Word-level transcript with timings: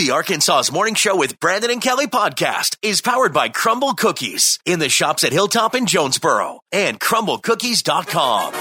The 0.00 0.12
Arkansas's 0.12 0.72
Morning 0.72 0.94
Show 0.94 1.14
with 1.14 1.38
Brandon 1.40 1.70
and 1.70 1.82
Kelly 1.82 2.06
podcast 2.06 2.78
is 2.80 3.02
powered 3.02 3.34
by 3.34 3.50
Crumbl 3.50 3.98
Cookies 3.98 4.58
in 4.64 4.78
the 4.78 4.88
shops 4.88 5.24
at 5.24 5.30
Hilltop 5.30 5.74
and 5.74 5.86
Jonesboro 5.86 6.60
and 6.72 6.98
crumblcookies.com. 6.98 8.54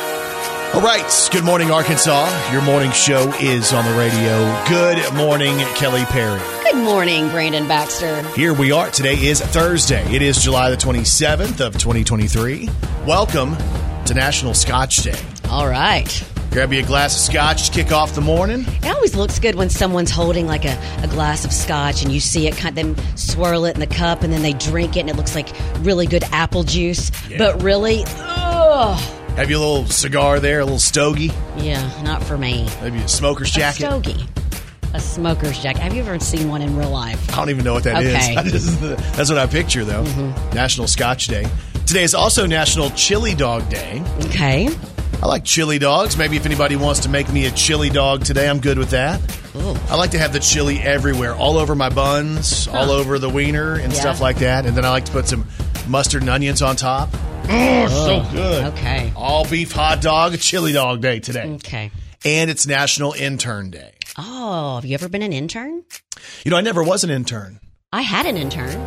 All 0.73 0.81
right. 0.81 1.29
Good 1.31 1.45
morning, 1.45 1.71
Arkansas. 1.71 2.51
Your 2.51 2.61
morning 2.63 2.91
show 2.91 3.31
is 3.39 3.71
on 3.71 3.85
the 3.85 3.97
radio. 3.97 4.65
Good 4.67 5.15
morning, 5.15 5.57
Kelly 5.75 6.03
Perry. 6.03 6.41
Good 6.69 6.83
morning, 6.83 7.29
Brandon 7.29 7.69
Baxter. 7.69 8.21
Here 8.31 8.53
we 8.53 8.73
are. 8.73 8.91
Today 8.91 9.15
is 9.15 9.39
Thursday. 9.39 10.03
It 10.13 10.21
is 10.21 10.43
July 10.43 10.69
the 10.71 10.75
27th 10.75 11.65
of 11.65 11.71
2023. 11.77 12.67
Welcome 13.07 13.55
to 14.03 14.13
National 14.13 14.53
Scotch 14.53 14.97
Day. 14.97 15.17
All 15.49 15.69
right. 15.69 16.21
Grab 16.51 16.73
you 16.73 16.79
a 16.79 16.83
glass 16.83 17.13
of 17.15 17.21
scotch 17.21 17.67
to 17.69 17.71
kick 17.71 17.91
off 17.91 18.15
the 18.15 18.21
morning. 18.21 18.65
It 18.67 18.87
always 18.87 19.15
looks 19.15 19.37
good 19.39 19.53
when 19.55 19.69
someone's 19.69 20.09
holding 20.09 20.47
like 20.47 20.65
a, 20.65 20.77
a 21.03 21.07
glass 21.07 21.45
of 21.45 21.53
scotch 21.53 22.01
and 22.03 22.11
you 22.11 22.19
see 22.19 22.47
it 22.47 22.57
kind 22.57 22.77
of 22.77 22.95
them 22.97 23.05
swirl 23.15 23.65
it 23.65 23.75
in 23.75 23.79
the 23.79 23.87
cup 23.87 24.23
and 24.23 24.33
then 24.33 24.41
they 24.41 24.53
drink 24.53 24.97
it 24.97 25.01
and 25.01 25.09
it 25.11 25.15
looks 25.15 25.35
like 25.35 25.47
really 25.79 26.07
good 26.07 26.23
apple 26.31 26.63
juice. 26.63 27.11
Yeah. 27.29 27.37
But 27.37 27.61
really, 27.61 28.03
ugh. 28.17 28.99
Have 29.37 29.49
you 29.51 29.57
a 29.57 29.59
little 29.59 29.85
cigar 29.85 30.39
there, 30.39 30.59
a 30.61 30.63
little 30.65 30.79
stogie, 30.79 31.31
Yeah, 31.57 31.87
not 32.03 32.23
for 32.23 32.37
me. 32.37 32.67
maybe 32.81 32.97
a 32.97 33.07
smoker's 33.07 33.51
jacket. 33.51 33.83
A 33.83 33.87
stogie. 33.87 34.25
A 34.95 34.99
smoker's 34.99 35.59
jacket. 35.61 35.81
Have 35.83 35.93
you 35.93 36.01
ever 36.01 36.17
seen 36.19 36.49
one 36.49 36.63
in 36.63 36.75
real 36.75 36.89
life? 36.89 37.31
I 37.31 37.35
don't 37.37 37.51
even 37.51 37.63
know 37.63 37.73
what 37.75 37.83
that 37.83 38.01
is. 38.03 38.15
Okay. 38.15 38.35
I 38.37 38.43
just- 38.43 38.81
That's 38.81 39.29
what 39.29 39.37
I 39.37 39.45
picture, 39.45 39.85
though. 39.85 40.03
Mm-hmm. 40.03 40.55
National 40.55 40.87
Scotch 40.87 41.27
Day. 41.27 41.45
Today 41.85 42.03
is 42.03 42.15
also 42.15 42.47
National 42.47 42.89
Chili 42.91 43.35
Dog 43.35 43.69
Day. 43.69 44.01
Okay. 44.25 44.67
I 45.21 45.27
like 45.27 45.43
chili 45.43 45.79
dogs. 45.79 46.17
Maybe 46.17 46.37
if 46.37 46.45
anybody 46.45 46.75
wants 46.77 47.01
to 47.01 47.09
make 47.09 47.31
me 47.31 47.45
a 47.45 47.51
chili 47.51 47.89
dog 47.89 48.23
today, 48.23 48.47
I'm 48.49 48.59
good 48.59 48.77
with 48.77 48.91
that. 48.91 49.19
Ooh. 49.55 49.75
I 49.89 49.95
like 49.95 50.11
to 50.11 50.19
have 50.19 50.31
the 50.31 50.39
chili 50.39 50.79
everywhere, 50.79 51.35
all 51.35 51.57
over 51.57 51.75
my 51.75 51.89
buns, 51.89 52.67
all 52.69 52.89
over 52.91 53.19
the 53.19 53.29
wiener 53.29 53.73
and 53.75 53.91
Yeah. 53.91 53.99
stuff 53.99 54.21
like 54.21 54.37
that. 54.37 54.65
And 54.65 54.77
then 54.77 54.85
I 54.85 54.89
like 54.91 55.05
to 55.05 55.11
put 55.11 55.27
some 55.27 55.45
mustard 55.87 56.21
and 56.21 56.29
onions 56.29 56.61
on 56.61 56.75
top. 56.77 57.09
Oh, 57.49 57.87
so 57.87 58.31
good. 58.31 58.65
Okay. 58.73 59.11
All 59.15 59.43
beef 59.45 59.71
hot 59.73 60.01
dog, 60.01 60.37
chili 60.39 60.71
dog 60.71 61.01
day 61.01 61.19
today. 61.19 61.45
Okay. 61.55 61.91
And 62.23 62.49
it's 62.49 62.65
National 62.67 63.11
Intern 63.13 63.71
Day. 63.71 63.91
Oh, 64.17 64.75
have 64.75 64.85
you 64.85 64.93
ever 64.93 65.09
been 65.09 65.21
an 65.21 65.33
intern? 65.33 65.83
You 66.45 66.51
know, 66.51 66.57
I 66.57 66.61
never 66.61 66.83
was 66.83 67.03
an 67.03 67.09
intern. 67.09 67.59
I 67.91 68.01
had 68.03 68.25
an 68.25 68.37
intern. 68.37 68.77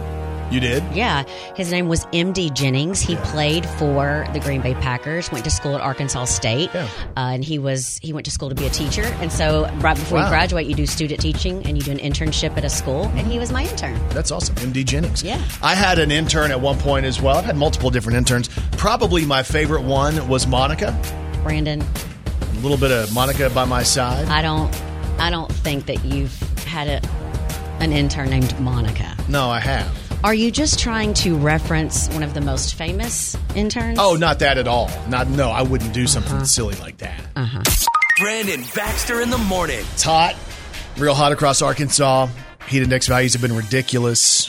You 0.52 0.60
did? 0.60 0.82
Yeah, 0.92 1.24
his 1.56 1.70
name 1.72 1.88
was 1.88 2.04
MD 2.06 2.52
Jennings. 2.52 3.00
He 3.00 3.16
played 3.16 3.64
for 3.64 4.26
the 4.34 4.40
Green 4.40 4.60
Bay 4.60 4.74
Packers. 4.74 5.32
Went 5.32 5.44
to 5.44 5.50
school 5.50 5.74
at 5.74 5.80
Arkansas 5.80 6.26
State, 6.26 6.70
Yeah. 6.74 6.82
uh, 7.16 7.20
and 7.34 7.42
he 7.44 7.58
was 7.58 7.98
he 8.02 8.12
went 8.12 8.26
to 8.26 8.30
school 8.30 8.48
to 8.50 8.54
be 8.54 8.66
a 8.66 8.70
teacher. 8.70 9.02
And 9.20 9.32
so, 9.32 9.66
right 9.80 9.96
before 9.96 10.18
Wow. 10.18 10.24
you 10.24 10.30
graduate, 10.30 10.66
you 10.66 10.74
do 10.74 10.86
student 10.86 11.20
teaching 11.20 11.64
and 11.66 11.76
you 11.78 11.82
do 11.82 11.90
an 11.90 11.98
internship 11.98 12.56
at 12.58 12.64
a 12.64 12.68
school. 12.68 13.04
And 13.16 13.26
he 13.26 13.38
was 13.38 13.50
my 13.50 13.62
intern. 13.64 13.98
That's 14.10 14.30
awesome. 14.30 14.54
MD 14.56 14.84
Jennings. 14.84 15.22
Yeah. 15.22 15.40
I 15.62 15.74
had 15.74 15.98
an 15.98 16.10
intern 16.10 16.50
at 16.50 16.60
one 16.60 16.78
point 16.78 17.06
as 17.06 17.20
well. 17.22 17.38
I've 17.38 17.44
had 17.46 17.56
multiple 17.56 17.90
different 17.90 18.18
interns. 18.18 18.48
Probably 18.72 19.24
my 19.24 19.42
favorite 19.42 19.82
one 19.82 20.28
was 20.28 20.46
Monica. 20.46 20.94
Brandon, 21.42 21.80
A 21.82 22.60
little 22.60 22.76
bit 22.76 22.90
of 22.90 23.12
Monica 23.14 23.48
by 23.50 23.64
my 23.64 23.82
side. 23.82 24.28
I 24.28 24.42
don't 24.42 24.70
I 25.18 25.30
don't 25.30 25.50
think 25.50 25.86
that 25.86 26.04
you've 26.04 26.36
had 26.66 26.88
a, 26.88 27.00
an 27.80 27.92
intern 27.92 28.28
named 28.30 28.58
Monica. 28.60 29.16
no, 29.28 29.48
I 29.48 29.58
have. 29.60 29.90
Are 30.24 30.34
you 30.34 30.52
just 30.52 30.78
trying 30.78 31.14
to 31.14 31.36
reference 31.36 32.08
one 32.10 32.22
of 32.22 32.32
the 32.32 32.40
most 32.40 32.74
famous 32.76 33.36
interns? 33.56 33.98
Oh, 34.00 34.14
not 34.14 34.38
that 34.38 34.56
at 34.56 34.68
all. 34.68 34.88
Not 35.08 35.28
no, 35.28 35.50
I 35.50 35.62
wouldn't 35.62 35.92
do 35.92 36.06
something 36.06 36.44
silly 36.44 36.76
like 36.76 36.98
that. 36.98 37.20
Uh-huh. 37.34 37.62
Brandon 38.20 38.62
Baxter 38.74 39.20
in 39.20 39.30
the 39.30 39.38
morning. 39.38 39.80
It's 39.80 40.04
hot, 40.04 40.36
real 40.96 41.14
hot 41.14 41.32
across 41.32 41.60
Arkansas. 41.60 42.28
Heat 42.68 42.82
index 42.84 43.08
values 43.08 43.32
have 43.32 43.42
been 43.42 43.56
ridiculous. 43.56 44.48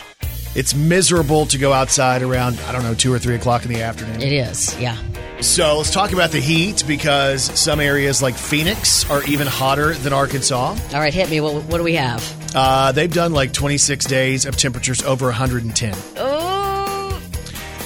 It's 0.56 0.76
miserable 0.76 1.48
to 1.48 1.58
go 1.58 1.74
outside 1.74 2.22
around 2.22 2.60
I 2.68 2.72
don't 2.72 2.84
know 2.84 2.94
two 2.94 3.12
or 3.12 3.18
three 3.18 3.34
o'clock 3.36 3.66
in 3.66 3.74
the 3.74 3.82
afternoon. 3.82 4.22
it 4.22 4.32
is. 4.32 4.80
Yeah. 4.80 4.96
So 5.42 5.78
let's 5.78 5.89
talk 5.92 6.14
about 6.14 6.30
the 6.30 6.39
heat 6.39 6.83
because 6.88 7.44
some 7.60 7.80
areas 7.80 8.22
like 8.22 8.36
Phoenix 8.36 9.10
are 9.10 9.23
even 9.23 9.48
hotter 9.48 9.94
than 9.95 10.14
Arkansas. 10.14 10.76
All 10.94 11.00
right, 11.00 11.14
hit 11.14 11.32
me. 11.32 11.42
What, 11.42 11.64
what 11.64 11.78
do 11.80 11.83
we 11.83 11.95
have? 11.95 12.22
Uh, 12.55 12.91
they've 12.91 13.11
done 13.11 13.33
like 13.33 13.52
26 13.53 14.05
days 14.05 14.45
of 14.45 14.55
temperatures 14.58 15.02
over 15.03 15.25
110. 15.25 15.93
Oh, 16.17 17.21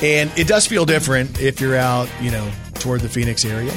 And 0.02 0.32
it 0.38 0.48
does 0.48 0.68
feel 0.68 0.86
different 0.86 1.42
if 1.42 1.62
you're 1.62 1.76
out, 1.78 2.10
you 2.22 2.32
know, 2.32 2.50
toward 2.76 3.02
the 3.02 3.10
Phoenix 3.10 3.46
area. 3.46 3.74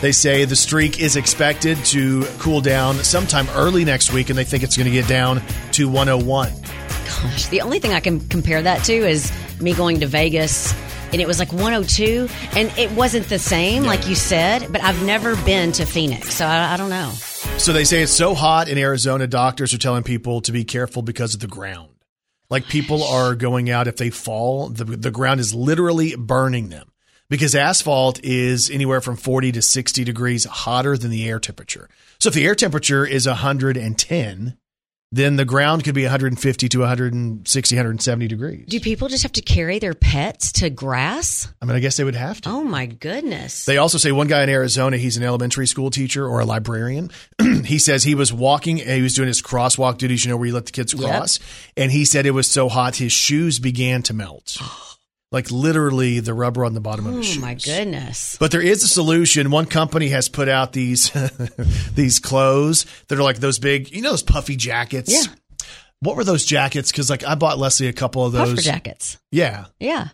They 0.00 0.12
say 0.12 0.44
the 0.44 0.54
streak 0.56 1.00
is 1.00 1.16
expected 1.16 1.76
to 1.86 2.24
cool 2.38 2.60
down 2.60 2.94
sometime 2.96 3.48
early 3.56 3.84
next 3.84 4.12
week, 4.12 4.30
and 4.30 4.38
they 4.38 4.44
think 4.44 4.62
it's 4.62 4.76
going 4.76 4.86
to 4.86 4.92
get 4.92 5.08
down 5.08 5.42
to 5.72 5.88
101. 5.88 6.52
gosh. 6.52 7.46
The 7.48 7.62
only 7.62 7.80
thing 7.80 7.92
I 7.92 8.00
can 8.00 8.20
compare 8.28 8.62
that 8.62 8.84
to 8.84 8.92
is 8.92 9.32
me 9.60 9.72
going 9.74 10.00
to 10.00 10.06
Vegas 10.06 10.72
and 11.10 11.20
it 11.22 11.26
was 11.26 11.38
like 11.38 11.52
102 11.52 12.28
and 12.52 12.70
it 12.78 12.92
wasn't 12.92 13.26
the 13.28 13.38
same 13.38 13.82
like 13.84 14.06
you 14.06 14.14
said, 14.14 14.70
but 14.70 14.82
I've 14.82 15.02
never 15.04 15.36
been 15.36 15.72
to 15.72 15.86
Phoenix. 15.86 16.34
So 16.34 16.46
I, 16.46 16.74
I 16.74 16.76
don't 16.76 16.90
know. 16.90 17.10
So 17.38 17.72
they 17.72 17.84
say 17.84 18.02
it's 18.02 18.10
so 18.10 18.34
hot 18.34 18.68
in 18.68 18.78
Arizona, 18.78 19.28
doctors 19.28 19.72
are 19.72 19.78
telling 19.78 20.02
people 20.02 20.40
to 20.40 20.50
be 20.50 20.64
careful 20.64 21.02
because 21.02 21.34
of 21.34 21.40
the 21.40 21.46
ground. 21.46 21.90
Like 22.50 22.66
people 22.66 23.04
are 23.04 23.36
going 23.36 23.70
out 23.70 23.86
if 23.86 23.96
they 23.96 24.10
fall, 24.10 24.68
the, 24.68 24.84
the 24.84 25.12
ground 25.12 25.38
is 25.38 25.54
literally 25.54 26.16
burning 26.16 26.68
them 26.68 26.90
because 27.28 27.54
asphalt 27.54 28.18
is 28.24 28.70
anywhere 28.70 29.00
from 29.00 29.16
40 29.16 29.52
to 29.52 29.62
60 29.62 30.02
degrees 30.02 30.46
hotter 30.46 30.96
than 30.96 31.10
the 31.10 31.28
air 31.28 31.38
temperature. 31.38 31.88
So 32.18 32.28
if 32.28 32.34
the 32.34 32.44
air 32.44 32.56
temperature 32.56 33.06
is 33.06 33.26
110, 33.26 34.58
then 35.10 35.36
the 35.36 35.44
ground 35.44 35.84
could 35.84 35.94
be 35.94 36.02
150 36.02 36.68
to 36.68 36.78
160, 36.80 37.74
170 37.74 38.28
degrees. 38.28 38.66
Do 38.66 38.78
people 38.78 39.08
just 39.08 39.22
have 39.22 39.32
to 39.32 39.40
carry 39.40 39.78
their 39.78 39.94
pets 39.94 40.52
to 40.52 40.68
grass? 40.68 41.50
I 41.62 41.64
mean, 41.64 41.76
I 41.76 41.80
guess 41.80 41.96
they 41.96 42.04
would 42.04 42.14
have 42.14 42.40
to. 42.42 42.50
Oh 42.50 42.62
my 42.62 42.86
goodness. 42.86 43.64
They 43.64 43.78
also 43.78 43.96
say 43.96 44.12
one 44.12 44.26
guy 44.26 44.42
in 44.42 44.50
Arizona, 44.50 44.98
he's 44.98 45.16
an 45.16 45.22
elementary 45.22 45.66
school 45.66 45.90
teacher 45.90 46.26
or 46.26 46.40
a 46.40 46.44
librarian. 46.44 47.10
he 47.64 47.78
says 47.78 48.04
he 48.04 48.14
was 48.14 48.32
walking, 48.32 48.76
he 48.76 49.02
was 49.02 49.14
doing 49.14 49.28
his 49.28 49.40
crosswalk 49.40 49.96
duties, 49.96 50.24
you 50.24 50.30
know, 50.30 50.36
where 50.36 50.48
you 50.48 50.54
let 50.54 50.66
the 50.66 50.72
kids 50.72 50.92
cross. 50.92 51.38
And 51.76 51.90
he 51.90 52.04
said 52.04 52.26
it 52.26 52.32
was 52.32 52.50
so 52.50 52.68
hot, 52.68 52.96
his 52.96 53.12
shoes 53.12 53.58
began 53.58 54.02
to 54.04 54.14
melt. 54.14 54.58
Oh, 54.88 54.97
like 55.30 55.50
literally 55.50 56.20
the 56.20 56.32
rubber 56.34 56.64
on 56.64 56.74
the 56.74 56.80
bottom 56.80 57.06
of 57.06 57.14
his 57.16 57.36
oh 57.36 57.40
my 57.40 57.54
goodness. 57.54 58.36
But 58.40 58.50
there 58.50 58.62
is 58.62 58.82
a 58.82 58.88
solution. 58.88 59.50
One 59.50 59.66
company 59.66 60.08
has 60.08 60.28
put 60.28 60.48
out 60.48 60.72
these 60.72 61.10
these 61.94 62.18
clothes 62.18 62.86
that 63.08 63.18
are 63.18 63.22
like 63.22 63.38
those 63.38 63.58
big, 63.58 63.90
you 63.94 64.02
know, 64.02 64.10
those 64.10 64.22
puffy 64.22 64.56
jackets. 64.56 65.12
Yeah. 65.12 65.32
What 66.00 66.16
were 66.16 66.24
those 66.24 66.44
jackets? 66.44 66.90
Because 66.92 67.10
like 67.10 67.24
I 67.24 67.34
bought 67.34 67.58
Leslie 67.58 67.88
a 67.88 67.92
couple 67.92 68.24
of 68.24 68.32
Puffer 68.32 68.52
those. 68.54 68.64
jackets. 68.64 69.18
Yeah, 69.32 69.66
Yeah. 69.80 70.08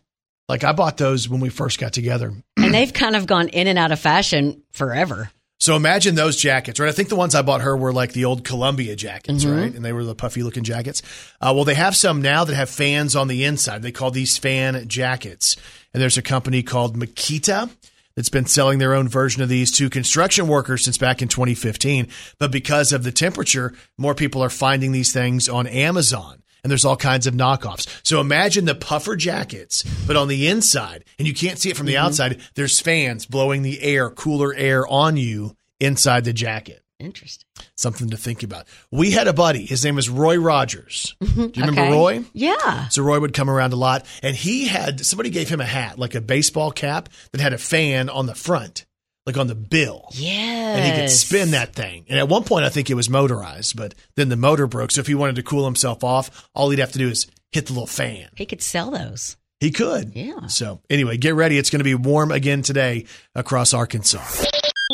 like 0.49 0.65
I 0.65 0.73
bought 0.73 0.97
those 0.97 1.29
when 1.29 1.41
we 1.41 1.49
first 1.51 1.79
got 1.79 1.93
together. 1.93 2.33
And 2.57 2.73
they've 2.75 2.93
kind 2.93 3.15
of 3.17 3.27
gone 3.27 3.49
in 3.49 3.67
and 3.67 3.79
out 3.79 3.93
of 3.93 4.01
fashion 4.01 4.63
forever. 4.73 5.31
So 5.65 5.77
imagine 5.77 6.15
those 6.15 6.37
jackets, 6.37 6.79
right? 6.79 6.91
I 6.91 6.93
think 6.93 7.09
the 7.09 7.17
ones 7.17 7.35
I 7.35 7.41
bought 7.41 7.63
her 7.63 7.75
were 7.75 7.91
like 7.91 8.13
the 8.13 8.27
old 8.27 8.45
Columbia 8.45 8.95
jackets, 8.97 9.47
Mm-hmm. 9.47 9.57
right? 9.59 9.75
And 9.75 9.83
they 9.83 9.95
were 9.95 10.05
the 10.05 10.15
puffy 10.15 10.43
looking 10.43 10.63
jackets. 10.63 11.01
Uh, 11.41 11.53
well, 11.55 11.65
they 11.65 11.73
have 11.73 11.97
some 11.97 12.21
now 12.21 12.45
that 12.45 12.55
have 12.55 12.69
fans 12.69 13.17
on 13.17 13.29
the 13.29 13.45
inside. 13.45 13.81
They 13.81 13.91
call 13.91 14.11
these 14.11 14.37
fan 14.37 14.87
jackets. 14.89 15.57
And 15.95 16.03
there's 16.03 16.19
a 16.19 16.23
company 16.23 16.63
called 16.63 16.99
Makita 16.99 17.71
that's 18.15 18.29
been 18.29 18.45
selling 18.45 18.79
their 18.79 18.93
own 18.93 19.09
version 19.09 19.43
of 19.43 19.49
these 19.49 19.73
to 19.79 19.89
construction 19.89 20.49
workers 20.49 20.85
since 20.85 20.99
back 20.99 21.23
in 21.23 21.29
2015. 21.29 22.09
But 22.39 22.53
because 22.53 22.93
of 22.93 23.03
the 23.03 23.11
temperature, 23.11 23.73
more 23.97 24.15
people 24.15 24.45
are 24.45 24.51
finding 24.51 24.93
these 24.93 25.15
things 25.15 25.49
on 25.49 25.67
Amazon. 25.67 26.43
And 26.65 26.71
there's 26.71 26.85
all 26.85 26.97
kinds 26.97 27.27
of 27.27 27.35
knockoffs. 27.35 27.87
So 28.03 28.21
imagine 28.21 28.65
the 28.65 28.75
puffer 28.75 29.15
jackets, 29.15 29.85
but 30.07 30.17
on 30.17 30.29
the 30.29 30.49
inside, 30.49 31.05
and 31.19 31.29
you 31.29 31.35
can't 31.35 31.59
see 31.59 31.71
it 31.71 31.77
from 31.77 31.87
the 31.87 31.95
mm-hmm. 31.95 32.07
outside, 32.07 32.41
there's 32.55 32.81
fans 32.81 33.27
blowing 33.27 33.63
the 33.63 33.83
air, 33.83 34.11
cooler 34.11 34.55
air 34.55 34.87
on 34.89 35.17
you 35.19 35.57
inside 35.79 36.25
the 36.25 36.33
jacket. 36.33 36.83
Interesting. 36.99 37.45
Something 37.77 38.11
to 38.11 38.17
think 38.17 38.43
about. 38.43 38.67
We 38.91 39.11
had 39.11 39.29
a 39.29 39.33
buddy. 39.33 39.67
His 39.67 39.85
name 39.85 39.97
was 39.97 40.09
Roy 40.09 40.39
Rogers. 40.39 41.15
Mm-hmm. 41.21 41.47
Do 41.49 41.61
you 41.61 41.67
remember 41.67 41.83
Okay. 41.83 41.93
Roy? 41.93 42.25
Yeah. 42.33 42.89
So 42.89 43.03
Roy 43.03 43.21
would 43.21 43.35
come 43.35 43.51
around 43.51 43.73
a 43.73 43.77
lot, 43.77 44.07
and 44.23 44.35
he 44.35 44.67
had 44.67 45.05
somebody 45.05 45.29
gave 45.31 45.49
him 45.49 45.61
a 45.61 45.67
hat, 45.67 45.99
like 45.99 46.15
a 46.15 46.21
baseball 46.21 46.71
cap 46.71 47.11
that 47.33 47.41
had 47.41 47.53
a 47.53 47.59
fan 47.59 48.09
on 48.09 48.27
the 48.27 48.35
front, 48.35 48.87
like 49.27 49.37
on 49.37 49.47
the 49.47 49.55
bill. 49.55 50.09
Yes. 50.13 50.79
And 50.79 50.85
he 50.85 51.01
could 51.01 51.11
spin 51.11 51.53
that 51.53 51.73
thing. 51.75 52.05
And 52.09 52.19
at 52.19 52.29
one 52.29 52.45
point, 52.45 52.65
I 52.65 52.69
think 52.69 52.91
it 52.91 52.95
was 52.95 53.09
motorized, 53.09 53.77
but 53.77 53.95
then 54.17 54.29
the 54.29 54.37
motor 54.37 54.67
broke. 54.67 54.91
So 54.91 55.01
if 55.01 55.07
he 55.07 55.15
wanted 55.15 55.37
to 55.37 55.43
cool 55.43 55.65
himself 55.65 56.05
off, 56.05 56.49
all 56.55 56.71
he'd 56.71 56.79
have 56.79 56.93
to 56.93 56.99
do 56.99 57.09
is 57.09 57.27
hit 57.53 57.67
the 57.67 57.73
little 57.73 57.87
fan. 57.87 58.29
He 58.37 58.47
could 58.47 58.63
sell 58.63 58.91
those. 58.91 59.37
He 59.61 59.71
could. 59.71 60.13
Yeah. 60.15 60.49
So 60.49 60.81
anyway, 60.91 61.17
get 61.17 61.35
ready. 61.35 61.57
It's 61.57 61.71
going 61.71 61.81
to 61.81 61.85
be 61.85 61.95
warm 61.95 62.33
again 62.33 62.63
today 62.63 63.07
across 63.35 63.73
Arkansas. 63.73 64.45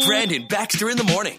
Brandon 0.06 0.47
Baxter 0.49 0.88
in 0.88 0.97
the 0.97 1.05
morning. 1.05 1.38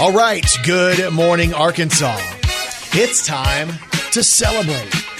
All 0.00 0.12
right. 0.12 0.44
Good 0.64 1.12
morning, 1.12 1.54
Arkansas. 1.54 2.18
It's 2.92 3.26
time 3.26 3.68
to 4.12 4.22
celebrate. 4.22 5.13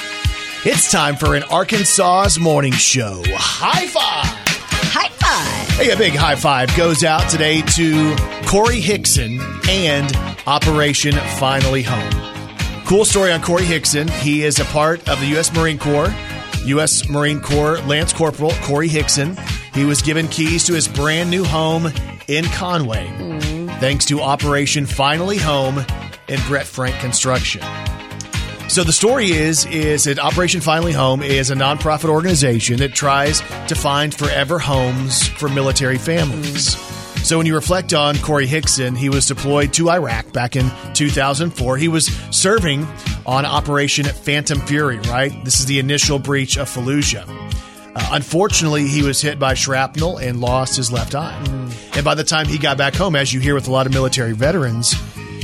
It's 0.67 0.91
time 0.91 1.17
for 1.17 1.35
an 1.35 1.43
Arkansas's 1.43 2.41
morning 2.41 2.73
show. 2.73 3.23
High 3.27 3.87
five. 3.87 4.25
High 4.89 5.11
five. 5.11 5.69
Hey, 5.77 5.91
a 5.91 5.97
big 5.99 6.15
high 6.15 6.37
five 6.37 6.75
goes 6.75 7.05
out 7.05 7.29
today 7.29 7.61
to 7.61 8.17
Corey 8.47 8.81
Hickson 8.81 9.41
and 9.69 10.11
Operation 10.47 11.13
Finally 11.39 11.83
Home. 11.83 12.87
Cool 12.87 13.05
story 13.05 13.31
on 13.31 13.43
Corey 13.43 13.67
Hickson. 13.67 14.09
He 14.09 14.43
is 14.43 14.59
a 14.59 14.65
part 14.65 15.07
of 15.07 15.21
the 15.21 15.27
U.S. 15.27 15.53
Marine 15.53 15.77
Corps. 15.77 16.09
U.S. 16.65 17.11
Marine 17.11 17.43
Corps 17.43 17.79
Lance 17.83 18.15
Corporal 18.15 18.53
Corey 18.63 18.89
Hickson. 18.89 19.37
He 19.75 19.85
was 19.85 20.01
given 20.01 20.29
keys 20.29 20.65
to 20.65 20.73
his 20.73 20.89
brand 20.89 21.31
new 21.31 21.45
home 21.45 21.93
in 22.27 22.47
Conway, 22.47 23.07
mm-hmm. 23.07 23.69
thanks 23.81 24.07
to 24.07 24.23
Operation 24.23 24.87
Finally 24.87 25.37
Home 25.37 25.85
and 26.27 26.41
Brett 26.47 26.65
Frank 26.65 26.97
Construction. 27.01 27.61
So 28.69 28.83
the 28.83 28.93
story 28.93 29.31
is 29.31 29.67
is 29.67 30.05
that 30.05 30.19
Operation 30.19 30.61
Finally 30.61 30.93
Home 30.93 31.23
is 31.23 31.51
a 31.51 31.55
nonprofit 31.55 32.09
organization 32.09 32.79
that 32.79 32.93
tries 32.93 33.41
to 33.69 33.75
find 33.75 34.13
forever 34.13 34.59
homes 34.59 35.29
for 35.29 35.49
military 35.49 35.99
families. 35.99 36.77
So 37.25 37.39
when 37.39 37.47
you 37.47 37.55
reflect 37.55 37.95
on 37.95 38.19
Corey 38.19 38.47
Hickson, 38.47 38.97
he 38.97 39.09
was 39.09 39.27
deployed 39.27 39.73
to 39.75 39.91
Iraq 39.91 40.33
back 40.33 40.57
in 40.57 40.71
2004. 40.93 41.77
He 41.77 41.89
was 41.89 42.07
serving 42.31 42.87
on 43.25 43.47
Operation 43.47 44.05
Phantom 44.05 44.61
Fury, 44.61 44.99
right? 44.99 45.33
This 45.45 45.61
is 45.61 45.67
the 45.67 45.79
initial 45.79 46.19
breach 46.19 46.59
of 46.59 46.69
Fallujah. 46.69 47.25
Uh, 47.97 48.09
unfortunately, 48.13 48.89
he 48.89 49.03
was 49.03 49.23
hit 49.23 49.39
by 49.39 49.55
shrapnel 49.55 50.19
and 50.19 50.41
lost 50.41 50.77
his 50.77 50.91
left 50.91 51.15
eye. 51.15 51.41
And 51.95 52.05
by 52.05 52.15
the 52.15 52.25
time 52.25 52.47
he 52.47 52.59
got 52.59 52.77
back 52.77 52.95
home, 52.95 53.15
as 53.15 53.33
you 53.33 53.41
hear 53.41 53.55
with 53.55 53.69
a 53.69 53.71
lot 53.71 53.87
of 53.87 53.93
military 53.93 54.33
veterans, 54.33 54.95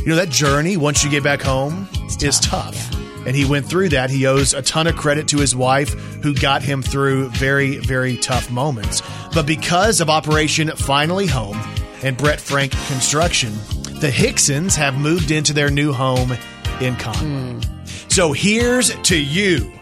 you 0.01 0.07
know, 0.07 0.17
that 0.17 0.31
journey, 0.31 0.77
once 0.77 1.05
you 1.05 1.11
get 1.11 1.23
back 1.23 1.41
home, 1.41 1.89
is 2.23 2.41
tough. 2.41 3.00
And 3.27 3.37
he 3.37 3.45
went 3.45 3.67
through 3.67 3.91
that. 3.91 4.11
He 4.11 4.27
owes 4.27 4.55
a 4.55 4.63
ton 4.63 4.87
of 4.87 4.97
credit 4.97 5.29
to 5.29 5.39
his 5.39 5.55
wife, 5.55 5.91
who 6.23 6.35
got 6.35 6.63
him 6.63 6.83
through 6.83 7.29
very, 7.31 7.77
very 7.79 8.17
tough 8.17 8.51
moments. 8.51 9.03
But 9.35 9.47
because 9.47 10.01
of 10.01 10.09
Operation 10.09 10.71
Finally 10.77 11.27
Home 11.27 11.61
and 12.03 12.17
Brett 12.17 12.41
Frank 12.41 12.73
Construction, 12.87 13.53
the 14.01 14.11
Hicksons 14.11 14.75
have 14.77 14.97
moved 14.99 15.31
into 15.31 15.53
their 15.53 15.71
new 15.71 15.93
home 15.93 16.33
in 16.81 16.97
Conway. 16.97 17.21
Hmm. 17.21 17.61
So 18.09 18.33
here's 18.33 18.95
to 19.03 19.17
you, 19.17 19.73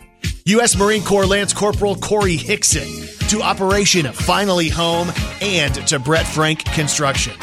U.S. 0.47 0.77
Marine 0.77 1.05
Corps 1.05 1.27
Lance 1.27 1.53
Corporal 1.53 1.95
Corey 1.95 2.37
Hickson, 2.37 2.89
to 3.29 3.43
Operation 3.43 4.11
Finally 4.13 4.69
Home, 4.71 5.11
and 5.41 5.75
to 5.87 5.99
Brett 5.99 6.27
Frank 6.27 6.65
Construction. 6.65 7.35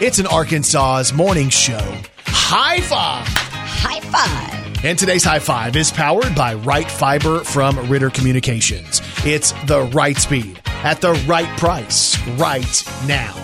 It's 0.00 0.18
an 0.18 0.26
Arkansas's 0.26 1.12
morning 1.12 1.48
show. 1.48 1.96
High 2.26 2.80
five! 2.80 3.26
High 3.28 4.00
five. 4.00 4.63
And 4.84 4.98
today's 4.98 5.24
high 5.24 5.38
five 5.38 5.76
is 5.76 5.90
powered 5.90 6.34
by 6.34 6.52
Right 6.56 6.90
Fiber 6.90 7.42
from 7.42 7.88
Ritter 7.88 8.10
Communications. 8.10 9.00
It's 9.24 9.52
the 9.64 9.84
right 9.94 10.14
speed 10.14 10.60
at 10.66 11.00
the 11.00 11.14
right 11.26 11.48
price 11.58 12.18
right 12.32 12.84
now. 13.06 13.34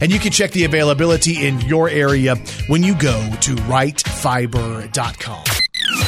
And 0.00 0.12
you 0.12 0.20
can 0.20 0.30
check 0.30 0.52
the 0.52 0.62
availability 0.62 1.44
in 1.44 1.60
your 1.62 1.88
area 1.88 2.36
when 2.68 2.84
you 2.84 2.94
go 2.94 3.18
to 3.40 3.56
rightfiber.com. 3.56 5.44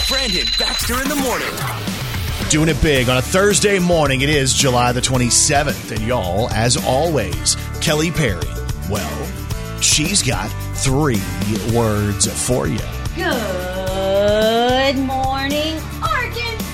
Brandon 0.09 0.47
Baxter 0.61 1.03
in 1.03 1.09
the 1.09 1.17
morning. 1.17 2.49
Doing 2.49 2.69
it 2.69 2.81
big 2.81 3.09
on 3.09 3.17
a 3.17 3.23
Thursday 3.23 3.81
morning. 3.81 4.21
It 4.21 4.31
is 4.31 4.55
July 4.55 4.93
the 4.93 5.01
27th. 5.01 5.91
And 5.91 6.03
y'all, 6.03 6.51
as 6.51 6.77
always, 6.77 7.57
Kelly 7.81 8.13
Perry. 8.13 8.47
Well, 8.89 9.81
she's 9.81 10.23
got 10.23 10.47
three 10.77 11.21
words 11.75 12.47
for 12.47 12.69
you. 12.69 12.79
Good 13.17 13.68
morning, 14.97 15.79
Arkansas. 16.03 16.65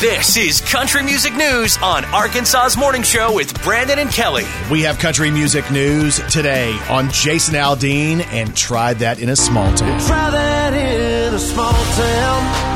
This 0.00 0.36
is 0.36 0.60
Country 0.60 1.02
Music 1.02 1.34
News 1.34 1.78
on 1.82 2.04
Arkansas's 2.06 2.76
Morning 2.76 3.02
Show 3.02 3.34
with 3.34 3.62
Brandon 3.62 3.98
and 3.98 4.10
Kelly. 4.10 4.44
We 4.70 4.82
have 4.82 4.98
country 4.98 5.30
music 5.30 5.70
news 5.70 6.20
today 6.30 6.76
on 6.88 7.10
Jason 7.10 7.54
Aldean 7.54 8.26
and 8.32 8.56
tried 8.56 8.98
that 8.98 9.20
in 9.20 9.28
a 9.28 9.36
small 9.36 9.72
town. 9.74 10.00
Try 10.00 10.30
that 10.30 10.74
in 10.74 11.34
a 11.34 11.38
small 11.38 11.72
town. 11.72 12.71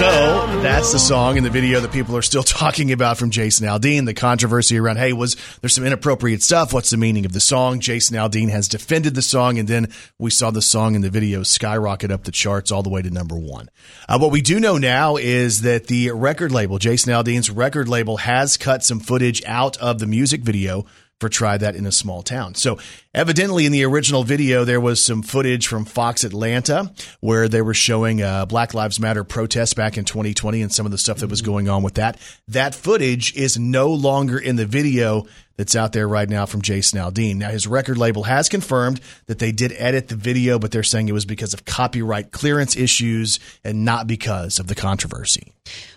So 0.00 0.46
that's 0.62 0.92
the 0.92 0.98
song 0.98 1.36
in 1.36 1.44
the 1.44 1.50
video 1.50 1.80
that 1.80 1.92
people 1.92 2.16
are 2.16 2.22
still 2.22 2.42
talking 2.42 2.90
about 2.90 3.18
from 3.18 3.30
Jason 3.30 3.66
Aldean. 3.66 4.06
The 4.06 4.14
controversy 4.14 4.78
around, 4.78 4.96
hey, 4.96 5.12
was 5.12 5.36
there's 5.60 5.74
some 5.74 5.84
inappropriate 5.84 6.42
stuff? 6.42 6.72
What's 6.72 6.88
the 6.88 6.96
meaning 6.96 7.26
of 7.26 7.32
the 7.32 7.40
song? 7.40 7.80
Jason 7.80 8.16
Aldean 8.16 8.48
has 8.48 8.66
defended 8.66 9.14
the 9.14 9.20
song, 9.20 9.58
and 9.58 9.68
then 9.68 9.92
we 10.18 10.30
saw 10.30 10.50
the 10.50 10.62
song 10.62 10.94
in 10.94 11.02
the 11.02 11.10
video 11.10 11.42
skyrocket 11.42 12.10
up 12.10 12.24
the 12.24 12.32
charts 12.32 12.72
all 12.72 12.82
the 12.82 12.88
way 12.88 13.02
to 13.02 13.10
number 13.10 13.36
one. 13.36 13.68
Uh, 14.08 14.18
what 14.18 14.30
we 14.30 14.40
do 14.40 14.58
know 14.58 14.78
now 14.78 15.16
is 15.16 15.60
that 15.60 15.88
the 15.88 16.12
record 16.12 16.50
label, 16.50 16.78
Jason 16.78 17.12
Aldean's 17.12 17.50
record 17.50 17.86
label, 17.86 18.16
has 18.16 18.56
cut 18.56 18.82
some 18.82 19.00
footage 19.00 19.44
out 19.44 19.76
of 19.76 19.98
the 19.98 20.06
music 20.06 20.40
video 20.40 20.86
for 21.20 21.28
Try 21.28 21.58
That 21.58 21.76
in 21.76 21.86
a 21.86 21.92
Small 21.92 22.22
Town. 22.22 22.54
So, 22.54 22.78
evidently, 23.14 23.66
in 23.66 23.72
the 23.72 23.84
original 23.84 24.24
video, 24.24 24.64
there 24.64 24.80
was 24.80 25.04
some 25.04 25.22
footage 25.22 25.66
from 25.66 25.84
Fox 25.84 26.24
Atlanta 26.24 26.92
where 27.20 27.46
they 27.46 27.62
were 27.62 27.74
showing 27.74 28.22
uh, 28.22 28.46
Black 28.46 28.74
Lives 28.74 28.98
Matter 28.98 29.22
protests 29.22 29.74
back 29.74 29.98
in 29.98 30.04
2020 30.04 30.62
and 30.62 30.72
some 30.72 30.86
of 30.86 30.92
the 30.92 30.98
stuff 30.98 31.18
that 31.18 31.30
was 31.30 31.42
going 31.42 31.68
on 31.68 31.82
with 31.82 31.94
that. 31.94 32.18
That 32.48 32.74
footage 32.74 33.36
is 33.36 33.58
no 33.58 33.92
longer 33.92 34.38
in 34.38 34.56
the 34.56 34.66
video 34.66 35.26
that's 35.60 35.76
out 35.76 35.92
there 35.92 36.08
right 36.08 36.28
now 36.28 36.46
from 36.46 36.62
Jason 36.62 36.98
Aldean. 36.98 37.36
Now, 37.36 37.50
his 37.50 37.66
record 37.66 37.98
label 37.98 38.22
has 38.22 38.48
confirmed 38.48 38.98
that 39.26 39.38
they 39.38 39.52
did 39.52 39.74
edit 39.76 40.08
the 40.08 40.16
video, 40.16 40.58
but 40.58 40.70
they're 40.70 40.82
saying 40.82 41.10
it 41.10 41.12
was 41.12 41.26
because 41.26 41.52
of 41.52 41.66
copyright 41.66 42.32
clearance 42.32 42.76
issues 42.76 43.38
and 43.62 43.84
not 43.84 44.06
because 44.06 44.58
of 44.58 44.68
the 44.68 44.74
controversy. 44.74 45.52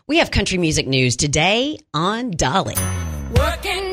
We 0.06 0.18
have 0.18 0.32
country 0.32 0.58
music 0.58 0.86
news 0.86 1.16
today 1.16 1.78
on 1.94 2.32
Dolly. 2.32 2.76
Working 3.38 3.93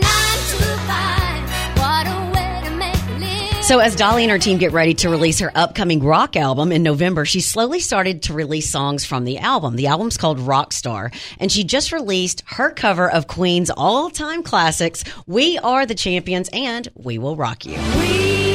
So, 3.71 3.79
as 3.79 3.95
Dolly 3.95 4.25
and 4.25 4.33
her 4.33 4.39
team 4.39 4.59
get 4.59 4.73
ready 4.73 4.95
to 4.95 5.09
release 5.09 5.39
her 5.39 5.53
upcoming 5.55 6.03
rock 6.03 6.35
album 6.35 6.73
in 6.73 6.83
November, 6.83 7.25
she 7.25 7.41
slowly 7.41 7.79
started 7.79 8.25
to 8.25 8.33
release 8.33 8.69
songs 8.69 9.05
from 9.05 9.25
the 9.25 9.39
album. 9.39 9.77
The 9.77 9.87
album's 9.87 10.17
called 10.17 10.41
Rockstar, 10.41 11.15
and 11.39 11.53
she 11.53 11.63
just 11.63 11.93
released 11.93 12.43
her 12.47 12.73
cover 12.73 13.09
of 13.09 13.29
Queen's 13.29 13.71
all 13.71 14.11
time 14.11 14.43
classics, 14.43 15.05
We 15.29 15.57
Are 15.59 15.87
the 15.87 15.95
Champions 15.95 16.51
and 16.53 16.89
We 16.97 17.19
Will 17.19 17.37
Rock 17.37 17.65
You. 17.65 17.79
We 17.97 18.50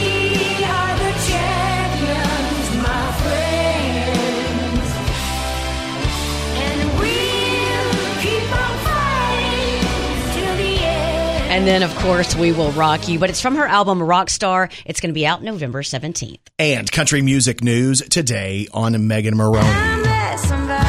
And 11.56 11.66
then, 11.66 11.84
of 11.84 11.96
course, 12.00 12.36
We 12.36 12.52
Will 12.52 12.74
Rock 12.74 13.08
You. 13.08 13.18
But 13.18 13.30
it's 13.30 13.40
from 13.40 13.56
her 13.56 13.66
album 13.66 14.00
Rockstar. 14.00 14.70
It's 14.86 15.00
going 15.00 15.12
to 15.12 15.14
be 15.14 15.26
out 15.26 15.42
November 15.42 15.84
17th. 15.84 16.40
And 16.60 16.92
country 16.92 17.22
music 17.22 17.64
news 17.64 18.02
today 18.10 18.68
on 18.74 19.08
Megan 19.08 19.38
Moroney. 19.38 19.60
I 19.66 20.02
met 20.04 20.38
somebody, 20.42 20.84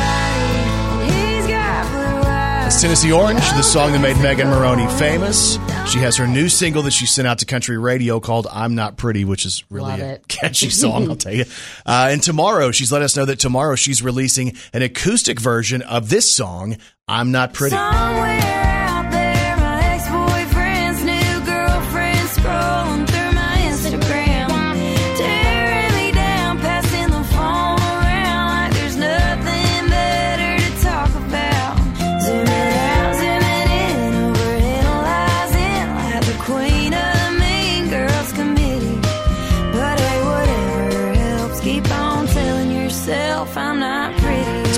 and 1.06 1.12
he's 1.12 1.46
got 1.46 1.86
blue 1.92 2.28
eyes. 2.28 2.82
Tennessee 2.82 3.12
Orange, 3.12 3.48
the 3.50 3.62
song 3.62 3.92
that 3.92 4.00
made 4.00 4.20
Megan 4.20 4.48
Moroney 4.48 4.88
famous. 4.98 5.52
She 5.88 6.00
has 6.00 6.16
her 6.16 6.26
new 6.26 6.48
single 6.48 6.82
that 6.82 6.90
she 6.90 7.06
sent 7.06 7.28
out 7.28 7.38
to 7.38 7.46
country 7.46 7.78
radio 7.78 8.18
called 8.18 8.48
I'm 8.50 8.74
Not 8.74 8.96
Pretty, 8.96 9.24
which 9.24 9.46
is 9.46 9.62
really 9.70 9.90
Love 9.92 10.00
a 10.00 10.12
it. 10.14 10.26
catchy 10.26 10.70
song, 10.70 11.08
I'll 11.08 11.14
tell 11.14 11.32
you. 11.32 11.44
Uh, 11.86 12.08
and 12.10 12.20
tomorrow, 12.20 12.72
she's 12.72 12.90
let 12.90 13.02
us 13.02 13.16
know 13.16 13.24
that 13.26 13.38
tomorrow 13.38 13.76
she's 13.76 14.02
releasing 14.02 14.56
an 14.72 14.82
acoustic 14.82 15.38
version 15.38 15.82
of 15.82 16.08
this 16.08 16.28
song, 16.34 16.76
I'm 17.06 17.30
Not 17.30 17.54
Pretty. 17.54 17.76
Somewhere 17.76 18.75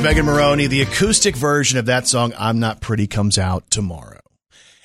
Megan 0.09 0.25
Moroney. 0.25 0.69
The 0.69 0.81
acoustic 0.81 1.37
version 1.37 1.79
of 1.79 1.85
that 1.85 2.09
song, 2.09 2.33
I'm 2.39 2.59
Not 2.59 2.81
Pretty, 2.81 3.07
comes 3.07 3.37
out 3.37 3.71
tomorrow. 3.71 4.28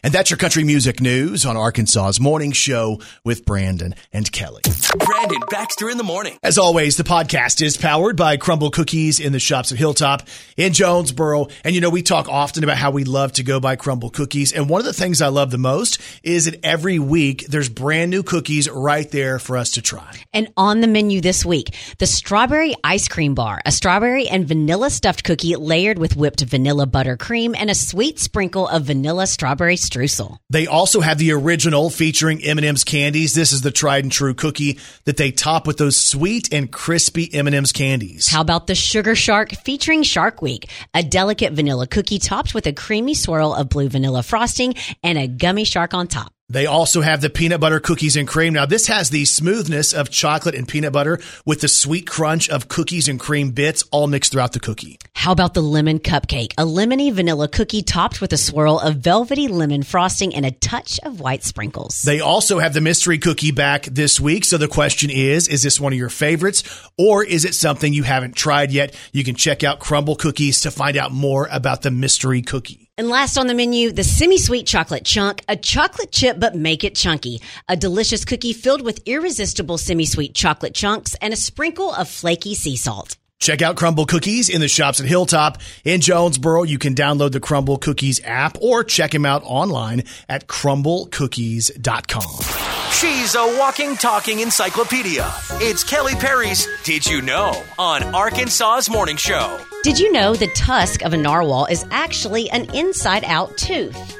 And 0.04 0.14
that's 0.14 0.30
your 0.30 0.38
country 0.38 0.66
music 0.66 1.00
news 1.00 1.46
on 1.46 1.56
Arkansas's 1.56 2.20
morning 2.20 2.52
show 2.52 3.00
with 3.24 3.46
Brandon 3.46 3.96
and 4.12 4.30
Kelly. 4.30 4.62
Brandon 4.98 5.42
Baxter 5.50 5.90
in 5.90 5.98
the 5.98 6.04
morning. 6.04 6.38
As 6.44 6.58
always, 6.58 6.98
the 6.98 7.04
podcast 7.06 7.62
is 7.62 7.78
powered 7.78 8.18
by 8.18 8.36
Crumbl 8.36 8.74
Cookies 8.74 9.22
in 9.22 9.32
the 9.32 9.40
shops 9.40 9.72
at 9.72 9.78
Hilltop 9.78 10.28
in 10.58 10.74
Jonesboro. 10.74 11.48
And 11.64 11.74
you 11.74 11.80
know, 11.80 11.90
we 11.90 12.04
talk 12.04 12.28
often 12.28 12.66
about 12.66 12.76
how 12.76 12.92
we 12.92 13.06
love 13.06 13.32
to 13.34 13.44
go 13.44 13.62
buy 13.62 13.78
Crumbl 13.78 14.12
Cookies. 14.12 14.52
And 14.52 14.68
one 14.68 14.82
of 14.82 14.86
the 14.86 14.92
things 14.92 15.22
I 15.22 15.30
love 15.30 15.52
the 15.52 15.58
most 15.58 16.02
is 16.22 16.46
that 16.46 16.60
every 16.66 17.00
week 17.00 17.48
there's 17.48 17.70
brand 17.70 18.12
new 18.12 18.24
cookies 18.24 18.70
right 18.70 19.10
there 19.10 19.40
for 19.40 19.56
us 19.56 19.72
to 19.72 19.82
try. 19.82 20.14
And 20.34 20.52
on 20.58 20.82
the 20.82 20.88
menu 20.88 21.22
this 21.22 21.46
week, 21.46 21.74
the 22.00 22.08
strawberry 22.08 22.76
ice 22.84 23.08
cream 23.08 23.36
bar, 23.36 23.62
a 23.66 23.72
strawberry 23.72 24.28
and 24.28 24.46
vanilla 24.46 24.90
stuffed 24.90 25.24
cookie 25.24 25.56
layered 25.56 25.98
with 25.98 26.18
whipped 26.18 26.42
vanilla 26.42 26.88
buttercream 26.88 27.56
and 27.58 27.70
a 27.70 27.76
sweet 27.76 28.20
sprinkle 28.20 28.68
of 28.68 28.84
vanilla 28.84 29.28
strawberry 29.28 29.78
streusel. 29.94 30.38
They 30.50 30.68
also 30.68 31.02
have 31.02 31.18
the 31.18 31.32
original 31.34 31.90
featuring 31.90 32.44
M&M's 32.44 32.84
candies. 32.84 33.34
This 33.34 33.52
is 33.52 33.62
the 33.62 33.72
tried 33.72 34.04
and 34.04 34.12
true 34.12 34.34
cookie 34.34 34.80
that 35.06 35.18
they 35.18 35.32
top 35.32 35.68
with 35.68 35.78
those 35.78 35.98
sweet 35.98 36.54
and 36.54 36.72
crispy 36.72 37.34
M&M's 37.34 37.72
candies. 37.72 38.30
How 38.30 38.42
about 38.42 38.68
the 38.68 38.76
Sugar 38.76 39.16
Shark 39.16 39.52
featuring 39.52 40.04
Shark 40.04 40.42
Week, 40.42 40.70
a 40.94 41.04
delicate 41.04 41.54
vanilla 41.54 41.88
cookie 41.88 42.20
topped 42.20 42.54
with 42.54 42.68
a 42.68 42.74
creamy 42.74 43.14
swirl 43.14 43.54
of 43.54 43.70
blue 43.70 43.90
vanilla 43.90 44.24
frosting 44.24 44.76
and 45.02 45.18
a 45.18 45.28
gummy 45.28 45.64
shark 45.64 45.94
on 45.94 46.08
top. 46.08 46.34
They 46.50 46.66
also 46.66 47.02
have 47.02 47.22
the 47.22 47.30
peanut 47.30 47.62
butter 47.62 47.80
cookies 47.80 48.16
and 48.16 48.28
cream. 48.28 48.54
Now, 48.54 48.66
this 48.66 48.88
has 48.88 49.10
the 49.10 49.26
smoothness 49.26 49.94
of 49.94 50.10
chocolate 50.10 50.56
and 50.56 50.68
peanut 50.68 50.92
butter 50.94 51.20
with 51.46 51.62
the 51.62 51.68
sweet 51.68 52.06
crunch 52.06 52.50
of 52.50 52.68
cookies 52.68 53.08
and 53.08 53.20
cream 53.20 53.52
bits 53.52 53.84
all 53.92 54.08
mixed 54.08 54.34
throughout 54.34 54.52
the 54.52 54.60
cookie. 54.60 55.00
How 55.16 55.32
about 55.32 55.54
the 55.54 55.62
lemon 55.62 56.00
cupcake, 56.00 56.52
a 56.58 56.66
lemony 56.66 57.12
vanilla 57.14 57.48
cookie 57.48 57.82
topped 57.82 58.20
with 58.20 58.34
a 58.34 58.38
swirl 58.38 58.78
of 58.78 58.98
velvety 58.98 59.48
lemon 59.48 59.84
frosting 59.84 60.36
and 60.36 60.46
a 60.46 60.52
touch 60.52 61.00
of 61.04 61.22
white 61.22 61.44
sprinkles. 61.44 62.02
They 62.02 62.20
also 62.20 62.60
have 62.60 62.74
the 62.74 62.82
mystery 62.82 63.20
cookie 63.20 63.52
back 63.52 63.86
this 63.86 64.20
week. 64.20 64.44
So 64.44 64.58
the 64.58 64.68
question 64.68 65.10
is, 65.10 65.48
is 65.48 65.64
this 65.64 65.80
one 65.80 65.94
of 65.94 66.00
your 66.00 66.10
favorites 66.10 66.64
or 66.98 67.24
is 67.24 67.46
it 67.46 67.56
something 67.56 67.94
you 67.94 68.04
haven't 68.04 68.36
tried 68.36 68.72
yet? 68.72 69.00
You 69.14 69.24
can 69.24 69.36
check 69.36 69.64
out 69.64 69.80
Crumbl 69.80 70.20
Cookies 70.20 70.62
to 70.62 70.72
find 70.72 70.98
out 70.98 71.14
more 71.14 71.48
about 71.52 71.84
the 71.84 71.92
mystery 71.92 72.42
cookie. 72.42 72.83
And 72.96 73.10
last 73.10 73.40
on 73.40 73.48
the 73.48 73.56
menu, 73.56 73.92
the 73.92 74.04
semi-sweet 74.04 74.68
chocolate 74.68 75.04
chunk, 75.04 75.42
a 75.48 75.56
chocolate 75.56 76.12
chip 76.12 76.40
but 76.40 76.56
make 76.56 76.84
it 76.84 76.94
chunky. 76.94 77.42
A 77.68 77.76
delicious 77.76 78.24
cookie 78.24 78.54
filled 78.54 78.84
with 78.84 79.02
irresistible 79.08 79.80
semi-sweet 79.80 80.36
chocolate 80.36 80.76
chunks 80.76 81.16
and 81.20 81.34
a 81.34 81.38
sprinkle 81.38 81.92
of 81.92 82.08
flaky 82.08 82.54
sea 82.54 82.76
salt. 82.76 83.18
Check 83.40 83.64
out 83.64 83.78
Crumbl 83.78 84.08
Cookies 84.08 84.48
in 84.48 84.62
the 84.62 84.68
shops 84.68 85.00
at 85.00 85.08
Hilltop 85.08 85.58
in 85.84 86.02
Jonesboro. 86.02 86.62
You 86.64 86.78
can 86.78 86.94
download 86.94 87.32
the 87.32 87.42
Crumbl 87.42 87.82
Cookies 87.82 88.22
app 88.24 88.60
or 88.62 88.84
check 88.84 89.10
them 89.12 89.26
out 89.26 89.42
online 89.44 90.04
at 90.30 90.46
crumblcookies.com. 90.48 92.63
She's 92.94 93.36
a 93.36 93.58
walking, 93.58 93.96
talking 93.96 94.40
encyclopedia. 94.40 95.30
It's 95.54 95.84
Kelly 95.84 96.14
Perry's 96.14 96.68
Did 96.84 97.06
You 97.06 97.22
Know 97.22 97.62
on 97.78 98.04
Arkansas's 98.16 98.90
Morning 98.90 99.18
Show. 99.18 99.60
Did 99.84 100.00
you 100.00 100.12
know 100.12 100.36
the 100.36 100.48
tusk 100.48 101.02
of 101.04 101.12
a 101.12 101.18
narwhal 101.18 101.66
is 101.66 101.86
actually 101.92 102.50
an 102.52 102.74
inside-out 102.74 103.58
tooth? 103.58 104.18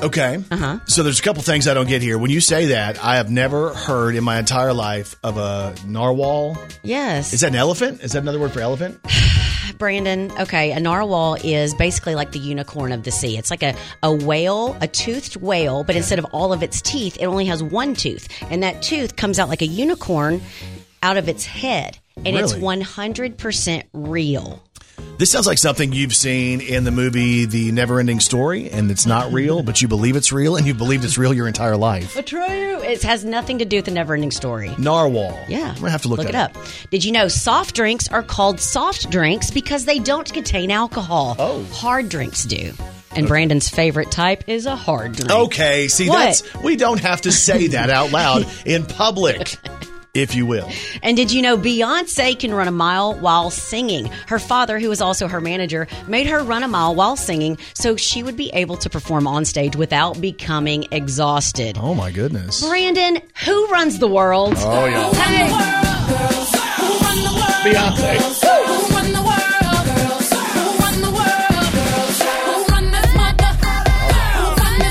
Okay. 0.00 0.42
Uh-huh. 0.50 0.78
So 0.86 1.02
there's 1.02 1.18
a 1.20 1.22
couple 1.22 1.42
things 1.42 1.68
I 1.68 1.74
don't 1.74 1.88
get 1.88 2.00
here. 2.00 2.16
When 2.16 2.30
you 2.30 2.40
say 2.40 2.66
that, 2.66 3.02
I 3.04 3.16
have 3.16 3.28
never 3.28 3.74
heard 3.74 4.14
in 4.14 4.24
my 4.24 4.38
entire 4.38 4.72
life 4.72 5.14
of 5.22 5.36
a 5.36 5.74
narwhal. 5.86 6.56
Yes. 6.82 7.34
Is 7.34 7.40
that 7.40 7.48
an 7.48 7.56
elephant? 7.56 8.02
Is 8.02 8.12
that 8.12 8.22
another 8.22 8.38
word 8.38 8.52
for 8.52 8.60
elephant? 8.60 8.98
Brandon, 9.78 10.32
okay, 10.40 10.72
a 10.72 10.80
narwhal 10.80 11.36
is 11.42 11.74
basically 11.74 12.14
like 12.14 12.32
the 12.32 12.38
unicorn 12.38 12.92
of 12.92 13.02
the 13.02 13.10
sea. 13.10 13.36
It's 13.36 13.50
like 13.50 13.62
a, 13.62 13.74
a 14.02 14.12
whale, 14.12 14.76
a 14.80 14.88
toothed 14.88 15.36
whale, 15.36 15.84
but 15.84 15.96
instead 15.96 16.18
of 16.18 16.26
all 16.32 16.52
of 16.52 16.62
its 16.62 16.80
teeth, 16.82 17.16
it 17.20 17.26
only 17.26 17.46
has 17.46 17.62
one 17.62 17.94
tooth. 17.94 18.28
And 18.50 18.62
that 18.62 18.82
tooth 18.82 19.16
comes 19.16 19.38
out 19.38 19.48
like 19.48 19.62
a 19.62 19.66
unicorn 19.66 20.40
out 21.02 21.16
of 21.16 21.28
its 21.28 21.44
head. 21.44 21.98
And 22.16 22.36
it's 22.36 22.52
100% 22.52 23.84
real. 23.92 24.62
This 25.20 25.30
sounds 25.30 25.46
like 25.46 25.58
something 25.58 25.92
you've 25.92 26.14
seen 26.14 26.62
in 26.62 26.84
the 26.84 26.90
movie 26.90 27.44
The 27.44 27.72
Neverending 27.72 28.22
Story, 28.22 28.70
and 28.70 28.90
it's 28.90 29.04
not 29.04 29.30
real, 29.30 29.62
but 29.62 29.82
you 29.82 29.86
believe 29.86 30.16
it's 30.16 30.32
real, 30.32 30.56
and 30.56 30.66
you've 30.66 30.78
believed 30.78 31.04
it's 31.04 31.18
real 31.18 31.34
your 31.34 31.46
entire 31.46 31.76
life. 31.76 32.14
But 32.14 32.26
true. 32.26 32.40
It 32.80 33.02
has 33.02 33.22
nothing 33.22 33.58
to 33.58 33.66
do 33.66 33.76
with 33.76 33.84
the 33.84 33.90
never 33.90 34.14
ending 34.14 34.30
story. 34.30 34.74
Narwhal. 34.78 35.38
Yeah. 35.46 35.72
I'm 35.72 35.74
gonna 35.74 35.90
have 35.90 36.00
to 36.02 36.08
look, 36.08 36.20
it 36.20 36.32
that 36.32 36.56
up. 36.56 36.64
Did 36.88 37.04
you 37.04 37.12
know 37.12 37.28
soft 37.28 37.74
drinks 37.76 38.08
are 38.08 38.22
called 38.22 38.60
soft 38.60 39.10
drinks 39.10 39.50
because 39.50 39.84
they 39.84 39.98
don't 39.98 40.32
contain 40.32 40.70
alcohol? 40.70 41.36
Oh. 41.38 41.64
Hard 41.64 42.08
drinks 42.08 42.44
do. 42.46 42.72
And 43.14 43.28
Brandon's 43.28 43.68
favorite 43.68 44.10
type 44.10 44.44
is 44.46 44.64
a 44.64 44.74
hard 44.74 45.12
drink. 45.16 45.30
Okay, 45.30 45.88
see 45.88 46.08
What? 46.08 46.18
that's 46.18 46.54
we 46.62 46.76
don't 46.76 47.00
have 47.00 47.20
to 47.20 47.30
say 47.32 47.66
that 47.66 47.90
out 47.90 48.10
loud 48.10 48.46
in 48.64 48.86
public, 48.86 49.58
if 50.14 50.34
you 50.34 50.46
will. 50.46 50.68
And 51.02 51.16
did 51.16 51.30
you 51.32 51.42
know 51.42 51.56
Beyonce 51.56 52.38
can 52.38 52.52
run 52.52 52.68
a 52.68 52.72
mile 52.72 53.14
while 53.14 53.50
singing? 53.50 54.06
Her 54.26 54.38
father, 54.38 54.78
who 54.78 54.88
was 54.88 55.00
also 55.00 55.28
her 55.28 55.40
manager, 55.40 55.86
made 56.08 56.26
her 56.26 56.42
run 56.42 56.62
a 56.62 56.68
mile 56.68 56.94
while 56.94 57.16
singing 57.16 57.58
so 57.74 57.96
she 57.96 58.22
would 58.22 58.36
be 58.36 58.50
able 58.50 58.76
to 58.78 58.90
perform 58.90 59.26
on 59.26 59.44
stage 59.44 59.76
without 59.76 60.20
becoming 60.20 60.86
exhausted. 60.90 61.78
Oh 61.80 61.94
my 61.94 62.10
goodness. 62.10 62.66
Brandon, 62.66 63.20
who 63.44 63.66
runs 63.68 63.98
the 63.98 64.08
world? 64.08 64.54
Oh 64.58 64.86
yeah. 64.86 65.10
Beyonce. 67.62 69.30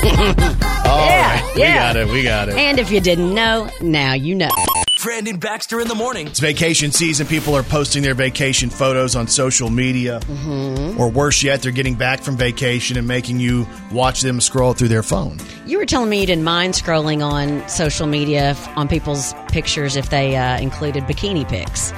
All 0.86 1.06
Yeah, 1.06 1.34
right. 1.34 1.52
We 1.54 1.60
yeah. 1.62 1.74
got 1.92 1.96
it. 1.96 2.08
We 2.08 2.22
got 2.22 2.48
it. 2.48 2.54
And 2.56 2.78
if 2.78 2.90
you 2.90 3.00
didn't 3.00 3.34
know, 3.34 3.68
now 3.80 4.14
you 4.14 4.34
know. 4.34 4.48
Brandon 5.02 5.38
Baxter 5.38 5.80
in 5.80 5.88
the 5.88 5.94
morning. 5.94 6.26
It's 6.26 6.40
vacation 6.40 6.92
season. 6.92 7.26
People 7.26 7.54
are 7.56 7.62
posting 7.62 8.02
their 8.02 8.14
vacation 8.14 8.68
photos 8.68 9.16
on 9.16 9.26
social 9.28 9.70
media. 9.70 10.20
Mm-hmm. 10.20 11.00
Or 11.00 11.10
worse 11.10 11.42
yet, 11.42 11.62
they're 11.62 11.72
getting 11.72 11.94
back 11.94 12.20
from 12.22 12.36
vacation 12.36 12.98
and 12.98 13.08
making 13.08 13.40
you 13.40 13.66
watch 13.92 14.20
them 14.20 14.40
scroll 14.40 14.74
through 14.74 14.88
their 14.88 15.02
phone. 15.02 15.38
You 15.66 15.78
were 15.78 15.86
telling 15.86 16.10
me 16.10 16.20
you 16.20 16.26
didn't 16.26 16.44
mind 16.44 16.74
scrolling 16.74 17.24
on 17.24 17.66
social 17.68 18.06
media 18.06 18.56
on 18.76 18.88
people's 18.88 19.34
pictures 19.48 19.96
if 19.96 20.10
they 20.10 20.36
uh, 20.36 20.60
included 20.60 21.04
bikini 21.04 21.48
pics. 21.48 21.92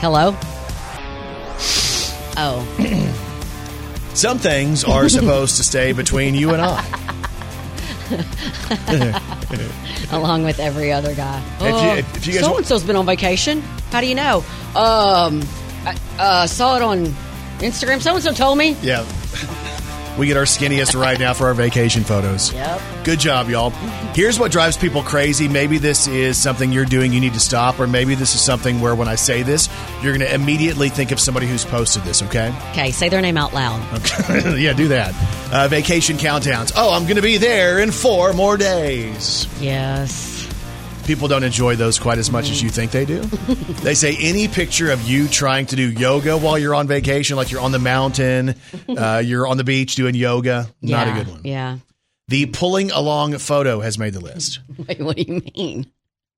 Hello? 0.00 0.36
Oh, 2.36 2.66
Some 4.14 4.38
things 4.38 4.82
are 4.82 5.08
supposed 5.08 5.56
to 5.58 5.62
stay 5.62 5.92
between 5.92 6.34
you 6.34 6.52
and 6.52 6.60
I. 6.60 7.20
along 10.12 10.44
with 10.44 10.60
every 10.60 10.92
other 10.92 11.14
guy. 11.14 11.42
If 11.60 11.82
you- 11.82 11.98
if- 12.00 12.16
if 12.16 12.26
you 12.26 12.32
guys 12.34 12.42
so 12.42 12.56
and 12.56 12.66
so's 12.66 12.84
been 12.84 12.96
on 12.96 13.06
vacation. 13.06 13.62
How 13.90 14.00
do 14.00 14.06
you 14.06 14.14
know? 14.14 14.38
Um, 14.74 15.42
I 15.86 15.96
uh, 16.18 16.46
saw 16.46 16.76
it 16.76 16.82
on 16.82 17.06
Instagram. 17.58 18.00
So 18.02 18.14
and 18.14 18.22
so 18.24 18.32
told 18.32 18.58
me. 18.58 18.76
Yeah. 18.82 19.04
We 20.18 20.26
get 20.26 20.36
our 20.36 20.44
skinniest 20.44 20.98
right 20.98 21.18
now 21.18 21.34
for 21.34 21.46
our 21.46 21.54
vacation 21.54 22.04
photos. 22.04 22.52
Yep. 22.64 22.80
Good 23.04 23.18
job, 23.18 23.50
y'all. 23.50 23.70
Here's 24.14 24.38
what 24.38 24.52
drives 24.52 24.76
people 24.76 25.02
crazy. 25.02 25.48
Maybe 25.48 25.76
this 25.76 26.06
is 26.06 26.38
something 26.38 26.72
you're 26.72 26.84
doing 26.84 27.12
you 27.12 27.20
need 27.20 27.34
to 27.34 27.40
stop, 27.40 27.78
or 27.80 27.86
maybe 27.86 28.14
this 28.14 28.34
is 28.34 28.40
something 28.40 28.80
where 28.80 28.94
when 28.94 29.08
I 29.08 29.16
say 29.16 29.42
this, 29.42 29.68
you're 30.02 30.16
going 30.16 30.26
to 30.26 30.32
immediately 30.32 30.88
think 30.88 31.10
of 31.10 31.20
somebody 31.20 31.46
who's 31.46 31.64
posted 31.64 32.02
this, 32.04 32.22
okay? 32.22 32.54
Okay, 32.70 32.90
say 32.92 33.08
their 33.08 33.20
name 33.20 33.36
out 33.36 33.52
loud. 33.52 33.82
Okay. 33.94 34.56
yeah, 34.62 34.72
do 34.72 34.88
that. 34.88 35.14
Uh, 35.52 35.68
vacation 35.68 36.16
countdowns. 36.16 36.72
Oh, 36.76 36.94
I'm 36.94 37.02
going 37.04 37.16
to 37.16 37.22
be 37.22 37.36
there 37.36 37.80
in 37.80 37.90
four 37.90 38.32
more 38.32 38.56
days. 38.56 39.46
Yes. 39.60 40.33
People 41.04 41.28
don't 41.28 41.44
enjoy 41.44 41.76
those 41.76 41.98
quite 41.98 42.18
as 42.18 42.30
much 42.30 42.50
as 42.50 42.62
you 42.62 42.70
think 42.70 42.90
they 42.90 43.04
do. 43.04 43.20
they 43.82 43.94
say 43.94 44.16
any 44.18 44.48
picture 44.48 44.90
of 44.90 45.02
you 45.02 45.28
trying 45.28 45.66
to 45.66 45.76
do 45.76 45.90
yoga 45.90 46.36
while 46.36 46.58
you're 46.58 46.74
on 46.74 46.88
vacation, 46.88 47.36
like 47.36 47.50
you're 47.50 47.60
on 47.60 47.72
the 47.72 47.78
mountain, 47.78 48.54
uh, 48.88 49.22
you're 49.24 49.46
on 49.46 49.58
the 49.58 49.64
beach 49.64 49.96
doing 49.96 50.14
yoga, 50.14 50.68
not 50.80 51.08
a 51.08 51.12
good 51.12 51.28
one. 51.28 51.40
Yeah. 51.44 51.78
The 52.28 52.46
pulling 52.46 52.90
along 52.90 53.36
photo 53.38 53.80
has 53.80 53.98
made 53.98 54.14
the 54.14 54.20
list. 54.20 54.60
Wait, 54.88 55.00
what 55.00 55.16
do 55.16 55.22
you 55.22 55.42
mean? 55.54 55.86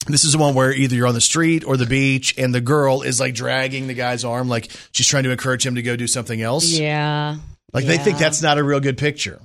This 0.08 0.24
is 0.24 0.32
the 0.32 0.38
one 0.38 0.54
where 0.54 0.72
either 0.72 0.96
you're 0.96 1.06
on 1.06 1.14
the 1.14 1.20
street 1.20 1.64
or 1.64 1.76
the 1.76 1.86
beach, 1.86 2.36
and 2.36 2.54
the 2.54 2.60
girl 2.60 3.02
is 3.02 3.20
like 3.20 3.34
dragging 3.34 3.86
the 3.86 3.94
guy's 3.94 4.24
arm, 4.24 4.48
like 4.48 4.70
she's 4.92 5.06
trying 5.06 5.24
to 5.24 5.30
encourage 5.30 5.64
him 5.64 5.76
to 5.76 5.82
go 5.82 5.96
do 5.96 6.06
something 6.06 6.40
else. 6.40 6.72
Yeah. 6.72 7.36
Like 7.72 7.84
they 7.84 7.98
think 7.98 8.18
that's 8.18 8.42
not 8.42 8.58
a 8.58 8.64
real 8.64 8.80
good 8.80 8.98
picture. 8.98 9.40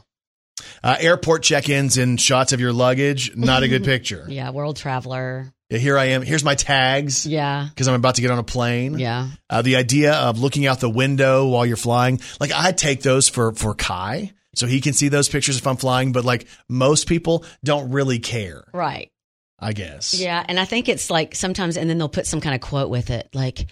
Uh, 0.84 0.96
airport 1.00 1.44
check-ins 1.44 1.98
and 1.98 2.20
shots 2.20 2.54
of 2.54 2.60
your 2.60 2.74
luggage, 2.74 3.36
not 3.36 3.64
a 3.64 3.68
good 3.68 3.84
picture. 3.86 4.26
Yeah, 4.28 4.50
world 4.52 4.78
traveler. 4.78 5.52
Yeah, 5.70 5.78
Here 5.78 5.98
I 5.98 6.06
am. 6.06 6.22
Here's 6.22 6.44
my 6.44 6.56
tags 6.56 7.26
Yeah. 7.26 7.68
because 7.70 7.88
I'm 7.88 7.96
about 7.96 8.16
to 8.16 8.22
get 8.22 8.32
on 8.32 8.40
a 8.40 8.44
plane. 8.44 9.00
Yeah. 9.00 9.30
Uh, 9.50 9.62
the 9.62 9.76
idea 9.78 10.14
of 10.14 10.40
looking 10.40 10.66
out 10.68 10.80
the 10.80 10.90
window 10.90 11.48
while 11.48 11.66
you're 11.66 11.78
flying, 11.78 12.20
like 12.40 12.52
I 12.54 12.72
take 12.74 13.02
those 13.02 13.30
for 13.30 13.54
for 13.54 13.74
Kai, 13.74 14.32
so 14.56 14.68
he 14.68 14.82
can 14.82 14.94
see 14.94 15.08
those 15.08 15.30
pictures 15.30 15.58
if 15.58 15.66
I'm 15.66 15.78
flying. 15.78 16.12
But 16.12 16.26
like 16.26 16.48
most 16.68 17.08
people 17.08 17.46
don't 17.64 17.92
really 17.92 18.20
care. 18.20 18.64
Right. 18.74 19.10
I 19.64 19.74
guess. 19.74 20.16
Yeah, 20.20 20.44
and 20.48 20.60
I 20.60 20.66
think 20.66 20.90
it's 20.90 21.12
like 21.12 21.36
sometimes, 21.36 21.78
and 21.78 21.88
then 21.90 22.00
they'll 22.00 22.10
put 22.10 22.26
some 22.26 22.42
kind 22.42 22.56
of 22.56 22.62
quote 22.62 22.90
with 22.90 23.12
it, 23.12 23.30
like, 23.34 23.68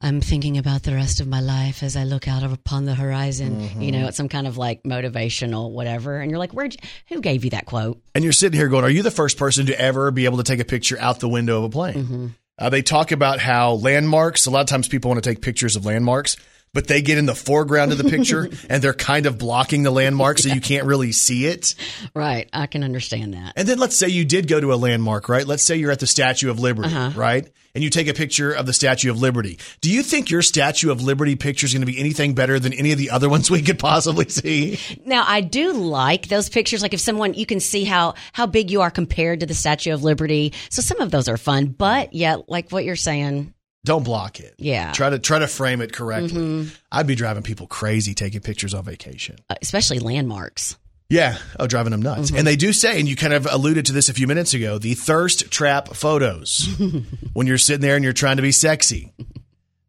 I'm 0.00 0.20
thinking 0.20 0.58
about 0.58 0.84
the 0.84 0.94
rest 0.94 1.20
of 1.20 1.26
my 1.26 1.40
life 1.40 1.82
as 1.82 1.96
I 1.96 2.04
look 2.04 2.28
out 2.28 2.44
upon 2.44 2.84
the 2.84 2.94
horizon. 2.94 3.60
Mm-hmm. 3.60 3.82
You 3.82 3.92
know, 3.92 4.06
it's 4.06 4.16
some 4.16 4.28
kind 4.28 4.46
of 4.46 4.56
like 4.56 4.84
motivational 4.84 5.72
whatever. 5.72 6.20
And 6.20 6.30
you're 6.30 6.38
like, 6.38 6.52
where'd 6.52 6.74
you, 6.74 6.80
who 7.08 7.20
gave 7.20 7.44
you 7.44 7.50
that 7.50 7.66
quote? 7.66 8.00
And 8.14 8.22
you're 8.22 8.32
sitting 8.32 8.58
here 8.58 8.68
going, 8.68 8.84
Are 8.84 8.90
you 8.90 9.02
the 9.02 9.10
first 9.10 9.36
person 9.36 9.66
to 9.66 9.80
ever 9.80 10.10
be 10.12 10.24
able 10.24 10.36
to 10.36 10.44
take 10.44 10.60
a 10.60 10.64
picture 10.64 10.96
out 11.00 11.18
the 11.18 11.28
window 11.28 11.58
of 11.58 11.64
a 11.64 11.68
plane? 11.70 11.94
Mm-hmm. 11.94 12.26
Uh, 12.60 12.70
they 12.70 12.82
talk 12.82 13.12
about 13.12 13.40
how 13.40 13.72
landmarks, 13.72 14.46
a 14.46 14.50
lot 14.50 14.60
of 14.60 14.66
times 14.66 14.88
people 14.88 15.10
want 15.10 15.22
to 15.22 15.28
take 15.28 15.40
pictures 15.40 15.76
of 15.76 15.84
landmarks, 15.84 16.36
but 16.72 16.86
they 16.86 17.02
get 17.02 17.18
in 17.18 17.26
the 17.26 17.34
foreground 17.34 17.92
of 17.92 17.98
the 17.98 18.04
picture 18.04 18.48
and 18.68 18.82
they're 18.82 18.94
kind 18.94 19.26
of 19.26 19.38
blocking 19.38 19.82
the 19.82 19.90
landmark 19.90 20.38
so 20.38 20.48
you 20.48 20.60
can't 20.60 20.86
really 20.86 21.12
see 21.12 21.46
it. 21.46 21.74
Right. 22.14 22.48
I 22.52 22.66
can 22.66 22.84
understand 22.84 23.34
that. 23.34 23.54
And 23.56 23.66
then 23.66 23.78
let's 23.78 23.96
say 23.96 24.08
you 24.08 24.24
did 24.24 24.48
go 24.48 24.60
to 24.60 24.72
a 24.72 24.76
landmark, 24.76 25.28
right? 25.28 25.46
Let's 25.46 25.62
say 25.62 25.76
you're 25.76 25.90
at 25.90 26.00
the 26.00 26.06
Statue 26.06 26.50
of 26.50 26.60
Liberty, 26.60 26.94
uh-huh. 26.94 27.18
right? 27.18 27.48
And 27.74 27.84
you 27.84 27.90
take 27.90 28.08
a 28.08 28.14
picture 28.14 28.52
of 28.52 28.66
the 28.66 28.72
Statue 28.72 29.10
of 29.10 29.20
Liberty. 29.20 29.58
Do 29.80 29.90
you 29.92 30.02
think 30.02 30.30
your 30.30 30.42
Statue 30.42 30.90
of 30.90 31.02
Liberty 31.02 31.36
picture 31.36 31.66
is 31.66 31.72
going 31.72 31.82
to 31.82 31.86
be 31.86 31.98
anything 31.98 32.34
better 32.34 32.58
than 32.58 32.72
any 32.72 32.92
of 32.92 32.98
the 32.98 33.10
other 33.10 33.28
ones 33.28 33.50
we 33.50 33.62
could 33.62 33.78
possibly 33.78 34.28
see? 34.28 34.78
Now, 35.04 35.24
I 35.26 35.42
do 35.42 35.72
like 35.72 36.28
those 36.28 36.48
pictures. 36.48 36.82
Like 36.82 36.94
if 36.94 37.00
someone, 37.00 37.34
you 37.34 37.46
can 37.46 37.60
see 37.60 37.84
how, 37.84 38.14
how 38.32 38.46
big 38.46 38.70
you 38.70 38.80
are 38.80 38.90
compared 38.90 39.40
to 39.40 39.46
the 39.46 39.54
Statue 39.54 39.92
of 39.92 40.02
Liberty. 40.02 40.54
So 40.70 40.82
some 40.82 41.00
of 41.00 41.10
those 41.10 41.28
are 41.28 41.36
fun, 41.36 41.66
but 41.66 42.14
yeah, 42.14 42.38
like 42.48 42.70
what 42.70 42.84
you're 42.84 42.96
saying. 42.96 43.54
Don't 43.84 44.02
block 44.04 44.40
it. 44.40 44.54
Yeah. 44.58 44.92
Try 44.92 45.10
to 45.10 45.18
try 45.18 45.38
to 45.38 45.46
frame 45.46 45.80
it 45.80 45.92
correctly. 45.92 46.68
I'd 46.92 47.06
be 47.06 47.14
driving 47.14 47.42
people 47.42 47.66
crazy 47.66 48.12
taking 48.14 48.40
pictures 48.40 48.74
on 48.74 48.84
vacation. 48.84 49.36
uh, 49.48 49.54
Especially 49.62 49.98
landmarks. 49.98 50.76
Yeah. 51.08 51.38
Oh, 51.58 51.66
driving 51.66 51.92
them 51.92 52.02
nuts. 52.02 52.30
And 52.32 52.46
they 52.46 52.56
do 52.56 52.72
say, 52.74 52.98
and 53.00 53.08
you 53.08 53.16
kind 53.16 53.32
of 53.32 53.46
alluded 53.50 53.86
to 53.86 53.92
this 53.92 54.10
a 54.10 54.12
few 54.14 54.26
minutes 54.26 54.52
ago, 54.52 54.76
the 54.78 54.92
thirst 54.92 55.50
trap 55.50 55.88
photos 55.94 56.68
when 57.32 57.46
you're 57.46 57.56
sitting 57.56 57.80
there 57.80 57.94
and 57.94 58.04
you're 58.04 58.12
trying 58.12 58.36
to 58.36 58.42
be 58.42 58.52
sexy. 58.52 59.14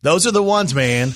Those 0.02 0.26
are 0.26 0.32
the 0.32 0.42
ones, 0.44 0.74
man, 0.74 1.12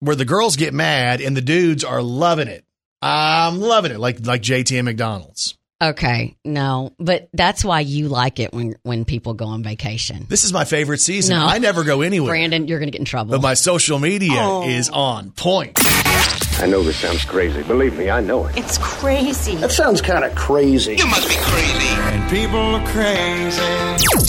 where 0.00 0.16
the 0.16 0.24
girls 0.24 0.56
get 0.56 0.72
mad 0.72 1.20
and 1.20 1.36
the 1.36 1.42
dudes 1.42 1.84
are 1.84 2.00
loving 2.00 2.48
it. 2.48 2.64
I'm 3.02 3.60
loving 3.60 3.92
it, 3.92 3.98
like 4.00 4.24
like 4.24 4.40
JT 4.42 4.76
and 4.78 4.86
McDonald's. 4.86 5.58
Okay, 5.80 6.36
no, 6.44 6.92
but 6.98 7.28
that's 7.32 7.64
why 7.64 7.80
you 7.80 8.08
like 8.08 8.40
it 8.40 8.52
when 8.52 8.74
when 8.82 9.04
people 9.04 9.34
go 9.34 9.46
on 9.46 9.62
vacation. 9.62 10.26
This 10.28 10.42
is 10.44 10.52
my 10.52 10.64
favorite 10.64 10.98
season. 11.00 11.36
No. 11.36 11.46
I 11.46 11.58
never 11.58 11.84
go 11.84 12.00
anywhere, 12.00 12.30
Brandon, 12.32 12.66
you're 12.66 12.80
going 12.80 12.88
to 12.88 12.92
get 12.92 12.98
in 12.98 13.04
trouble. 13.04 13.30
but 13.30 13.42
my 13.42 13.54
social 13.54 14.00
media 14.00 14.32
Oh. 14.40 14.68
is 14.68 14.90
on 14.90 15.30
point. 15.30 15.78
I 16.60 16.66
know 16.66 16.82
this 16.82 16.96
sounds 16.96 17.24
crazy. 17.24 17.62
Believe 17.62 17.96
me, 17.96 18.10
I 18.10 18.20
know 18.20 18.46
it. 18.46 18.56
It's 18.58 18.78
crazy. 18.78 19.54
That 19.56 19.70
sounds 19.70 20.00
kind 20.02 20.24
of 20.24 20.34
crazy. 20.34 20.96
And 20.98 21.08
people 22.28 22.58
are 22.58 22.86
crazy. 22.88 23.62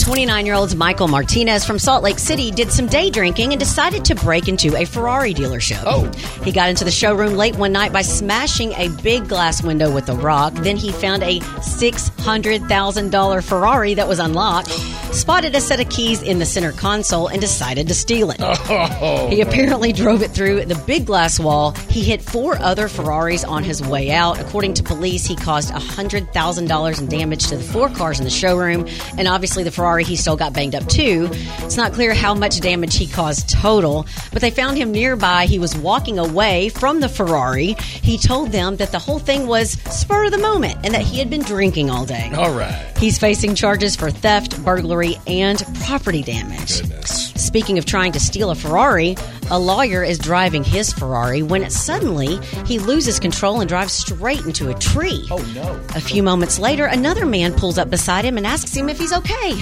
29 0.00 0.46
year 0.46 0.54
old 0.54 0.74
Michael 0.76 1.08
Martinez 1.08 1.64
from 1.64 1.78
Salt 1.78 2.02
Lake 2.02 2.18
City 2.18 2.50
did 2.50 2.72
some 2.72 2.86
day 2.86 3.10
drinking 3.10 3.52
and 3.52 3.60
decided 3.60 4.02
to 4.06 4.14
break 4.14 4.48
into 4.48 4.74
a 4.74 4.86
Ferrari 4.86 5.34
dealership. 5.34 5.82
Oh. 5.84 6.10
He 6.42 6.52
got 6.52 6.70
into 6.70 6.84
the 6.84 6.90
showroom 6.90 7.34
late 7.34 7.56
one 7.56 7.72
night 7.72 7.92
by 7.92 8.00
smashing 8.02 8.72
a 8.72 8.88
big 9.02 9.28
glass 9.28 9.62
window 9.62 9.94
with 9.94 10.08
a 10.08 10.14
rock. 10.14 10.54
Then 10.54 10.76
he 10.76 10.90
found 10.90 11.22
a 11.22 11.38
$600,000 11.40 13.44
Ferrari 13.44 13.94
that 13.94 14.08
was 14.08 14.18
unlocked, 14.18 14.70
spotted 15.14 15.54
a 15.54 15.60
set 15.60 15.80
of 15.80 15.88
keys 15.90 16.22
in 16.22 16.38
the 16.38 16.46
center 16.46 16.72
console, 16.72 17.28
and 17.28 17.38
decided 17.40 17.86
to 17.88 17.94
steal 17.94 18.30
it. 18.30 18.38
Oh, 18.40 19.28
he 19.28 19.42
apparently 19.42 19.92
drove 19.92 20.22
it 20.22 20.30
through 20.30 20.64
the 20.64 20.82
big 20.86 21.04
glass 21.06 21.38
wall. 21.38 21.72
He 21.88 22.02
hit 22.02 22.22
four 22.22 22.56
other 22.58 22.88
Ferraris 22.88 23.44
on 23.44 23.64
his 23.64 23.82
way 23.82 24.12
out. 24.12 24.40
According 24.40 24.74
to 24.74 24.82
police, 24.82 25.26
he 25.26 25.36
caused 25.36 25.72
$100,000 25.72 26.98
in 26.98 27.06
damage 27.06 27.48
to 27.48 27.56
the 27.56 27.64
four 27.64 27.89
cars 27.94 28.18
in 28.18 28.24
the 28.24 28.30
showroom. 28.30 28.86
And 29.18 29.28
obviously, 29.28 29.64
the 29.64 29.70
Ferrari 29.70 30.04
he 30.04 30.16
stole 30.16 30.36
got 30.36 30.52
banged 30.52 30.74
up 30.74 30.86
too. 30.88 31.28
It's 31.32 31.76
not 31.76 31.92
clear 31.92 32.14
how 32.14 32.34
much 32.34 32.60
damage 32.60 32.96
he 32.96 33.06
caused 33.06 33.50
total, 33.50 34.06
but 34.32 34.40
they 34.42 34.50
found 34.50 34.76
him 34.76 34.92
nearby. 34.92 35.46
He 35.46 35.58
was 35.58 35.76
walking 35.76 36.18
away 36.18 36.68
from 36.68 37.00
the 37.00 37.08
Ferrari. 37.08 37.74
He 37.78 38.18
told 38.18 38.52
them 38.52 38.76
that 38.76 38.92
the 38.92 38.98
whole 38.98 39.18
thing 39.18 39.46
was 39.46 39.72
spur 39.72 40.24
of 40.26 40.32
the 40.32 40.38
moment 40.38 40.78
and 40.84 40.94
that 40.94 41.02
he 41.02 41.18
had 41.18 41.30
been 41.30 41.42
drinking 41.42 41.90
all 41.90 42.06
day. 42.06 42.30
All 42.34 42.52
right. 42.52 42.96
He's 42.98 43.18
facing 43.18 43.54
charges 43.54 43.96
for 43.96 44.10
theft, 44.10 44.62
burglary, 44.64 45.16
and 45.26 45.62
property 45.84 46.22
damage. 46.22 46.82
Speaking 47.06 47.78
of 47.78 47.86
trying 47.86 48.12
to 48.12 48.20
steal 48.20 48.50
a 48.50 48.54
Ferrari, 48.54 49.16
a 49.50 49.58
lawyer 49.58 50.04
is 50.04 50.18
driving 50.18 50.62
his 50.62 50.92
Ferrari 50.92 51.42
when 51.42 51.68
suddenly 51.70 52.38
he 52.66 52.78
loses 52.78 53.18
control 53.18 53.60
and 53.60 53.68
drives 53.68 53.92
straight 53.92 54.44
into 54.46 54.68
a 54.68 54.74
tree. 54.74 55.26
Oh, 55.30 55.38
no. 55.54 55.80
A 55.96 56.00
few 56.00 56.22
moments 56.22 56.58
later, 56.58 56.86
another 56.86 57.26
man 57.26 57.54
pulls 57.54 57.76
up 57.76 57.90
beside 57.90 58.24
him 58.24 58.36
and 58.36 58.46
asks 58.46 58.74
him 58.74 58.88
if 58.88 58.98
he's 58.98 59.12
okay. 59.12 59.52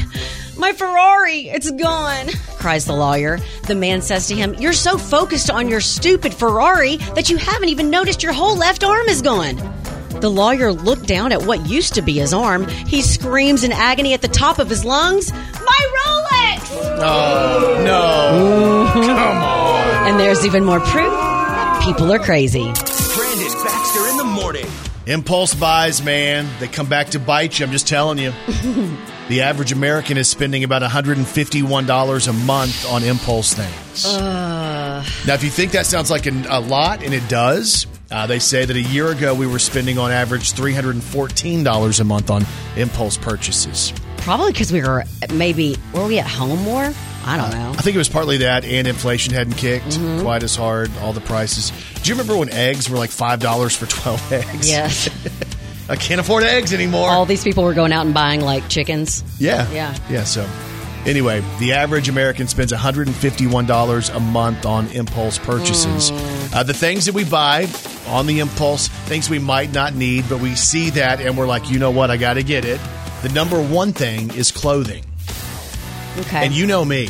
My 0.58 0.72
Ferrari, 0.72 1.48
it's 1.48 1.70
gone, 1.70 2.28
cries 2.58 2.84
the 2.84 2.92
lawyer. 2.92 3.38
The 3.66 3.74
man 3.74 4.02
says 4.02 4.26
to 4.28 4.34
him, 4.34 4.54
You're 4.54 4.72
so 4.72 4.98
focused 4.98 5.50
on 5.50 5.68
your 5.68 5.80
stupid 5.80 6.34
Ferrari 6.34 6.96
that 7.14 7.30
you 7.30 7.36
haven't 7.36 7.68
even 7.68 7.90
noticed 7.90 8.22
your 8.22 8.32
whole 8.32 8.56
left 8.56 8.84
arm 8.84 9.06
is 9.06 9.22
gone. 9.22 9.56
The 10.20 10.30
lawyer 10.30 10.72
looked 10.72 11.06
down 11.06 11.30
at 11.30 11.44
what 11.44 11.66
used 11.66 11.94
to 11.94 12.02
be 12.02 12.14
his 12.14 12.34
arm. 12.34 12.66
He 12.66 13.02
screams 13.02 13.62
in 13.62 13.70
agony 13.70 14.14
at 14.14 14.20
the 14.20 14.28
top 14.28 14.58
of 14.58 14.68
his 14.68 14.84
lungs, 14.84 15.32
My 15.32 15.92
Rolex! 15.96 16.70
Oh, 17.00 17.82
no. 17.84 19.06
Come 19.06 19.42
on. 19.44 19.57
And 20.08 20.18
there's 20.18 20.46
even 20.46 20.64
more 20.64 20.80
proof 20.80 21.12
people 21.82 22.10
are 22.12 22.18
crazy. 22.18 22.62
Brandon 22.62 23.52
Baxter 23.62 24.08
in 24.08 24.16
the 24.16 24.24
morning. 24.24 24.66
Impulse 25.06 25.54
buys, 25.54 26.02
man, 26.02 26.48
they 26.60 26.66
come 26.66 26.86
back 26.86 27.08
to 27.08 27.18
bite 27.18 27.58
you. 27.58 27.66
I'm 27.66 27.72
just 27.72 27.86
telling 27.86 28.16
you. 28.16 28.32
the 29.28 29.42
average 29.42 29.70
American 29.70 30.16
is 30.16 30.26
spending 30.28 30.64
about 30.64 30.80
$151 30.80 32.28
a 32.28 32.32
month 32.32 32.86
on 32.90 33.02
impulse 33.04 33.52
things. 33.52 34.04
Now, 34.16 35.34
if 35.34 35.44
you 35.44 35.50
think 35.50 35.72
that 35.72 35.84
sounds 35.84 36.10
like 36.10 36.24
an, 36.24 36.46
a 36.46 36.60
lot, 36.60 37.02
and 37.02 37.12
it 37.12 37.28
does, 37.28 37.86
uh, 38.10 38.26
they 38.26 38.38
say 38.38 38.64
that 38.64 38.76
a 38.76 38.80
year 38.80 39.08
ago 39.08 39.34
we 39.34 39.46
were 39.46 39.58
spending 39.58 39.98
on 39.98 40.10
average 40.10 40.54
$314 40.54 42.00
a 42.00 42.04
month 42.04 42.30
on 42.30 42.46
impulse 42.76 43.18
purchases. 43.18 43.92
Probably 44.18 44.52
because 44.52 44.72
we 44.72 44.80
were 44.80 45.04
maybe, 45.32 45.76
were 45.92 46.06
we 46.06 46.18
at 46.18 46.26
home 46.26 46.62
more? 46.62 46.92
I 47.28 47.36
don't 47.36 47.54
uh, 47.54 47.58
know. 47.58 47.70
I 47.72 47.82
think 47.82 47.94
it 47.94 47.98
was 47.98 48.08
partly 48.08 48.38
that, 48.38 48.64
and 48.64 48.86
inflation 48.86 49.34
hadn't 49.34 49.58
kicked 49.58 49.84
mm-hmm. 49.84 50.22
quite 50.22 50.42
as 50.42 50.56
hard, 50.56 50.90
all 51.02 51.12
the 51.12 51.20
prices. 51.20 51.72
Do 52.02 52.08
you 52.08 52.14
remember 52.14 52.38
when 52.38 52.48
eggs 52.48 52.88
were 52.88 52.96
like 52.96 53.10
$5 53.10 53.76
for 53.76 53.84
12 53.84 54.32
eggs? 54.32 54.68
Yes. 54.68 55.10
I 55.90 55.96
can't 55.96 56.22
afford 56.22 56.44
eggs 56.44 56.72
anymore. 56.72 57.10
All 57.10 57.26
these 57.26 57.44
people 57.44 57.64
were 57.64 57.74
going 57.74 57.92
out 57.92 58.06
and 58.06 58.14
buying 58.14 58.40
like 58.40 58.66
chickens. 58.70 59.22
Yeah. 59.38 59.70
Yeah. 59.70 59.94
Yeah. 60.08 60.24
So, 60.24 60.48
anyway, 61.04 61.42
the 61.58 61.74
average 61.74 62.08
American 62.08 62.48
spends 62.48 62.72
$151 62.72 64.16
a 64.16 64.20
month 64.20 64.64
on 64.64 64.86
impulse 64.88 65.36
purchases. 65.36 66.08
Hmm. 66.08 66.54
Uh, 66.54 66.62
the 66.62 66.74
things 66.74 67.04
that 67.04 67.14
we 67.14 67.24
buy 67.24 67.68
on 68.06 68.26
the 68.26 68.38
impulse, 68.38 68.88
things 68.88 69.28
we 69.28 69.38
might 69.38 69.70
not 69.70 69.94
need, 69.94 70.24
but 70.30 70.40
we 70.40 70.54
see 70.54 70.88
that 70.90 71.20
and 71.20 71.36
we're 71.36 71.46
like, 71.46 71.70
you 71.70 71.78
know 71.78 71.90
what? 71.90 72.10
I 72.10 72.16
got 72.16 72.34
to 72.34 72.42
get 72.42 72.64
it. 72.64 72.80
The 73.20 73.28
number 73.30 73.62
one 73.62 73.92
thing 73.92 74.32
is 74.34 74.50
clothing. 74.50 75.04
Okay. 76.18 76.44
And 76.44 76.54
you 76.54 76.66
know 76.66 76.84
me, 76.84 77.08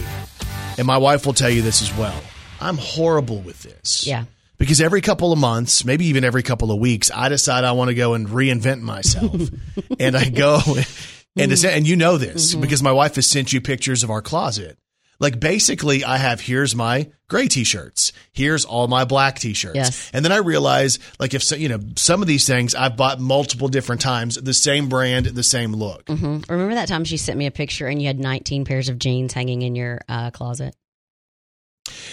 and 0.76 0.86
my 0.86 0.98
wife 0.98 1.24
will 1.24 1.32
tell 1.32 1.48
you 1.48 1.62
this 1.62 1.82
as 1.82 1.96
well. 1.96 2.20
I'm 2.60 2.76
horrible 2.76 3.40
with 3.40 3.62
this. 3.62 4.06
Yeah. 4.06 4.24
Because 4.58 4.80
every 4.80 5.00
couple 5.00 5.32
of 5.32 5.38
months, 5.38 5.84
maybe 5.84 6.06
even 6.06 6.24
every 6.24 6.42
couple 6.42 6.72
of 6.72 6.78
weeks, 6.78 7.10
I 7.14 7.28
decide 7.28 7.64
I 7.64 7.72
want 7.72 7.88
to 7.88 7.94
go 7.94 8.14
and 8.14 8.26
reinvent 8.26 8.80
myself. 8.80 9.32
and 10.00 10.16
I 10.16 10.28
go 10.28 10.58
mm-hmm. 10.58 11.40
and 11.40 11.64
and 11.64 11.86
you 11.86 11.96
know 11.96 12.18
this 12.18 12.52
mm-hmm. 12.52 12.60
because 12.60 12.82
my 12.82 12.92
wife 12.92 13.14
has 13.14 13.26
sent 13.26 13.52
you 13.52 13.60
pictures 13.60 14.02
of 14.02 14.10
our 14.10 14.20
closet. 14.20 14.76
Like 15.20 15.40
basically 15.40 16.04
I 16.04 16.16
have 16.16 16.40
here's 16.40 16.74
my 16.76 17.10
gray 17.28 17.48
t-shirts. 17.48 18.12
Here's 18.32 18.64
all 18.64 18.86
my 18.86 19.04
black 19.04 19.38
t-shirts. 19.38 19.74
Yes. 19.74 20.10
And 20.12 20.24
then 20.24 20.32
I 20.32 20.36
realize 20.36 20.98
like 21.18 21.34
if 21.34 21.42
so, 21.42 21.56
you 21.56 21.68
know 21.68 21.80
some 21.96 22.22
of 22.22 22.28
these 22.28 22.46
things 22.46 22.74
I've 22.74 22.96
bought 22.96 23.18
multiple 23.20 23.68
different 23.68 24.00
times, 24.00 24.36
the 24.36 24.54
same 24.54 24.88
brand, 24.88 25.26
the 25.26 25.42
same 25.42 25.72
look. 25.72 26.08
Remember 26.08 26.74
that 26.74 26.88
time 26.88 27.04
she 27.04 27.16
sent 27.16 27.36
me 27.38 27.46
a 27.46 27.50
picture 27.50 27.86
and 27.88 28.00
you 28.00 28.06
had 28.06 28.18
19 28.20 28.64
pairs 28.64 28.88
of 28.88 28.98
jeans 28.98 29.32
hanging 29.32 29.62
in 29.62 29.74
your 29.74 30.00
uh, 30.08 30.30
closet? 30.30 30.74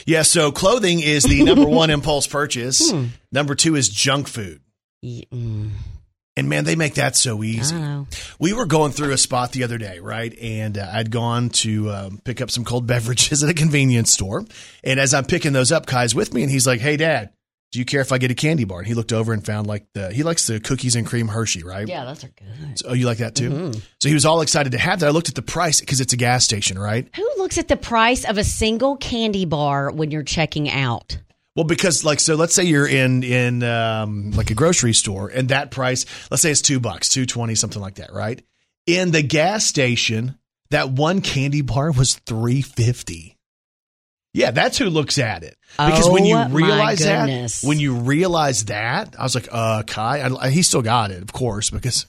Yeah, 0.05 0.21
so 0.21 0.51
clothing 0.51 1.01
is 1.01 1.23
the 1.23 1.43
number 1.45 1.65
one 1.67 1.89
impulse 1.89 2.27
purchase. 2.27 2.93
Number 3.31 3.55
2 3.55 3.75
is 3.75 3.89
junk 3.89 4.27
food. 4.27 4.61
Ye- 5.01 5.27
mm, 5.33 5.71
And 6.37 6.49
man, 6.49 6.65
they 6.65 6.75
make 6.75 6.95
that 6.95 7.15
so 7.15 7.41
I 7.41 7.45
easy. 7.45 7.73
don't 7.73 7.81
know. 7.81 8.07
We 8.39 8.51
were 8.51 8.65
going 8.65 8.91
through 8.91 9.11
a 9.13 9.17
spot 9.17 9.53
the 9.53 9.63
other 9.63 9.77
day, 9.77 9.99
right? 9.99 10.37
And 10.39 10.77
uh, 10.77 10.89
I'd 10.91 11.09
gone 11.09 11.49
to 11.49 11.89
um, 11.91 12.17
pick 12.25 12.41
up 12.41 12.51
some 12.51 12.65
cold 12.65 12.85
beverages 12.87 13.41
at 13.43 13.49
a 13.49 13.53
convenience 13.53 14.11
store. 14.11 14.43
And 14.83 14.99
as 14.99 15.13
I'm 15.13 15.23
picking 15.25 15.53
those 15.53 15.71
up, 15.71 15.85
Kai's 15.85 16.13
with 16.13 16.33
me, 16.33 16.43
and 16.43 16.51
he's 16.51 16.67
like, 16.67 16.81
"Hey, 16.81 16.97
Dad, 16.97 17.29
do 17.71 17.79
you 17.79 17.85
care 17.85 18.01
if 18.01 18.11
I 18.11 18.17
get 18.17 18.31
a 18.31 18.35
candy 18.35 18.65
bar?" 18.65 18.79
And 18.79 18.87
he 18.87 18.93
looked 18.93 19.13
over 19.13 19.31
and 19.31 19.45
found 19.45 19.67
like 19.67 19.85
the 19.93 20.11
he 20.11 20.23
likes 20.23 20.45
the 20.45 20.59
cookies 20.59 20.97
and 20.97 21.07
cream 21.07 21.29
Hershey, 21.29 21.63
right? 21.63 21.87
Yeah, 21.87 22.03
those 22.03 22.25
are 22.25 22.29
good. 22.29 22.79
So, 22.79 22.87
oh, 22.89 22.93
you 22.93 23.05
like 23.05 23.19
that 23.19 23.35
too? 23.35 23.71
So 24.01 24.09
he 24.09 24.13
was 24.13 24.25
all 24.25 24.41
excited 24.41 24.73
to 24.73 24.77
have 24.77 24.99
that. 24.99 25.07
I 25.07 25.11
looked 25.11 25.29
at 25.29 25.35
the 25.35 25.41
price 25.41 25.79
because 25.79 26.01
it's 26.01 26.11
a 26.11 26.17
gas 26.17 26.43
station, 26.43 26.77
right? 26.77 27.07
Who 27.15 27.29
looks 27.37 27.57
at 27.57 27.69
the 27.69 27.77
price 27.77 28.25
of 28.25 28.37
a 28.37 28.43
single 28.43 28.97
candy 28.97 29.45
bar 29.45 29.89
when 29.89 30.11
you're 30.11 30.23
checking 30.23 30.69
out? 30.69 31.17
Well, 31.55 31.63
because 31.65 32.03
like 32.03 32.19
so, 32.19 32.35
let's 32.35 32.53
say 32.53 32.63
you're 32.65 32.87
in 32.87 33.23
in 33.23 33.63
um, 33.63 34.31
like 34.31 34.51
a 34.51 34.55
grocery 34.55 34.93
store, 34.93 35.29
and 35.29 35.49
that 35.49 35.71
price, 35.71 36.05
let's 36.29 36.41
say 36.43 36.51
it's 36.51 36.61
two 36.61 36.79
bucks, 36.79 37.07
two 37.09 37.25
twenty, 37.25 37.55
something 37.55 37.81
like 37.81 37.95
that, 37.95 38.11
right? 38.13 38.41
In 38.85 39.11
the 39.11 39.23
gas 39.23 39.65
station, 39.65 40.37
that 40.71 40.89
one 40.89 41.21
candy 41.21 41.61
bar 41.61 41.91
was 41.91 42.15
three 42.15 42.61
fifty. 42.61 43.37
Yeah, 44.33 44.51
that's 44.51 44.77
who 44.77 44.85
looks 44.89 45.17
at 45.17 45.43
it. 45.43 45.55
Because 45.77 46.09
when 46.09 46.25
you 46.25 46.35
Oh, 46.35 46.49
realize 46.49 46.99
that, 47.61 47.67
when 47.67 47.79
you 47.79 47.95
realize 47.95 48.65
that, 48.65 49.15
I 49.17 49.23
was 49.23 49.33
like, 49.33 49.47
uh, 49.49 49.83
Kai, 49.83 50.27
I, 50.41 50.49
he 50.49 50.61
still 50.61 50.81
got 50.81 51.11
it, 51.11 51.21
of 51.21 51.31
course, 51.31 51.69
because 51.69 52.05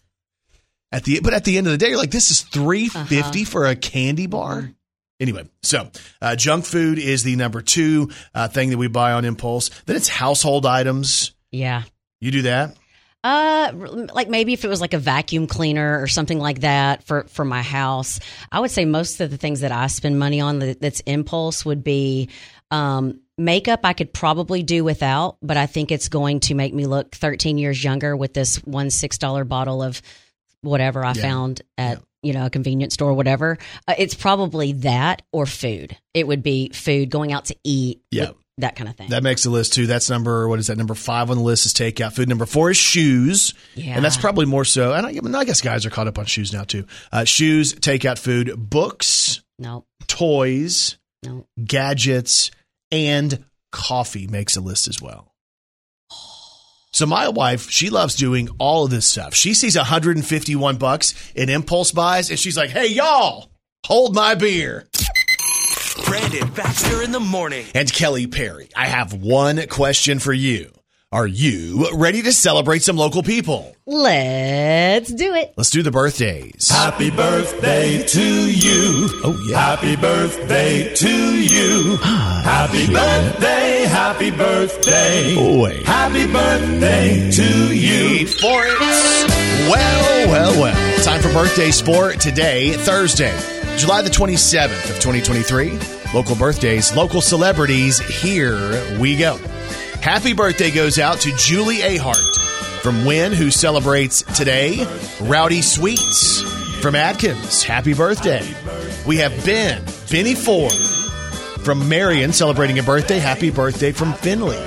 at 0.91 1.05
the 1.05 1.21
but 1.21 1.35
at 1.35 1.45
the 1.45 1.57
end 1.57 1.69
of 1.69 1.71
the 1.71 1.79
day, 1.79 1.91
you're 1.91 1.99
like, 1.99 2.11
this 2.11 2.33
is 2.33 2.41
three 2.43 2.91
Uh-huh. 2.93 3.45
for 3.45 3.67
a 3.67 3.77
candy 3.77 4.27
bar. 4.27 4.73
Anyway, 5.19 5.49
so 5.63 5.91
uh, 6.21 6.37
junk 6.37 6.65
food 6.65 6.99
is 6.99 7.23
the 7.23 7.37
number 7.37 7.63
two 7.63 8.11
uh, 8.35 8.49
thing 8.49 8.71
that 8.71 8.79
we 8.79 8.89
buy 8.89 9.13
on 9.13 9.25
impulse. 9.25 9.71
Then 9.87 9.97
it's 9.97 10.09
household 10.09 10.67
items. 10.67 11.33
Yeah. 11.51 11.83
You 12.21 12.31
do 12.31 12.43
that? 12.43 12.77
Uh, 13.25 13.73
like 14.15 14.29
maybe 14.29 14.53
if 14.53 14.65
it 14.65 14.69
was 14.69 14.81
like 14.81 14.95
a 14.95 14.99
vacuum 14.99 15.47
cleaner 15.49 16.01
or 16.01 16.07
something 16.07 16.39
like 16.39 16.61
that 16.61 17.03
for 17.03 17.25
for 17.25 17.45
my 17.45 17.63
house, 17.63 18.21
I 18.53 18.61
would 18.61 18.71
say 18.71 18.85
most 18.85 19.21
of 19.21 19.31
the 19.31 19.37
things 19.37 19.61
that 19.61 19.73
I 19.73 19.89
spend 19.89 20.19
money 20.19 20.41
on 20.41 20.61
that, 20.61 20.81
that's 20.81 21.01
impulse 21.01 21.65
would 21.65 21.83
be 21.83 22.29
um, 22.71 23.21
makeup. 23.37 23.81
I 23.83 23.95
could 23.95 24.13
probably 24.13 24.63
do 24.63 24.85
without, 24.85 25.39
but 25.43 25.57
I 25.57 25.67
think 25.67 25.91
it's 25.91 26.09
going 26.09 26.41
to 26.41 26.55
make 26.55 26.73
me 26.73 26.87
look 26.87 27.17
13 27.17 27.59
years 27.59 27.83
younger 27.83 28.15
with 28.17 28.33
this 28.33 28.57
one 28.65 28.91
six 28.91 29.19
dollar 29.19 29.45
bottle 29.45 29.83
of 29.83 30.01
whatever 30.61 31.05
I 31.05 31.13
Yeah. 31.15 31.23
found 31.23 31.63
at 31.77 32.03
you 32.27 32.33
know 32.35 32.47
a 32.47 32.51
convenience 32.51 32.95
store, 32.95 33.11
or 33.11 33.15
whatever. 33.15 33.57
Uh, 33.89 33.95
it's 33.97 34.15
probably 34.15 34.73
that 34.73 35.23
or 35.33 35.47
food. 35.47 35.97
It 36.15 36.27
would 36.27 36.43
be 36.43 36.71
food, 36.71 37.11
going 37.11 37.33
out 37.33 37.47
to 37.47 37.57
eat, 37.65 38.03
Yeah. 38.11 38.29
with- 38.29 38.37
that 38.59 38.75
kind 38.75 38.89
of 38.89 38.97
thing. 38.97 39.11
That 39.11 39.23
makes 39.23 39.43
the 39.43 39.51
list 39.51 39.75
too. 39.75 39.87
That's 39.87 40.09
number 40.09 40.49
what 40.49 40.59
is 40.59 40.69
that? 40.69 40.79
Number 40.79 40.95
five 40.95 41.31
on 41.31 41.37
the 41.37 41.43
list 41.43 41.67
is 41.67 41.75
takeout 41.75 42.15
food. 42.15 42.27
Number 42.27 42.47
four 42.47 42.71
is 42.71 42.79
shoes, 42.79 43.53
Yeah. 43.75 43.95
and 43.97 44.03
that's 44.05 44.17
probably 44.17 44.47
more 44.47 44.65
so. 44.65 44.95
And 44.95 45.05
I, 45.07 45.11
I 45.11 45.13
mean, 45.21 45.35
I 45.35 45.45
guess 45.45 45.61
guys 45.61 45.85
are 45.85 45.91
caught 45.91 46.09
up 46.09 46.19
on 46.19 46.25
shoes 46.25 46.55
now 46.55 46.65
too. 46.65 46.87
Uh, 47.13 47.25
shoes, 47.25 47.75
takeout 47.75 48.19
food, 48.19 48.55
books, 48.57 49.43
no, 49.59 49.85
toys, 50.07 50.97
no. 51.23 51.47
gadgets, 51.63 52.51
and 52.91 53.45
coffee 53.73 54.27
makes 54.27 54.57
a 54.57 54.61
list 54.63 54.89
as 54.89 55.03
well. 55.03 55.35
So 56.97 57.05
my 57.05 57.29
wife, 57.29 57.69
she 57.69 57.91
loves 57.91 58.15
doing 58.15 58.49
all 58.59 58.87
of 58.87 58.91
this 58.91 59.05
stuff. 59.05 59.35
She 59.35 59.53
sees 59.53 59.77
151 59.77 60.79
bucks 60.79 61.13
in 61.35 61.51
impulse 61.51 61.93
buys, 61.93 62.31
and 62.31 62.39
she's 62.39 62.57
like, 62.57 62.71
"Hey 62.71 62.87
y'all, 62.87 63.51
hold 63.85 64.15
my 64.15 64.35
beer." 64.35 64.89
Brandon 66.07 66.49
Baxter 66.53 67.03
in 67.03 67.13
the 67.13 67.21
morning. 67.21 67.67
And 67.75 67.93
Kelly 67.93 68.27
Perry, 68.27 68.71
I 68.75 68.87
have 68.87 69.13
one 69.13 69.67
question 69.67 70.21
for 70.21 70.33
you. 70.33 70.73
Are 71.13 71.27
you 71.27 71.89
ready 71.95 72.21
to 72.23 72.33
celebrate 72.33 72.83
some 72.83 72.97
local 72.97 73.23
people? 73.23 73.77
Let's 73.87 75.09
do 75.09 75.35
it. 75.35 75.55
Let's 75.57 75.71
do 75.71 75.85
the 75.85 75.93
birthdays. 75.93 76.69
Happy 76.69 77.13
birthday 77.13 78.03
to 78.03 78.51
you. 78.51 79.09
Oh, 79.23 79.47
yeah. 79.49 79.57
Happy 79.57 79.95
birthday 79.95 80.93
to 80.97 81.41
you. 81.41 81.97
Ah, 82.03 82.41
happy 82.45 82.93
birthday, 82.93 83.85
happy 83.89 84.31
birthday. 84.33 85.35
Boy. 85.37 85.81
Happy 85.85 86.27
birthday 86.27 87.31
to 87.31 87.73
you. 87.77 88.27
for 88.27 88.65
it. 88.67 89.71
Well, 89.71 90.27
well, 90.29 90.61
well. 90.61 91.05
Time 91.05 91.23
for 91.23 91.33
birthdays 91.33 91.81
for 91.81 92.15
today, 92.15 92.73
Thursday, 92.73 93.33
July 93.79 94.03
the 94.03 94.11
27th 94.11 94.91
of 94.91 94.97
2023. 94.99 95.79
Local 96.13 96.35
birthdays, 96.35 96.97
local 96.97 97.21
celebrities. 97.21 98.01
Here 98.01 98.99
we 98.99 99.17
go. 99.17 99.39
Happy 100.07 100.35
birthday 100.35 100.71
goes 100.71 101.01
out 101.01 101.19
to 101.23 101.33
Julie 101.37 101.79
Ahart 101.79 102.81
from 102.81 103.05
Wynne, 103.05 103.33
who 103.33 103.51
celebrates 103.51 104.23
today. 104.37 104.87
Rowdy 105.21 105.63
Sweets 105.63 106.43
from 106.81 106.95
Atkins. 106.95 107.65
Happy 107.65 107.93
birthday. 107.93 108.49
We 109.05 109.17
have 109.17 109.33
Ben, 109.45 109.85
Benny 110.09 110.37
Ford 110.37 110.71
from 111.65 111.89
Marion 111.89 112.33
celebrating 112.33 112.79
a 112.79 112.85
birthday. 112.85 113.19
Happy 113.19 113.51
birthday 113.51 113.91
from 113.91 114.13
Finley. 114.13 114.65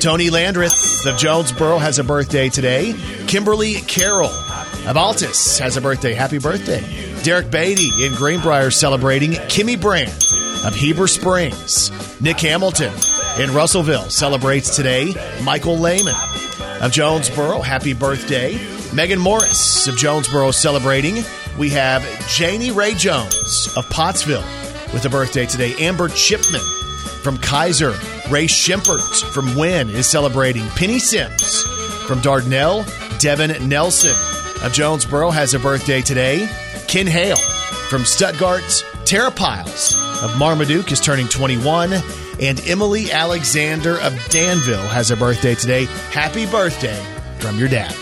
Tony 0.00 0.28
Landreth 0.28 1.06
of 1.06 1.18
Jonesboro 1.18 1.78
has 1.78 2.00
a 2.00 2.04
birthday 2.04 2.48
today. 2.48 2.96
Kimberly 3.28 3.74
Carroll 3.74 4.26
of 4.26 4.96
Altus 4.96 5.56
has 5.60 5.76
a 5.76 5.80
birthday. 5.80 6.14
Happy 6.14 6.38
birthday. 6.38 6.82
Derek 7.22 7.48
Beatty 7.48 7.90
in 8.04 8.12
Greenbrier 8.16 8.72
celebrating. 8.72 9.34
Kimmy 9.34 9.80
Brand 9.80 10.10
of 10.66 10.74
Heber 10.74 11.06
Springs. 11.06 11.92
Nick 12.20 12.40
Hamilton 12.40 12.92
in 13.38 13.52
Russellville 13.52 14.10
celebrates 14.10 14.76
today. 14.76 15.14
Michael 15.42 15.78
Lehman 15.78 16.14
of 16.80 16.92
Jonesboro, 16.92 17.60
happy 17.60 17.92
birthday. 17.92 18.58
Megan 18.94 19.18
Morris 19.18 19.88
of 19.88 19.96
Jonesboro 19.96 20.52
celebrating. 20.52 21.24
We 21.58 21.70
have 21.70 22.02
Janie 22.28 22.70
Ray 22.70 22.94
Jones 22.94 23.72
of 23.76 23.88
Pottsville 23.90 24.44
with 24.92 25.04
a 25.04 25.08
birthday 25.08 25.46
today. 25.46 25.74
Amber 25.78 26.08
Chipman 26.08 26.60
from 27.22 27.36
Keiser. 27.38 27.92
Ray 28.30 28.46
Schimpert 28.46 29.24
from 29.32 29.56
Wynne 29.56 29.90
is 29.90 30.08
celebrating. 30.08 30.66
Penny 30.70 30.98
Sims 30.98 31.62
from 32.06 32.20
Dardanelle. 32.20 32.84
Devin 33.18 33.68
Nelson 33.68 34.14
of 34.64 34.72
Jonesboro 34.72 35.30
has 35.30 35.54
a 35.54 35.58
birthday 35.58 36.00
today. 36.00 36.48
Ken 36.86 37.06
Hale 37.06 37.36
from 37.88 38.04
Stuttgart. 38.04 38.84
Tara 39.04 39.30
Piles 39.30 39.94
of 40.22 40.38
Marmaduke 40.38 40.92
is 40.92 41.00
turning 41.00 41.26
21. 41.26 41.90
And 42.40 42.60
Emily 42.66 43.10
Alexander 43.12 43.98
of 44.00 44.12
Danville 44.28 44.88
has 44.88 45.10
a 45.10 45.16
birthday 45.16 45.54
today. 45.54 45.84
Happy 46.10 46.46
birthday 46.46 47.02
from 47.38 47.58
your 47.58 47.68
dad. 47.68 47.94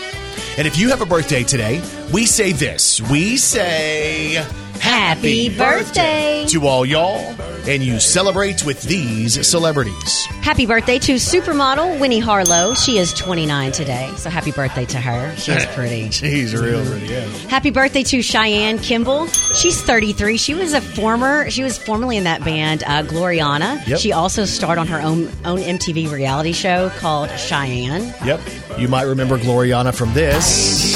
And 0.57 0.67
if 0.67 0.77
you 0.77 0.89
have 0.89 1.01
a 1.01 1.05
birthday 1.05 1.43
today, 1.43 1.81
we 2.11 2.25
say 2.25 2.51
this. 2.51 3.01
We 3.09 3.37
say 3.37 4.43
Happy 4.79 5.55
birthday. 5.55 6.45
to 6.49 6.67
all 6.67 6.85
y'all, 6.85 7.33
and 7.67 7.83
you 7.83 7.99
celebrate 7.99 8.65
with 8.65 8.81
these 8.83 9.47
celebrities. 9.47 10.25
Happy 10.41 10.65
birthday 10.65 10.99
to 10.99 11.15
supermodel 11.15 11.99
Winnie 11.99 12.19
Harlow. 12.19 12.73
She 12.73 12.97
is 12.97 13.13
29 13.13 13.71
today, 13.71 14.11
so 14.17 14.29
happy 14.29 14.51
birthday 14.51 14.85
to 14.85 14.99
her. 14.99 15.35
She's 15.37 15.65
pretty. 15.73 16.09
She's 16.09 16.53
real 16.53 16.85
pretty, 16.85 17.07
yeah. 17.07 17.25
Happy 17.47 17.71
birthday 17.71 18.03
to 18.03 18.21
Cheyenne 18.21 18.79
Kimball. 18.79 19.27
She's 19.27 19.81
33. 19.81 20.37
She 20.37 20.53
was 20.53 20.73
a 20.73 20.81
former, 20.81 21.49
she 21.49 21.63
was 21.63 21.77
formerly 21.77 22.17
in 22.17 22.25
that 22.25 22.43
band 22.43 22.83
uh, 22.83 23.03
Gloriana. 23.03 23.85
Yep. 23.87 23.99
She 23.99 24.11
also 24.11 24.45
starred 24.45 24.77
on 24.77 24.87
her 24.87 25.01
own 25.01 25.29
own 25.45 25.59
MTV 25.59 26.11
reality 26.11 26.53
show 26.53 26.89
called 26.97 27.29
Cheyenne. 27.37 28.13
Yep. 28.25 28.41
You 28.77 28.87
might 28.87 29.03
remember 29.03 29.37
Gloriana 29.37 29.93
from 29.95 30.13
this. 30.13 30.93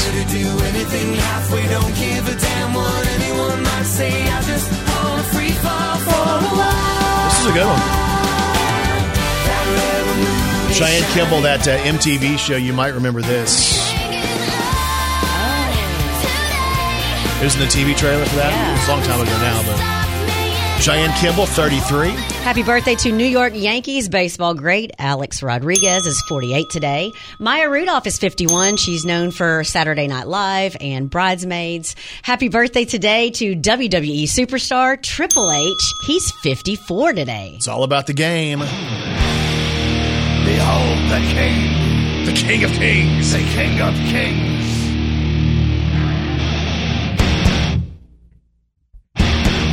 A 7.47 7.53
good 7.53 7.65
one. 7.65 7.79
Cheyenne 10.73 11.07
Kimball, 11.11 11.41
that 11.41 11.67
uh, 11.67 11.77
MTV 11.79 12.37
show, 12.37 12.55
you 12.55 12.73
might 12.73 12.93
remember 12.93 13.21
this. 13.21 13.77
It 17.39 17.43
was 17.43 17.55
in 17.55 17.61
the 17.61 17.67
TV 17.67 17.95
trailer 17.95 18.25
for 18.25 18.35
that. 18.35 18.51
Yeah. 18.51 18.69
It 18.69 18.77
was 18.77 18.87
a 18.87 18.91
long 18.91 19.03
time 19.03 19.21
ago 19.21 19.31
now, 19.39 19.61
but 19.63 20.81
Cheyenne 20.81 21.13
Kimball, 21.17 21.45
33. 21.45 22.36
Happy 22.47 22.63
birthday 22.63 22.95
to 22.95 23.11
New 23.11 23.25
York 23.25 23.51
Yankees 23.53 24.07
baseball 24.07 24.53
great 24.53 24.91
Alex 24.97 25.43
Rodriguez 25.43 26.07
is 26.07 26.23
48 26.29 26.69
today. 26.69 27.11
Maya 27.39 27.69
Rudolph 27.69 28.07
is 28.07 28.17
51. 28.17 28.77
She's 28.77 29.03
known 29.03 29.31
for 29.31 29.65
Saturday 29.65 30.07
Night 30.07 30.27
Live 30.27 30.77
and 30.79 31.09
Bridesmaids. 31.09 31.97
Happy 32.21 32.47
birthday 32.47 32.85
today 32.85 33.31
to 33.31 33.53
WWE 33.53 34.23
superstar 34.23 34.99
Triple 35.03 35.51
H. 35.51 35.93
He's 36.05 36.31
54 36.41 37.11
today. 37.11 37.55
It's 37.57 37.67
all 37.67 37.83
about 37.83 38.07
the 38.07 38.13
game. 38.13 38.59
Behold 38.59 38.69
the 41.11 41.19
king, 41.33 42.23
The 42.23 42.31
King 42.31 42.63
of 42.63 42.71
Kings. 42.71 43.33
the 43.33 43.39
king 43.39 43.81
of 43.81 43.93
kings. 43.93 44.76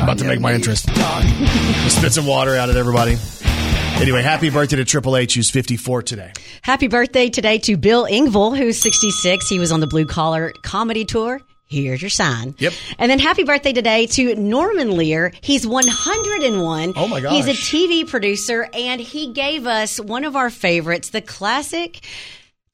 About 0.05 0.19
to 0.19 0.25
make 0.25 0.39
my 0.41 0.53
interest. 0.53 0.85
Spit 1.89 2.13
some 2.13 2.27
water 2.27 2.55
out 2.55 2.69
at 2.69 2.77
everybody. 2.77 3.17
Anyway, 3.97 4.21
happy 4.23 4.51
birthday 4.51 4.77
to 4.77 4.85
Triple 4.85 5.17
H, 5.17 5.35
who's 5.35 5.49
54 5.49 6.03
today. 6.03 6.33
Happy 6.61 6.89
birthday 6.89 7.31
today 7.31 7.59
to 7.61 7.79
Bill 7.79 8.05
Engvall, 8.05 8.55
who's 8.57 8.79
66. 8.81 9.49
He 9.49 9.59
was 9.59 9.73
on 9.73 9.81
the 9.81 9.87
Blue 9.87 10.05
Collar 10.05 10.53
Comedy 10.63 11.07
Tour. 11.07 11.41
Here's 11.67 12.03
your 12.03 12.11
sign. 12.11 12.55
Yep. 12.59 12.75
And 12.99 13.11
then 13.11 13.19
happy 13.19 13.45
birthday 13.45 13.73
today 13.73 14.07
to 14.09 14.35
Norman 14.35 14.91
Lear. 14.97 15.33
He's 15.41 15.67
101. 15.67 16.93
Oh 16.97 17.09
my 17.09 17.21
god. 17.21 17.33
He's 17.33 17.47
a. 17.47 17.53
TV 17.53 18.07
producer 18.07 18.69
and 18.75 19.01
he 19.01 19.33
gave 19.33 19.67
us 19.67 19.99
one 19.99 20.25
of 20.25 20.37
our 20.37 20.51
favorites, 20.51 21.09
the 21.11 21.23
classic, 21.23 22.05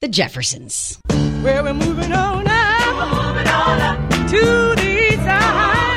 The 0.01 0.09
Jeffersons. 0.09 0.99
Well, 1.09 1.63
we're 1.63 1.73
moving 1.73 2.11
on 2.11 2.45
up, 2.45 3.35
moving 3.35 3.47
on 3.47 3.81
up 3.81 4.09
to 4.31 4.75
the 4.75 5.07
east 5.07 5.17
side, 5.23 5.90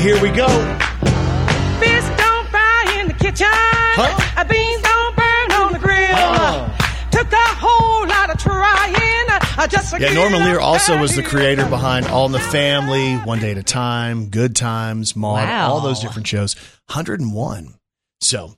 here 0.00 0.20
we 0.22 0.30
go. 0.30 0.48
Fish 1.78 2.06
don't 2.16 2.48
fry 2.48 2.96
in 2.98 3.08
the 3.08 3.14
kitchen. 3.14 3.48
Uh, 3.52 4.89
Took 7.20 7.32
a 7.32 7.36
whole 7.36 8.06
lot 8.08 8.30
of 8.30 8.38
trying. 8.38 8.94
uh, 9.58 9.66
just 9.66 9.98
Yeah, 10.00 10.14
Norman 10.14 10.42
Lear 10.42 10.58
also 10.58 10.98
was 10.98 11.14
the 11.14 11.22
creator 11.22 11.66
behind 11.66 12.06
All 12.06 12.24
in 12.24 12.32
the 12.32 12.38
Family, 12.40 13.16
One 13.16 13.40
Day 13.40 13.50
at 13.50 13.58
a 13.58 13.62
Time, 13.62 14.30
Good 14.30 14.56
Times, 14.56 15.14
Maude, 15.14 15.46
Wow. 15.46 15.70
all 15.70 15.80
those 15.82 16.00
different 16.00 16.26
shows. 16.26 16.56
101. 16.86 17.74
So, 18.22 18.54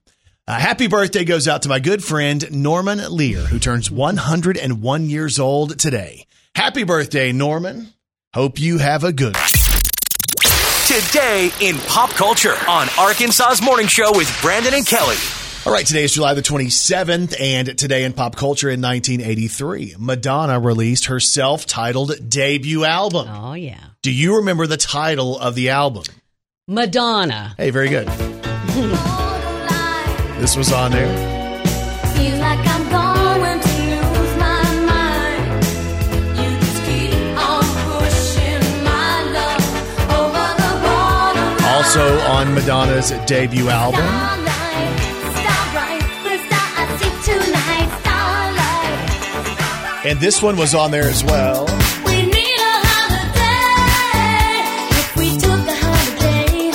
uh, 0.47 0.61
happy 0.61 0.87
birthday 0.87 1.25
goes 1.25 1.49
out 1.49 1.63
to 1.63 1.69
my 1.69 1.81
good 1.81 2.05
friend 2.05 2.49
Norman 2.53 3.01
Lear, 3.11 3.41
who 3.41 3.59
turns 3.59 3.91
101 3.91 5.11
years 5.11 5.41
old 5.41 5.77
today. 5.81 6.27
Happy 6.55 6.85
birthday, 6.85 7.33
Norman. 7.33 7.89
Hope 8.33 8.61
you 8.61 8.79
have 8.79 9.03
a 9.03 9.13
good 9.13 9.35
one. 9.35 9.45
Today 10.87 11.51
in 11.61 11.79
pop 11.89 12.11
culture 12.11 12.55
on 12.69 12.89
Arkansas's 12.97 13.61
Morning 13.61 13.89
Show 13.89 14.17
with 14.17 14.31
Brandon 14.41 14.75
and 14.75 14.87
Kelly. 14.87 15.17
All 15.65 15.73
right, 15.73 15.87
today 15.87 16.03
is 16.03 16.13
July 16.13 16.35
the 16.35 16.43
27th, 16.43 17.41
and 17.41 17.79
today 17.79 18.03
in 18.03 18.13
pop 18.15 18.35
culture 18.35 18.69
in 18.69 18.83
1983, 18.83 19.95
Madonna 19.97 20.59
released 20.59 21.05
her 21.05 21.21
self 21.21 21.67
titled 21.67 22.29
debut 22.29 22.85
album. 22.85 23.29
Oh, 23.31 23.53
yeah. 23.53 23.79
Do 24.03 24.11
you 24.11 24.39
remember 24.39 24.67
the 24.67 24.77
title 24.77 25.39
of 25.39 25.55
the 25.55 25.69
album? 25.71 26.03
Madonna. 26.67 27.55
Hey, 27.59 27.71
very 27.71 27.91
good. 27.91 28.09
This 30.41 30.57
was 30.57 30.73
on 30.73 30.91
there. 30.91 31.07
Feel 32.17 32.39
like 32.39 32.59
I'm 32.67 32.91
going 32.91 33.61
to 33.61 33.83
lose 34.19 34.37
my 34.39 34.65
mind. 34.91 35.65
You 36.39 36.59
just 36.59 36.83
keep 36.83 37.15
on 37.39 37.63
pushing 38.01 38.83
my 38.83 39.23
love 39.31 40.11
over 40.11 40.55
the 40.59 40.73
border. 40.83 41.63
Also 41.77 42.19
on 42.33 42.53
Madonna's 42.53 43.13
debut 43.27 43.69
album. 43.69 44.42
And 50.05 50.19
this 50.19 50.43
one 50.43 50.57
was 50.57 50.75
on 50.75 50.91
there 50.91 51.05
as 51.05 51.23
well. 51.23 51.65
we 52.05 52.23
need 52.23 52.59
a 52.59 52.81
holiday. 52.83 53.79
If 54.99 55.17
we 55.17 55.31
took 55.39 55.67
a 55.69 55.77
holiday, 55.77 56.73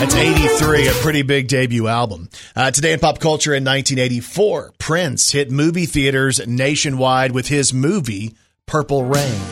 That's 0.00 0.14
83, 0.14 0.88
a 0.88 0.92
pretty 1.02 1.20
big 1.22 1.48
debut 1.48 1.86
album. 1.86 2.30
Uh, 2.56 2.70
today 2.70 2.94
in 2.94 3.00
pop 3.00 3.18
culture 3.18 3.52
in 3.52 3.64
1984, 3.64 4.72
Prince 4.78 5.32
hit 5.32 5.50
movie 5.50 5.84
theaters 5.84 6.46
nationwide 6.46 7.32
with 7.32 7.48
his 7.48 7.74
movie, 7.74 8.34
Purple 8.64 9.04
Rain. 9.04 9.42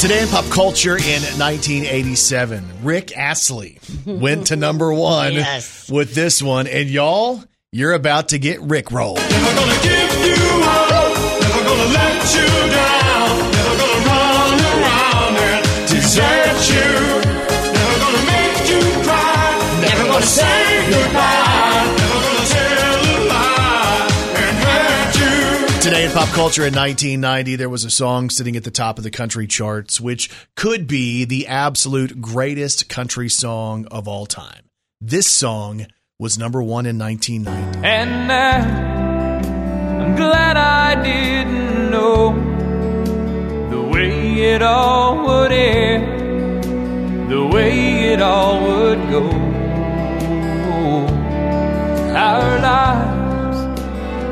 Today 0.00 0.22
in 0.22 0.28
pop 0.28 0.46
culture 0.46 0.96
in 0.96 1.20
1987, 1.38 2.64
Rick 2.82 3.14
Astley 3.16 3.78
went 4.06 4.46
to 4.46 4.56
number 4.56 4.94
one 4.94 5.34
Yes. 5.34 5.90
with 5.90 6.14
this 6.14 6.40
one. 6.42 6.66
And 6.66 6.88
y'all, 6.88 7.44
you're 7.70 7.92
about 7.92 8.30
to 8.30 8.38
get 8.38 8.62
Rick 8.62 8.90
rolled. 8.92 9.18
Never 9.18 9.54
gonna 9.54 9.82
give 9.82 10.26
you 10.26 10.62
up. 10.64 11.42
Never 11.42 11.64
gonna 11.68 11.92
let 11.92 12.34
you 12.34 12.48
down. 12.72 13.50
Never 13.52 13.76
gonna 13.76 14.06
run 14.08 14.60
around 14.72 15.36
and 15.36 15.64
desert 15.90 16.60
you. 16.72 16.90
Never 17.76 17.96
gonna 18.00 18.24
make 18.24 18.56
you 18.72 18.80
cry. 19.04 19.80
Never 19.82 20.04
gonna 20.08 20.24
say 20.24 20.90
goodbye. 20.90 21.49
Today 25.80 26.04
in 26.04 26.12
pop 26.12 26.28
culture 26.34 26.66
in 26.66 26.74
1990, 26.74 27.56
there 27.56 27.70
was 27.70 27.86
a 27.86 27.90
song 27.90 28.28
sitting 28.28 28.54
at 28.54 28.64
the 28.64 28.70
top 28.70 28.98
of 28.98 29.04
the 29.04 29.10
country 29.10 29.46
charts, 29.46 29.98
which 29.98 30.28
could 30.54 30.86
be 30.86 31.24
the 31.24 31.46
absolute 31.46 32.20
greatest 32.20 32.90
country 32.90 33.30
song 33.30 33.86
of 33.86 34.06
all 34.06 34.26
time. 34.26 34.64
This 35.00 35.26
song 35.26 35.86
was 36.18 36.36
number 36.36 36.62
one 36.62 36.84
in 36.84 36.98
1990. 36.98 37.78
And 37.82 38.28
now 38.28 38.58
I'm 40.04 40.16
glad 40.16 40.58
I 40.58 41.02
didn't 41.02 41.90
know 41.90 42.34
the 43.70 43.80
way 43.80 44.52
it 44.52 44.60
all 44.60 45.24
would 45.24 45.50
end, 45.50 46.62
the 47.32 47.46
way 47.46 48.12
it 48.12 48.20
all 48.20 48.60
would 48.60 48.98
go. 49.08 49.30
Our 52.14 52.60
lives 52.60 53.19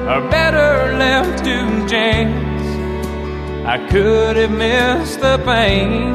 are 0.09 0.27
better 0.31 0.97
left 0.97 1.45
to 1.45 1.87
chance. 1.87 2.67
I 3.67 3.87
could 3.91 4.37
have 4.37 4.51
missed 4.51 5.21
the 5.21 5.37
pain, 5.45 6.15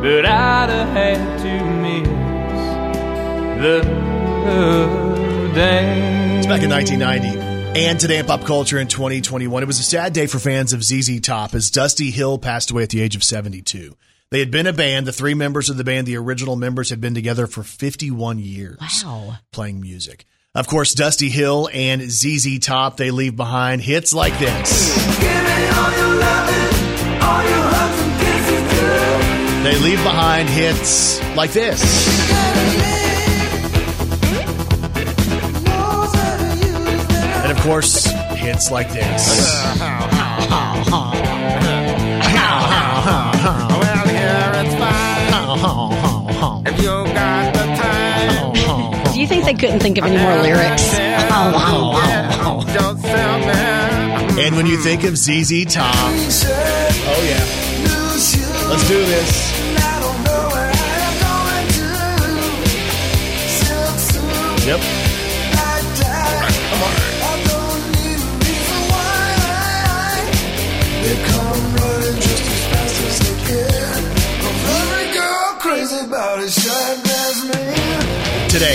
but 0.00 0.24
I'd 0.24 0.70
have 0.70 0.88
had 0.90 1.38
to 1.40 1.64
miss 1.82 2.06
the 3.60 3.82
day. 5.52 6.38
It's 6.38 6.46
back 6.46 6.62
in 6.62 6.70
1990. 6.70 7.56
And 7.80 7.98
today 7.98 8.18
in 8.18 8.26
pop 8.26 8.44
culture 8.44 8.78
in 8.78 8.86
2021, 8.86 9.64
it 9.64 9.66
was 9.66 9.80
a 9.80 9.82
sad 9.82 10.12
day 10.12 10.28
for 10.28 10.38
fans 10.38 10.72
of 10.72 10.84
ZZ 10.84 11.20
Top 11.20 11.54
as 11.54 11.72
Dusty 11.72 12.12
Hill 12.12 12.38
passed 12.38 12.70
away 12.70 12.84
at 12.84 12.90
the 12.90 13.02
age 13.02 13.16
of 13.16 13.24
72. 13.24 13.96
They 14.30 14.38
had 14.38 14.52
been 14.52 14.68
a 14.68 14.72
band. 14.72 15.08
The 15.08 15.12
three 15.12 15.34
members 15.34 15.68
of 15.68 15.76
the 15.76 15.82
band, 15.82 16.06
the 16.06 16.16
original 16.16 16.54
members, 16.54 16.90
had 16.90 17.00
been 17.00 17.14
together 17.14 17.48
for 17.48 17.64
51 17.64 18.38
years. 18.38 18.78
Wow. 19.04 19.38
Playing 19.50 19.80
music. 19.80 20.24
Of 20.56 20.68
course, 20.68 20.94
Dusty 20.94 21.28
Hill 21.28 21.68
and 21.70 22.10
ZZ 22.10 22.58
Top, 22.60 22.96
they 22.96 23.10
leave 23.10 23.36
behind 23.36 23.82
hits 23.82 24.14
like 24.14 24.38
this. 24.38 24.96
They 29.62 29.78
leave 29.80 30.02
behind 30.02 30.48
hits 30.48 31.20
like 31.36 31.52
this. 31.52 32.08
And 37.42 37.52
of 37.52 37.62
course, 37.62 38.06
hits 38.06 38.70
like 38.70 38.90
this. 38.90 40.12
you 49.26 49.42
think 49.42 49.44
they 49.44 49.54
couldn't 49.54 49.80
think 49.80 49.98
of 49.98 50.04
any 50.04 50.16
more 50.16 50.36
lyrics? 50.36 50.94
And 54.38 54.54
when 54.54 54.66
you 54.66 54.76
think 54.76 55.02
of 55.04 55.16
ZZ 55.16 55.64
Top, 55.64 55.94
oh 55.96 57.22
yeah, 57.26 57.42
let's 58.68 58.88
do 58.88 59.04
this. 59.04 59.56
Yep. 64.66 65.05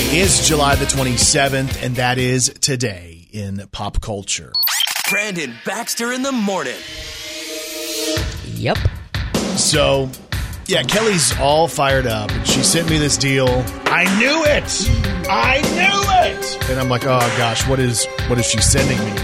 Today 0.02 0.20
is 0.20 0.48
July 0.48 0.76
the 0.76 0.86
27th, 0.86 1.84
and 1.84 1.96
that 1.98 2.18
is 2.18 2.52
today 2.60 3.28
in 3.32 3.66
pop 3.72 4.02
culture. 4.02 4.52
Brandon 5.10 5.54
Baxter 5.64 6.12
in 6.12 6.24
the 6.24 6.32
morning. 6.32 6.76
Yep. 8.46 8.78
So, 9.58 10.10
yeah, 10.66 10.82
Kelly's 10.84 11.38
all 11.40 11.68
fired 11.68 12.08
up. 12.08 12.32
and 12.32 12.48
She 12.48 12.62
sent 12.64 12.90
me 12.90 12.98
this 12.98 13.16
deal. 13.16 13.48
I 13.86 14.04
knew 14.20 14.44
it. 14.44 15.28
I 15.30 15.62
knew 15.62 16.40
it. 16.40 16.70
And 16.72 16.80
I'm 16.80 16.90
like, 16.90 17.06
oh 17.06 17.20
gosh, 17.38 17.68
what 17.68 17.80
is 17.80 18.06
what 18.28 18.40
is 18.40 18.46
she 18.48 18.60
sending 18.60 18.98
me? 18.98 19.22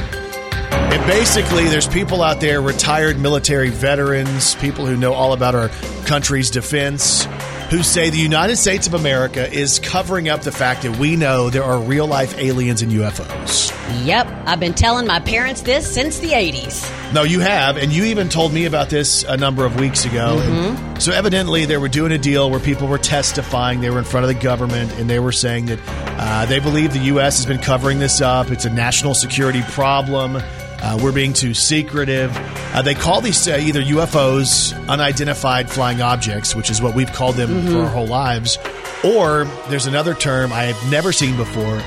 And 0.71 1.05
basically, 1.07 1.65
there's 1.65 1.87
people 1.87 2.21
out 2.21 2.39
there, 2.39 2.61
retired 2.61 3.19
military 3.19 3.69
veterans, 3.69 4.55
people 4.55 4.85
who 4.85 4.95
know 4.95 5.13
all 5.13 5.33
about 5.33 5.55
our 5.55 5.69
country's 6.05 6.49
defense, 6.51 7.25
who 7.69 7.83
say 7.83 8.09
the 8.09 8.17
United 8.17 8.55
States 8.55 8.87
of 8.87 8.93
America 8.93 9.51
is 9.51 9.79
covering 9.79 10.29
up 10.29 10.41
the 10.41 10.51
fact 10.51 10.83
that 10.83 10.97
we 10.97 11.15
know 11.17 11.49
there 11.49 11.63
are 11.63 11.79
real 11.79 12.07
life 12.07 12.37
aliens 12.37 12.81
and 12.81 12.91
UFOs. 12.91 13.73
Yep. 14.05 14.27
I've 14.45 14.59
been 14.59 14.73
telling 14.73 15.05
my 15.05 15.19
parents 15.19 15.61
this 15.61 15.93
since 15.93 16.19
the 16.19 16.29
80s. 16.29 17.13
No, 17.13 17.23
you 17.23 17.39
have, 17.39 17.77
and 17.77 17.91
you 17.91 18.05
even 18.05 18.29
told 18.29 18.53
me 18.53 18.65
about 18.65 18.89
this 18.89 19.23
a 19.23 19.37
number 19.37 19.65
of 19.65 19.79
weeks 19.79 20.05
ago. 20.05 20.39
And 20.41 21.01
so, 21.01 21.11
evidently, 21.13 21.65
they 21.65 21.77
were 21.77 21.87
doing 21.87 22.11
a 22.11 22.17
deal 22.17 22.49
where 22.49 22.59
people 22.59 22.87
were 22.87 22.97
testifying. 22.97 23.79
They 23.79 23.89
were 23.89 23.99
in 23.99 24.03
front 24.03 24.25
of 24.25 24.27
the 24.27 24.41
government, 24.41 24.91
and 24.93 25.09
they 25.09 25.19
were 25.19 25.31
saying 25.31 25.67
that 25.67 25.79
uh, 25.87 26.45
they 26.47 26.59
believe 26.59 26.91
the 26.91 26.99
U.S. 26.99 27.37
has 27.37 27.45
been 27.45 27.59
covering 27.59 27.99
this 27.99 28.19
up. 28.19 28.51
It's 28.51 28.65
a 28.65 28.69
national 28.69 29.13
security 29.13 29.61
problem. 29.69 30.41
Uh, 30.87 30.97
we're 31.03 31.11
being 31.11 31.33
too 31.33 31.53
secretive. 31.53 32.31
Uh, 32.73 32.81
they 32.81 32.95
call 32.95 33.19
these 33.19 33.45
uh, 33.45 33.57
either 33.59 33.81
UFOs, 33.81 34.73
unidentified 34.87 35.69
flying 35.69 36.01
objects, 36.01 36.55
which 36.55 36.69
is 36.69 36.81
what 36.81 36.95
we've 36.95 37.11
called 37.11 37.35
them 37.35 37.67
for 37.67 37.79
our 37.79 37.89
whole 37.89 38.07
lives, 38.07 38.57
or 39.03 39.43
there's 39.67 39.85
another 39.85 40.13
term 40.13 40.53
I 40.53 40.63
have 40.63 40.89
never 40.89 41.11
seen 41.11 41.35
before 41.35 41.77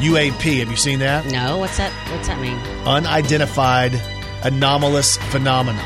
UAP. 0.00 0.58
Have 0.58 0.70
you 0.72 0.76
seen 0.76 0.98
that? 0.98 1.26
No, 1.26 1.58
what's 1.58 1.76
that? 1.76 1.92
What's 2.10 2.26
that 2.26 2.40
mean? 2.40 2.58
unidentified 2.84 3.94
anomalous 4.42 5.18
phenomenon. 5.30 5.84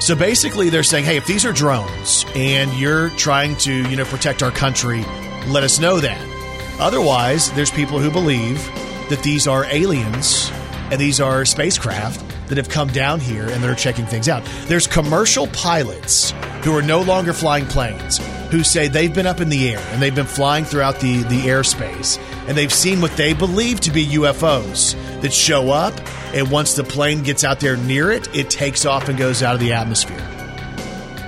So 0.00 0.16
basically, 0.16 0.70
they're 0.70 0.82
saying, 0.82 1.04
hey, 1.04 1.18
if 1.18 1.26
these 1.26 1.44
are 1.44 1.52
drones 1.52 2.24
and 2.34 2.72
you're 2.78 3.10
trying 3.10 3.56
to, 3.58 3.90
you 3.90 3.96
know, 3.96 4.06
protect 4.06 4.42
our 4.42 4.52
country, 4.52 5.04
let 5.48 5.64
us 5.64 5.78
know 5.78 6.00
that. 6.00 6.80
Otherwise, 6.80 7.52
there's 7.52 7.70
people 7.70 7.98
who 7.98 8.10
believe 8.10 8.64
that 9.10 9.20
these 9.22 9.46
are 9.46 9.66
aliens 9.66 10.50
and 10.92 11.00
these 11.00 11.22
are 11.22 11.46
spacecraft 11.46 12.22
that 12.48 12.58
have 12.58 12.68
come 12.68 12.88
down 12.88 13.18
here 13.18 13.48
and 13.48 13.64
they're 13.64 13.74
checking 13.74 14.04
things 14.04 14.28
out. 14.28 14.44
There's 14.66 14.86
commercial 14.86 15.46
pilots 15.46 16.34
who 16.64 16.76
are 16.76 16.82
no 16.82 17.00
longer 17.00 17.32
flying 17.32 17.64
planes 17.64 18.18
who 18.50 18.62
say 18.62 18.88
they've 18.88 19.14
been 19.14 19.26
up 19.26 19.40
in 19.40 19.48
the 19.48 19.70
air 19.70 19.82
and 19.90 20.02
they've 20.02 20.14
been 20.14 20.26
flying 20.26 20.66
throughout 20.66 21.00
the, 21.00 21.22
the 21.22 21.40
airspace 21.46 22.18
and 22.46 22.58
they've 22.58 22.72
seen 22.72 23.00
what 23.00 23.16
they 23.16 23.32
believe 23.32 23.80
to 23.80 23.90
be 23.90 24.04
UFOs 24.08 24.92
that 25.22 25.32
show 25.32 25.70
up 25.70 25.94
and 26.34 26.50
once 26.50 26.74
the 26.74 26.84
plane 26.84 27.22
gets 27.22 27.42
out 27.42 27.58
there 27.58 27.78
near 27.78 28.12
it, 28.12 28.28
it 28.36 28.50
takes 28.50 28.84
off 28.84 29.08
and 29.08 29.16
goes 29.18 29.42
out 29.42 29.54
of 29.54 29.60
the 29.60 29.72
atmosphere. 29.72 30.28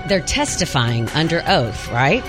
They're 0.08 0.20
testifying 0.20 1.08
under 1.10 1.42
oath, 1.46 1.90
right? 1.90 2.22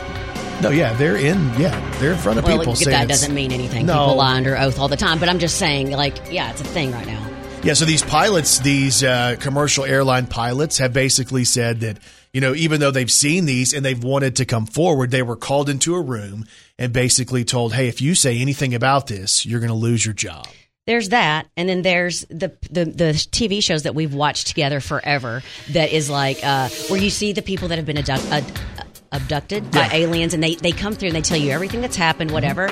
No, 0.61 0.69
yeah, 0.69 0.93
they're 0.93 1.17
in. 1.17 1.37
Yeah, 1.59 1.77
they're 1.99 2.13
in 2.13 2.17
front 2.17 2.39
of 2.39 2.45
Well, 2.45 2.59
people. 2.59 2.73
that 2.75 3.07
doesn't 3.07 3.33
mean 3.33 3.51
anything. 3.51 3.85
No. 3.85 3.93
People 4.05 4.15
lie 4.17 4.35
under 4.37 4.57
oath 4.57 4.79
all 4.79 4.87
the 4.87 4.95
time. 4.97 5.19
But 5.19 5.29
I'm 5.29 5.39
just 5.39 5.57
saying, 5.57 5.91
like, 5.91 6.31
yeah, 6.31 6.49
it's 6.51 6.61
a 6.61 6.65
thing 6.65 6.91
right 6.91 7.05
now. 7.05 7.21
Yeah, 7.61 7.73
so 7.73 7.85
these 7.85 8.03
pilots, 8.03 8.59
these 8.59 9.03
uh, 9.03 9.35
commercial 9.39 9.85
airline 9.85 10.27
pilots, 10.27 10.77
have 10.77 10.93
basically 10.93 11.43
said 11.45 11.79
that 11.81 11.97
you 12.31 12.39
know 12.39 12.53
even 12.53 12.79
though 12.79 12.91
they've 12.91 13.11
seen 13.11 13.45
these 13.45 13.73
and 13.73 13.83
they've 13.83 14.01
wanted 14.03 14.35
to 14.37 14.45
come 14.45 14.65
forward, 14.65 15.09
they 15.11 15.23
were 15.23 15.35
called 15.35 15.67
into 15.67 15.95
a 15.95 16.01
room 16.01 16.45
and 16.77 16.93
basically 16.93 17.43
told, 17.43 17.73
"Hey, 17.73 17.87
if 17.87 18.01
you 18.01 18.13
say 18.15 18.37
anything 18.39 18.75
about 18.75 19.07
this, 19.07 19.45
you're 19.45 19.59
going 19.59 19.69
to 19.71 19.75
lose 19.75 20.05
your 20.05 20.13
job." 20.13 20.45
There's 20.85 21.09
that, 21.09 21.47
and 21.57 21.67
then 21.67 21.81
there's 21.81 22.21
the, 22.29 22.55
the 22.69 22.85
the 22.85 23.11
TV 23.31 23.63
shows 23.63 23.83
that 23.83 23.95
we've 23.95 24.13
watched 24.13 24.45
together 24.45 24.79
forever. 24.79 25.41
That 25.71 25.91
is 25.91 26.07
like 26.09 26.37
uh, 26.43 26.69
where 26.89 27.01
you 27.01 27.09
see 27.09 27.33
the 27.33 27.41
people 27.41 27.69
that 27.69 27.77
have 27.77 27.85
been 27.87 27.97
abduct, 27.97 28.31
uh, 28.31 28.41
abducted 29.11 29.71
by 29.71 29.89
aliens, 29.91 30.33
and 30.33 30.43
they 30.43 30.55
they 30.55 30.71
come 30.71 30.93
through 30.93 31.07
and 31.09 31.15
they 31.15 31.21
tell 31.21 31.37
you 31.37 31.51
everything 31.51 31.81
that's 31.81 31.95
happened, 31.95 32.31
whatever. 32.31 32.71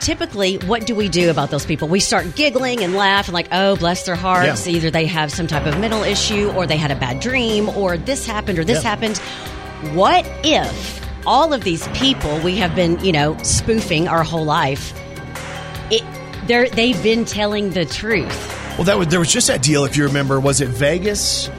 Typically, 0.00 0.56
what 0.58 0.86
do 0.86 0.94
we 0.94 1.08
do 1.08 1.30
about 1.30 1.50
those 1.50 1.66
people? 1.66 1.86
We 1.86 2.00
start 2.00 2.34
giggling 2.34 2.82
and 2.82 2.94
laugh 2.94 3.26
and 3.28 3.34
like, 3.34 3.48
oh, 3.52 3.76
bless 3.76 4.06
their 4.06 4.14
hearts. 4.16 4.66
Yeah. 4.66 4.76
Either 4.76 4.90
they 4.90 5.04
have 5.06 5.30
some 5.30 5.46
type 5.46 5.66
of 5.66 5.78
mental 5.78 6.02
issue, 6.02 6.50
or 6.56 6.66
they 6.66 6.78
had 6.78 6.90
a 6.90 6.94
bad 6.96 7.20
dream, 7.20 7.68
or 7.68 7.98
this 7.98 8.24
happened, 8.26 8.58
or 8.58 8.64
this 8.64 8.82
Yeah. 8.82 8.88
happened. 8.88 9.18
What 9.94 10.24
if 10.42 10.98
all 11.26 11.52
of 11.52 11.64
these 11.64 11.86
people 11.88 12.38
we 12.40 12.56
have 12.56 12.74
been, 12.74 12.98
you 13.04 13.12
know, 13.12 13.36
spoofing 13.42 14.08
our 14.08 14.22
whole 14.22 14.44
life? 14.44 14.94
It, 15.90 16.02
they're, 16.46 16.68
they've 16.70 17.00
been 17.02 17.24
telling 17.26 17.70
the 17.70 17.84
truth. 17.84 18.56
Well, 18.78 18.84
that 18.84 18.96
was, 18.96 19.08
there 19.08 19.18
was 19.18 19.30
just 19.30 19.48
that 19.48 19.62
deal. 19.62 19.84
If 19.84 19.96
you 19.98 20.04
remember, 20.04 20.40
was 20.40 20.62
it 20.62 20.68
Vegas? 20.68 21.50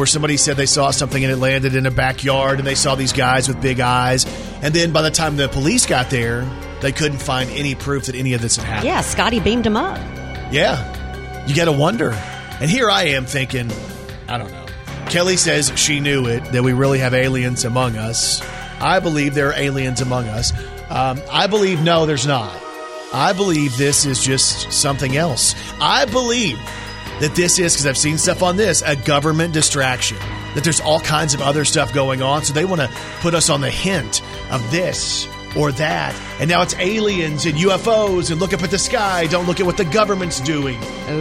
Where 0.00 0.06
somebody 0.06 0.38
said 0.38 0.56
they 0.56 0.64
saw 0.64 0.92
something 0.92 1.22
and 1.22 1.30
it 1.30 1.36
landed 1.36 1.74
in 1.74 1.84
a 1.84 1.90
backyard, 1.90 2.56
and 2.58 2.66
they 2.66 2.74
saw 2.74 2.94
these 2.94 3.12
guys 3.12 3.48
with 3.48 3.60
big 3.60 3.80
eyes, 3.80 4.24
and 4.62 4.72
then 4.72 4.92
by 4.92 5.02
the 5.02 5.10
time 5.10 5.36
the 5.36 5.46
police 5.46 5.84
got 5.84 6.08
there, 6.08 6.48
they 6.80 6.90
couldn't 6.90 7.18
find 7.18 7.50
any 7.50 7.74
proof 7.74 8.06
that 8.06 8.14
any 8.14 8.32
of 8.32 8.40
this 8.40 8.56
had 8.56 8.64
happened. 8.64 8.86
Yeah, 8.86 9.02
Scotty 9.02 9.40
beamed 9.40 9.66
him 9.66 9.76
up. 9.76 9.98
Yeah. 10.50 11.44
You 11.46 11.54
got 11.54 11.66
to 11.66 11.72
wonder. 11.72 12.12
And 12.62 12.70
here 12.70 12.88
I 12.88 13.08
am 13.08 13.26
thinking, 13.26 13.70
I 14.26 14.38
don't 14.38 14.50
know. 14.50 14.64
Kelly 15.10 15.36
says 15.36 15.70
she 15.76 16.00
knew 16.00 16.24
it, 16.28 16.44
that 16.44 16.62
we 16.62 16.72
really 16.72 17.00
have 17.00 17.12
aliens 17.12 17.66
among 17.66 17.98
us. 17.98 18.40
I 18.80 19.00
believe 19.00 19.34
there 19.34 19.48
are 19.48 19.58
aliens 19.58 20.00
among 20.00 20.28
us. 20.28 20.54
Um, 20.88 21.20
I 21.30 21.46
believe 21.46 21.82
no, 21.82 22.06
there's 22.06 22.26
not. 22.26 22.58
I 23.12 23.34
believe 23.34 23.76
this 23.76 24.06
is 24.06 24.24
just 24.24 24.72
something 24.72 25.18
else. 25.18 25.54
I 25.78 26.06
believe 26.06 26.58
that 27.20 27.34
this 27.34 27.58
is, 27.58 27.74
because 27.74 27.86
I've 27.86 27.98
seen 27.98 28.18
stuff 28.18 28.42
on 28.42 28.56
this, 28.56 28.82
a 28.82 28.96
government 28.96 29.54
distraction. 29.54 30.18
That 30.54 30.64
there's 30.64 30.80
all 30.80 31.00
kinds 31.00 31.34
of 31.34 31.40
other 31.40 31.64
stuff 31.64 31.92
going 31.92 32.22
on. 32.22 32.42
So 32.44 32.52
they 32.52 32.64
want 32.64 32.80
to 32.80 32.90
put 33.20 33.34
us 33.34 33.50
on 33.50 33.60
the 33.60 33.70
hint 33.70 34.22
of 34.50 34.68
this 34.70 35.28
or 35.56 35.72
that. 35.72 36.14
And 36.40 36.48
now 36.48 36.62
it's 36.62 36.74
aliens 36.74 37.46
and 37.46 37.56
UFOs 37.56 38.30
and 38.30 38.40
look 38.40 38.52
up 38.52 38.62
at 38.62 38.70
the 38.70 38.78
sky. 38.78 39.26
Don't 39.26 39.46
look 39.46 39.60
at 39.60 39.66
what 39.66 39.76
the 39.76 39.84
government's 39.84 40.40
doing. 40.40 40.78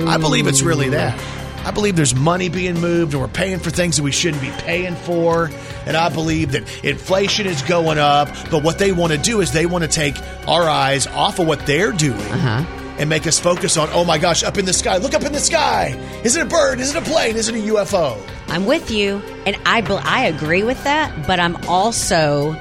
I 0.08 0.18
believe 0.18 0.48
it's 0.48 0.62
really 0.62 0.90
that. 0.90 1.20
I 1.66 1.72
believe 1.72 1.96
there's 1.96 2.16
money 2.16 2.48
being 2.48 2.80
moved 2.80 3.14
and 3.14 3.22
we're 3.22 3.28
paying 3.28 3.60
for 3.60 3.70
things 3.70 3.98
that 3.98 4.04
we 4.04 4.12
shouldn't 4.12 4.42
be 4.42 4.50
paying 4.50 4.96
for. 4.96 5.52
And 5.86 5.98
I 5.98 6.10
believe 6.10 6.54
that 6.54 6.84
inflation 6.86 7.48
is 7.48 7.62
going 7.64 7.98
up. 7.98 8.30
But 8.50 8.64
what 8.64 8.80
they 8.80 8.92
want 8.92 9.12
to 9.12 9.18
do 9.18 9.42
is 9.42 9.52
they 9.52 9.66
want 9.66 9.84
to 9.84 9.90
take 9.90 10.16
our 10.48 10.70
eyes 10.70 11.06
off 11.08 11.40
of 11.40 11.48
what 11.48 11.66
they're 11.66 11.92
doing 11.92 12.20
uh-huh. 12.20 12.79
And 13.00 13.10
make 13.10 13.26
us 13.26 13.40
focus 13.40 13.78
on, 13.78 13.90
oh 13.94 14.04
my 14.06 14.18
gosh, 14.18 14.44
up 14.44 14.58
in 14.58 14.66
the 14.66 14.74
sky. 14.74 14.98
Look 14.98 15.14
up 15.14 15.24
in 15.24 15.32
the 15.34 15.40
sky. 15.40 15.98
Is 16.24 16.36
it 16.36 16.44
a 16.44 16.46
bird? 16.46 16.80
Is 16.80 16.94
it 16.96 17.02
a 17.02 17.06
plane? 17.10 17.36
Is 17.38 17.48
it 17.48 17.56
a 17.56 17.60
UFO? 17.60 18.22
I'm 18.50 18.66
with 18.66 18.92
you, 18.92 19.22
and 19.46 19.56
I 19.66 19.82
I 20.04 20.26
agree 20.28 20.64
with 20.64 20.84
that. 20.84 21.26
But 21.26 21.40
I'm 21.40 21.56
also, 21.68 22.52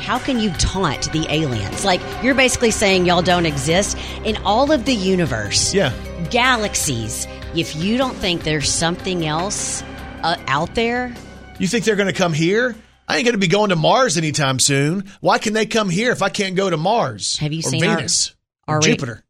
how 0.00 0.18
can 0.18 0.38
you 0.40 0.50
taunt 0.52 1.12
the 1.12 1.26
aliens? 1.30 1.84
Like 1.84 2.00
you're 2.22 2.34
basically 2.34 2.70
saying 2.72 3.06
y'all 3.06 3.22
don't 3.22 3.46
exist 3.46 3.96
in 4.24 4.36
all 4.38 4.72
of 4.72 4.84
the 4.84 4.94
universe, 4.94 5.72
Yeah. 5.72 5.92
galaxies. 6.30 7.26
If 7.54 7.76
you 7.76 7.96
don't 7.96 8.16
think 8.16 8.42
there's 8.42 8.68
something 8.68 9.24
else 9.26 9.82
uh, 10.22 10.36
out 10.48 10.74
there, 10.74 11.14
You 11.58 11.68
think 11.68 11.84
they're 11.84 11.94
going 11.96 12.08
to 12.12 12.18
come 12.18 12.32
here? 12.32 12.74
I 13.06 13.16
ain't 13.16 13.24
going 13.26 13.34
to 13.34 13.38
be 13.38 13.46
going 13.48 13.68
to 13.70 13.76
Mars 13.76 14.16
anytime 14.18 14.58
soon. 14.58 15.04
Why 15.20 15.38
can 15.38 15.52
they 15.52 15.66
come 15.66 15.88
here 15.90 16.10
if 16.10 16.20
I 16.22 16.30
can't 16.30 16.56
go 16.56 16.68
to 16.68 16.76
Mars? 16.76 17.36
Have 17.38 17.52
you 17.52 17.60
or 17.60 17.70
seen 17.70 17.84
our- 17.84 17.96
Venus? 17.96 18.34
our 18.66 18.76
or 18.76 18.80
re- 18.80 18.84
Jupiter? 18.86 19.23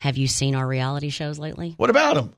Have 0.00 0.16
you 0.16 0.28
seen 0.28 0.54
our 0.54 0.66
reality 0.66 1.10
shows 1.10 1.38
lately? 1.38 1.74
What 1.76 1.90
about 1.90 2.14
them? 2.14 2.34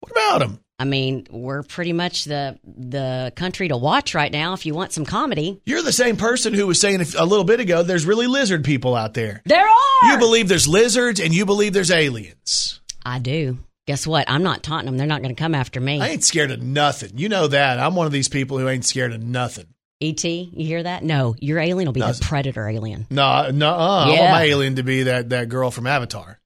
What 0.00 0.12
about 0.12 0.38
them? 0.38 0.60
I 0.78 0.84
mean, 0.84 1.26
we're 1.30 1.62
pretty 1.62 1.92
much 1.92 2.24
the 2.24 2.58
the 2.64 3.32
country 3.36 3.68
to 3.68 3.76
watch 3.76 4.14
right 4.14 4.32
now 4.32 4.54
if 4.54 4.64
you 4.64 4.72
want 4.72 4.92
some 4.92 5.04
comedy. 5.04 5.60
You're 5.66 5.82
the 5.82 5.92
same 5.92 6.16
person 6.16 6.54
who 6.54 6.66
was 6.66 6.80
saying 6.80 7.02
a 7.18 7.26
little 7.26 7.44
bit 7.44 7.60
ago 7.60 7.82
there's 7.82 8.06
really 8.06 8.26
lizard 8.26 8.64
people 8.64 8.94
out 8.94 9.12
there. 9.12 9.42
There 9.44 9.62
are. 9.66 10.10
You 10.12 10.18
believe 10.18 10.48
there's 10.48 10.66
lizards 10.66 11.20
and 11.20 11.34
you 11.34 11.44
believe 11.44 11.74
there's 11.74 11.90
aliens. 11.90 12.80
I 13.04 13.18
do. 13.18 13.58
Guess 13.86 14.06
what? 14.06 14.30
I'm 14.30 14.42
not 14.42 14.62
taunting 14.62 14.86
them. 14.86 14.96
They're 14.96 15.06
not 15.06 15.20
going 15.20 15.34
to 15.34 15.38
come 15.38 15.54
after 15.54 15.80
me. 15.80 16.00
I 16.00 16.08
ain't 16.08 16.24
scared 16.24 16.50
of 16.50 16.62
nothing. 16.62 17.10
You 17.18 17.28
know 17.28 17.48
that. 17.48 17.78
I'm 17.78 17.94
one 17.94 18.06
of 18.06 18.12
these 18.12 18.28
people 18.28 18.58
who 18.58 18.68
ain't 18.68 18.84
scared 18.84 19.12
of 19.12 19.22
nothing. 19.22 19.66
ET, 20.00 20.24
you 20.24 20.48
hear 20.66 20.82
that? 20.82 21.02
No, 21.02 21.34
your 21.40 21.58
alien 21.58 21.86
will 21.86 21.92
be 21.92 22.00
No, 22.00 22.10
the 22.12 22.24
predator 22.24 22.66
alien. 22.66 23.06
No, 23.10 23.50
no, 23.50 23.68
uh, 23.68 24.04
I 24.04 24.06
want 24.08 24.18
Yeah. 24.20 24.32
my 24.32 24.42
alien 24.44 24.76
to 24.76 24.82
be 24.82 25.02
that, 25.04 25.28
that 25.30 25.50
girl 25.50 25.70
from 25.70 25.86
Avatar. 25.86 26.39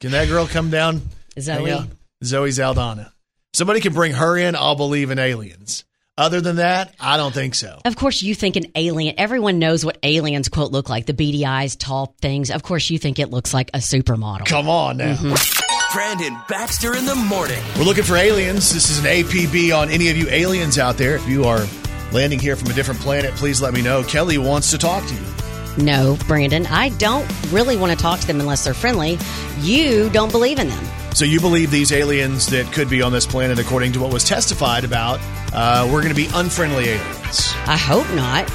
Can 0.00 0.12
that 0.12 0.28
girl 0.28 0.46
come 0.46 0.70
down? 0.70 1.02
Zoe? 1.40 1.70
hang 1.70 1.70
out? 1.70 1.88
Zoe 2.22 2.52
Saldana. 2.52 3.12
Somebody 3.52 3.80
can 3.80 3.92
bring 3.92 4.12
her 4.12 4.36
in. 4.36 4.54
I'll 4.54 4.76
believe 4.76 5.10
in 5.10 5.18
aliens. 5.18 5.84
Other 6.16 6.40
than 6.40 6.56
that, 6.56 6.94
I 7.00 7.16
don't 7.16 7.34
think 7.34 7.56
so. 7.56 7.80
Of 7.84 7.96
course, 7.96 8.22
you 8.22 8.34
think 8.34 8.56
an 8.56 8.66
alien. 8.76 9.14
Everyone 9.18 9.58
knows 9.58 9.84
what 9.84 9.98
aliens 10.04 10.48
quote 10.48 10.70
look 10.70 10.88
like. 10.88 11.06
The 11.06 11.14
beady 11.14 11.44
eyes, 11.44 11.74
tall 11.74 12.14
things. 12.20 12.50
Of 12.50 12.62
course, 12.62 12.90
you 12.90 12.98
think 12.98 13.18
it 13.18 13.30
looks 13.30 13.52
like 13.52 13.70
a 13.74 13.78
supermodel. 13.78 14.46
Come 14.46 14.68
on 14.68 14.98
now. 14.98 15.14
Mm-hmm. 15.14 15.96
Brandon 15.96 16.38
Baxter 16.48 16.94
in 16.94 17.04
the 17.04 17.14
morning. 17.14 17.62
We're 17.76 17.84
looking 17.84 18.04
for 18.04 18.16
aliens. 18.16 18.72
This 18.72 18.90
is 18.90 18.98
an 18.98 19.04
APB 19.06 19.76
on 19.76 19.90
any 19.90 20.10
of 20.10 20.16
you 20.16 20.28
aliens 20.28 20.78
out 20.78 20.96
there. 20.96 21.16
If 21.16 21.28
you 21.28 21.44
are 21.44 21.66
landing 22.12 22.38
here 22.38 22.54
from 22.54 22.70
a 22.70 22.74
different 22.74 23.00
planet, 23.00 23.34
please 23.34 23.60
let 23.60 23.74
me 23.74 23.82
know. 23.82 24.04
Kelly 24.04 24.38
wants 24.38 24.70
to 24.70 24.78
talk 24.78 25.04
to 25.06 25.14
you. 25.14 25.47
No, 25.78 26.18
Brandon, 26.26 26.66
I 26.66 26.88
don't 26.90 27.26
really 27.52 27.76
want 27.76 27.92
to 27.92 27.98
talk 28.02 28.20
to 28.20 28.26
them 28.26 28.40
unless 28.40 28.64
they're 28.64 28.74
friendly. 28.74 29.18
You 29.60 30.10
don't 30.10 30.30
believe 30.32 30.58
in 30.58 30.68
them. 30.68 30.84
So 31.14 31.24
you 31.24 31.40
believe 31.40 31.70
these 31.70 31.92
aliens 31.92 32.46
that 32.48 32.72
could 32.72 32.88
be 32.90 33.00
on 33.02 33.12
this 33.12 33.26
planet, 33.26 33.58
according 33.58 33.92
to 33.92 34.00
what 34.00 34.12
was 34.12 34.24
testified 34.24 34.84
about, 34.84 35.20
uh, 35.52 35.84
we're 35.90 36.02
going 36.02 36.14
to 36.14 36.20
be 36.20 36.28
unfriendly 36.34 36.84
aliens. 36.90 37.52
I 37.66 37.76
hope 37.76 38.08
not. 38.14 38.48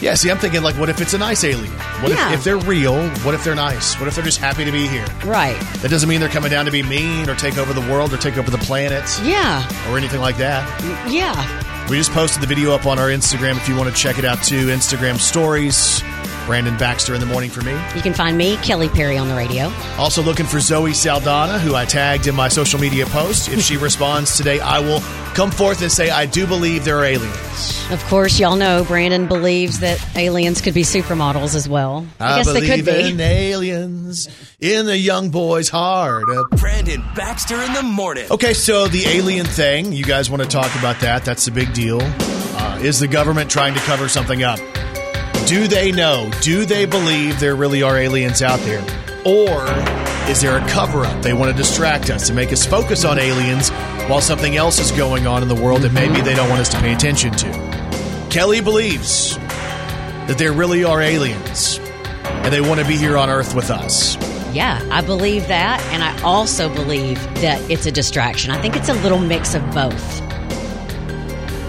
Yeah, 0.00 0.14
see, 0.14 0.30
I'm 0.30 0.38
thinking 0.38 0.62
like, 0.62 0.76
what 0.76 0.88
if 0.88 1.00
it's 1.00 1.14
a 1.14 1.18
nice 1.18 1.44
alien? 1.44 1.72
What 2.00 2.10
Yeah. 2.12 2.28
if, 2.32 2.38
if 2.40 2.44
they're 2.44 2.58
real? 2.58 3.08
What 3.20 3.34
if 3.34 3.44
they're 3.44 3.54
nice? 3.54 3.98
What 3.98 4.08
if 4.08 4.14
they're 4.16 4.24
just 4.24 4.38
happy 4.38 4.64
to 4.64 4.72
be 4.72 4.86
here? 4.88 5.06
Right. 5.24 5.58
That 5.82 5.90
doesn't 5.90 6.08
mean 6.08 6.20
they're 6.20 6.28
coming 6.28 6.50
down 6.50 6.64
to 6.66 6.70
be 6.70 6.82
mean 6.82 7.28
or 7.30 7.34
take 7.34 7.56
over 7.58 7.72
the 7.72 7.80
world 7.92 8.12
or 8.12 8.16
take 8.18 8.36
over 8.36 8.50
the 8.50 8.58
planet 8.58 9.04
Yeah. 9.22 9.66
or 9.90 9.96
anything 9.96 10.20
like 10.20 10.36
that. 10.38 10.64
Yeah. 11.10 11.88
We 11.88 11.96
just 11.98 12.12
posted 12.12 12.42
the 12.42 12.46
video 12.46 12.72
up 12.72 12.86
on 12.86 12.98
our 12.98 13.08
Instagram 13.08 13.56
if 13.56 13.68
you 13.68 13.76
want 13.76 13.94
to 13.94 13.96
check 14.00 14.18
it 14.18 14.24
out 14.24 14.42
too. 14.42 14.66
Instagram 14.68 15.18
stories. 15.18 16.02
Brandon 16.46 16.76
Baxter 16.76 17.14
in 17.14 17.20
the 17.20 17.26
morning 17.26 17.50
for 17.50 17.62
me. 17.62 17.72
You 17.94 18.02
can 18.02 18.14
find 18.14 18.36
me, 18.36 18.56
Kelly 18.58 18.88
Perry, 18.88 19.16
on 19.16 19.28
the 19.28 19.34
radio. 19.34 19.72
Also 19.98 20.22
looking 20.22 20.46
for 20.46 20.60
Zoe 20.60 20.92
Saldana, 20.92 21.58
who 21.58 21.74
I 21.74 21.84
tagged 21.84 22.26
in 22.26 22.34
my 22.34 22.48
social 22.48 22.78
media 22.78 23.06
post. 23.06 23.48
If 23.48 23.60
she 23.60 23.76
responds 23.78 24.36
today, 24.36 24.60
I 24.60 24.80
will 24.80 25.00
come 25.34 25.50
forth 25.50 25.82
and 25.82 25.90
say 25.90 26.10
I 26.10 26.26
do 26.26 26.46
believe 26.46 26.84
there 26.84 26.98
are 26.98 27.04
aliens. 27.04 27.90
Of 27.90 28.02
course, 28.04 28.38
y'all 28.38 28.56
know 28.56 28.84
Brandon 28.84 29.26
believes 29.26 29.80
that 29.80 30.04
aliens 30.16 30.60
could 30.60 30.74
be 30.74 30.82
supermodels 30.82 31.54
as 31.54 31.68
well. 31.68 32.06
I, 32.20 32.34
I, 32.34 32.36
guess 32.36 32.46
they 32.46 32.60
believe 32.60 32.84
could 32.84 32.94
be. 32.94 33.10
in 33.10 33.20
aliens 33.20 34.28
in 34.60 34.86
the 34.86 34.96
young 34.96 35.30
boy's 35.30 35.68
heart. 35.68 36.24
Uh, 36.30 36.44
Brandon 36.56 37.02
Baxter 37.14 37.60
in 37.62 37.72
the 37.72 37.82
morning. 37.82 38.26
Okay, 38.30 38.54
so 38.54 38.86
the 38.86 39.06
alien 39.06 39.46
thing, 39.46 39.92
you 39.92 40.04
guys 40.04 40.30
want 40.30 40.42
to 40.42 40.48
talk 40.48 40.74
about 40.78 41.00
that? 41.00 41.24
That's 41.24 41.46
a 41.46 41.52
big 41.52 41.72
deal. 41.74 41.98
Uh, 42.02 42.78
is 42.82 43.00
the 43.00 43.08
government 43.08 43.50
trying 43.50 43.74
to 43.74 43.80
cover 43.80 44.08
something 44.08 44.42
up? 44.42 44.60
Do 45.46 45.68
they 45.68 45.92
know? 45.92 46.30
Do 46.40 46.64
they 46.64 46.86
believe 46.86 47.38
there 47.38 47.54
really 47.54 47.82
are 47.82 47.96
aliens 47.98 48.40
out 48.40 48.60
there? 48.60 48.82
Or 49.26 49.64
Is 50.28 50.40
there 50.40 50.56
a 50.56 50.66
cover 50.68 51.04
up? 51.04 51.22
They 51.22 51.34
want 51.34 51.50
to 51.50 51.56
distract 51.56 52.08
us 52.08 52.26
to 52.28 52.32
make 52.32 52.50
us 52.50 52.64
focus 52.64 53.04
on 53.04 53.18
aliens 53.18 53.68
while 54.08 54.22
something 54.22 54.56
else 54.56 54.78
is 54.78 54.90
going 54.92 55.26
on 55.26 55.42
in 55.42 55.48
the 55.48 55.54
world 55.54 55.82
that 55.82 55.92
maybe 55.92 56.22
they 56.22 56.34
don't 56.34 56.48
want 56.48 56.62
us 56.62 56.70
to 56.70 56.78
pay 56.78 56.94
attention 56.94 57.30
to. 57.32 58.28
Kelly 58.30 58.62
believes 58.62 59.36
that 59.36 60.36
there 60.38 60.54
really 60.54 60.82
are 60.82 61.02
aliens 61.02 61.78
and 62.24 62.50
they 62.50 62.62
want 62.62 62.80
to 62.80 62.86
be 62.86 62.96
here 62.96 63.18
on 63.18 63.28
Earth 63.28 63.54
with 63.54 63.70
us. 63.70 64.16
Yeah, 64.54 64.80
I 64.90 65.02
believe 65.02 65.46
that. 65.48 65.82
And 65.92 66.02
I 66.02 66.18
also 66.22 66.72
believe 66.72 67.22
that 67.42 67.60
it's 67.70 67.84
a 67.84 67.92
distraction. 67.92 68.50
I 68.50 68.60
think 68.62 68.76
it's 68.76 68.88
a 68.88 68.94
little 68.94 69.18
mix 69.20 69.54
of 69.54 69.62
both. 69.74 70.23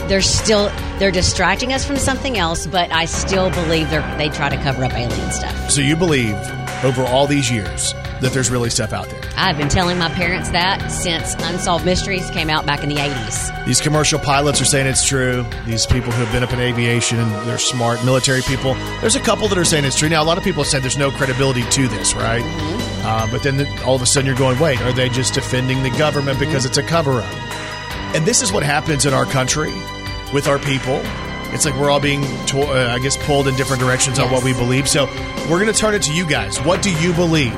They're 0.07 0.21
still 0.21 0.69
they're 0.99 1.11
distracting 1.11 1.73
us 1.73 1.85
from 1.85 1.97
something 1.97 2.37
else, 2.37 2.67
but 2.67 2.91
I 2.91 3.05
still 3.05 3.49
believe 3.51 3.89
they 3.89 3.99
they 4.17 4.29
try 4.29 4.49
to 4.49 4.57
cover 4.57 4.83
up 4.83 4.93
alien 4.93 5.31
stuff. 5.31 5.71
So 5.71 5.81
you 5.81 5.95
believe 5.95 6.35
over 6.83 7.03
all 7.03 7.27
these 7.27 7.51
years 7.51 7.93
that 8.21 8.31
there's 8.31 8.49
really 8.49 8.69
stuff 8.69 8.93
out 8.93 9.09
there. 9.09 9.21
I've 9.35 9.57
been 9.57 9.69
telling 9.69 9.97
my 9.97 10.09
parents 10.09 10.49
that 10.49 10.89
since 10.89 11.35
Unsolved 11.35 11.85
Mysteries 11.85 12.29
came 12.31 12.49
out 12.49 12.65
back 12.65 12.83
in 12.83 12.89
the 12.89 12.95
80s. 12.95 13.65
These 13.65 13.81
commercial 13.81 14.19
pilots 14.19 14.61
are 14.61 14.65
saying 14.65 14.87
it's 14.87 15.05
true. 15.05 15.45
These 15.65 15.85
people 15.85 16.11
who 16.11 16.23
have 16.23 16.31
been 16.31 16.43
up 16.43 16.53
in 16.53 16.59
aviation 16.59 17.19
and 17.19 17.47
they're 17.47 17.57
smart 17.57 18.03
military 18.05 18.41
people. 18.41 18.73
There's 19.01 19.15
a 19.15 19.21
couple 19.21 19.47
that 19.49 19.57
are 19.57 19.65
saying 19.65 19.85
it's 19.85 19.99
true. 19.99 20.09
Now, 20.09 20.23
a 20.23 20.25
lot 20.25 20.37
of 20.37 20.43
people 20.43 20.63
said 20.63 20.81
there's 20.81 20.97
no 20.97 21.11
credibility 21.11 21.63
to 21.63 21.87
this, 21.87 22.15
right? 22.15 22.43
Uh, 23.03 23.27
but 23.31 23.43
then 23.43 23.65
all 23.83 23.95
of 23.95 24.01
a 24.01 24.05
sudden 24.05 24.25
you're 24.25 24.37
going, 24.37 24.59
wait, 24.59 24.79
are 24.81 24.93
they 24.93 25.09
just 25.09 25.33
defending 25.33 25.83
the 25.83 25.91
government 25.91 26.39
because 26.39 26.65
it's 26.65 26.77
a 26.77 26.83
cover 26.83 27.21
up? 27.21 27.33
And 28.15 28.25
this 28.25 28.41
is 28.41 28.53
what 28.53 28.63
happens 28.63 29.05
in 29.05 29.13
our 29.13 29.25
country 29.25 29.73
with 30.35 30.47
our 30.47 30.59
people. 30.59 30.99
It's 31.53 31.65
like 31.65 31.75
we're 31.79 31.89
all 31.89 32.01
being, 32.01 32.21
to- 32.47 32.61
uh, 32.61 32.93
I 32.93 32.99
guess, 32.99 33.15
pulled 33.25 33.47
in 33.47 33.55
different 33.55 33.81
directions 33.81 34.19
on 34.19 34.29
what 34.29 34.43
we 34.43 34.51
believe. 34.53 34.87
So 34.89 35.05
we're 35.49 35.61
going 35.61 35.71
to 35.71 35.79
turn 35.79 35.95
it 35.95 36.01
to 36.03 36.13
you 36.13 36.27
guys. 36.27 36.59
What 36.59 36.83
do 36.83 36.91
you 36.91 37.13
believe? 37.13 37.55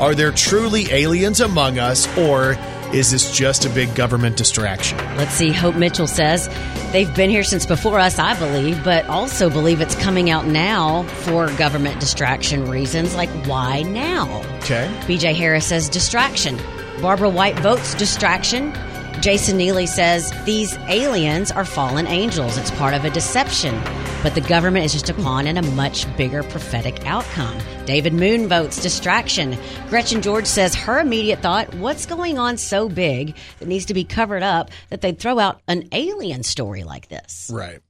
Are 0.00 0.14
there 0.14 0.30
truly 0.30 0.86
aliens 0.92 1.40
among 1.40 1.78
us, 1.80 2.06
or 2.16 2.56
is 2.92 3.10
this 3.10 3.36
just 3.36 3.66
a 3.66 3.70
big 3.70 3.94
government 3.96 4.36
distraction? 4.36 4.96
Let's 5.16 5.32
see, 5.32 5.50
Hope 5.50 5.74
Mitchell 5.74 6.06
says 6.06 6.48
they've 6.92 7.12
been 7.16 7.28
here 7.30 7.42
since 7.42 7.66
before 7.66 7.98
us, 7.98 8.18
I 8.18 8.38
believe, 8.38 8.82
but 8.84 9.06
also 9.06 9.50
believe 9.50 9.80
it's 9.80 9.96
coming 9.96 10.30
out 10.30 10.46
now 10.46 11.02
for 11.02 11.48
government 11.56 11.98
distraction 11.98 12.66
reasons. 12.70 13.14
Like, 13.16 13.30
why 13.46 13.82
now? 13.82 14.42
Okay. 14.58 14.88
BJ 15.06 15.34
Harris 15.34 15.66
says 15.66 15.88
distraction. 15.88 16.58
Barbara 17.02 17.28
White 17.28 17.58
votes 17.58 17.94
distraction. 17.94 18.72
Jason 19.20 19.58
Neely 19.58 19.84
says 19.84 20.32
these 20.46 20.78
aliens 20.88 21.50
are 21.50 21.66
fallen 21.66 22.06
angels. 22.06 22.56
It's 22.56 22.70
part 22.70 22.94
of 22.94 23.04
a 23.04 23.10
deception. 23.10 23.78
But 24.22 24.34
the 24.34 24.40
government 24.40 24.86
is 24.86 24.92
just 24.92 25.10
a 25.10 25.14
pawn 25.14 25.46
in 25.46 25.58
a 25.58 25.62
much 25.72 26.06
bigger 26.16 26.42
prophetic 26.42 27.04
outcome. 27.06 27.58
David 27.84 28.14
Moon 28.14 28.48
votes 28.48 28.82
distraction. 28.82 29.58
Gretchen 29.88 30.22
George 30.22 30.46
says 30.46 30.74
her 30.74 31.00
immediate 31.00 31.40
thought 31.40 31.74
what's 31.74 32.06
going 32.06 32.38
on 32.38 32.56
so 32.56 32.88
big 32.88 33.36
that 33.58 33.68
needs 33.68 33.86
to 33.86 33.94
be 33.94 34.04
covered 34.04 34.42
up 34.42 34.70
that 34.88 35.02
they'd 35.02 35.18
throw 35.18 35.38
out 35.38 35.60
an 35.68 35.88
alien 35.92 36.42
story 36.42 36.82
like 36.82 37.08
this? 37.08 37.50
Right. 37.52 37.80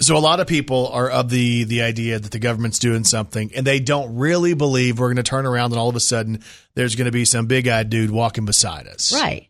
So 0.00 0.16
a 0.16 0.18
lot 0.18 0.40
of 0.40 0.48
people 0.48 0.88
are 0.88 1.10
of 1.10 1.28
the 1.30 1.64
the 1.64 1.82
idea 1.82 2.18
that 2.18 2.32
the 2.32 2.38
government's 2.38 2.78
doing 2.78 3.04
something 3.04 3.52
and 3.54 3.66
they 3.66 3.80
don't 3.80 4.16
really 4.16 4.54
believe 4.54 4.98
we're 4.98 5.08
going 5.08 5.16
to 5.16 5.22
turn 5.22 5.46
around 5.46 5.72
and 5.72 5.78
all 5.78 5.90
of 5.90 5.96
a 5.96 6.00
sudden 6.00 6.42
there's 6.74 6.96
going 6.96 7.04
to 7.04 7.12
be 7.12 7.26
some 7.26 7.46
big-eyed 7.46 7.90
dude 7.90 8.10
walking 8.10 8.46
beside 8.46 8.88
us. 8.88 9.12
Right. 9.12 9.49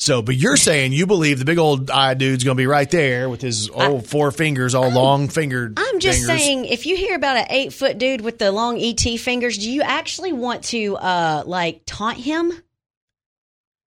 So, 0.00 0.22
but 0.22 0.36
you're 0.36 0.56
saying 0.56 0.92
you 0.92 1.06
believe 1.06 1.40
the 1.40 1.44
big 1.44 1.58
old 1.58 1.90
eyed 1.90 2.18
dude's 2.18 2.44
going 2.44 2.56
to 2.56 2.60
be 2.60 2.66
right 2.68 2.88
there 2.88 3.28
with 3.28 3.40
his 3.40 3.68
old 3.68 4.06
four 4.06 4.30
fingers, 4.30 4.74
all 4.74 4.90
long 4.90 5.28
fingered. 5.28 5.74
I'm 5.76 5.98
just 5.98 6.20
fingers. 6.20 6.40
saying, 6.40 6.64
if 6.66 6.86
you 6.86 6.96
hear 6.96 7.16
about 7.16 7.36
an 7.36 7.46
eight 7.50 7.72
foot 7.72 7.98
dude 7.98 8.20
with 8.20 8.38
the 8.38 8.52
long 8.52 8.78
ET 8.80 9.00
fingers, 9.00 9.58
do 9.58 9.68
you 9.70 9.82
actually 9.82 10.32
want 10.32 10.64
to 10.64 10.96
uh 10.96 11.42
like 11.46 11.82
taunt 11.84 12.16
him? 12.18 12.52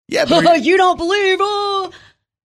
Yeah, 0.09 0.25
but 0.25 0.43
you- 0.57 0.71
you 0.71 0.77
don't 0.77 0.97
believe? 0.97 1.37
Oh, 1.39 1.91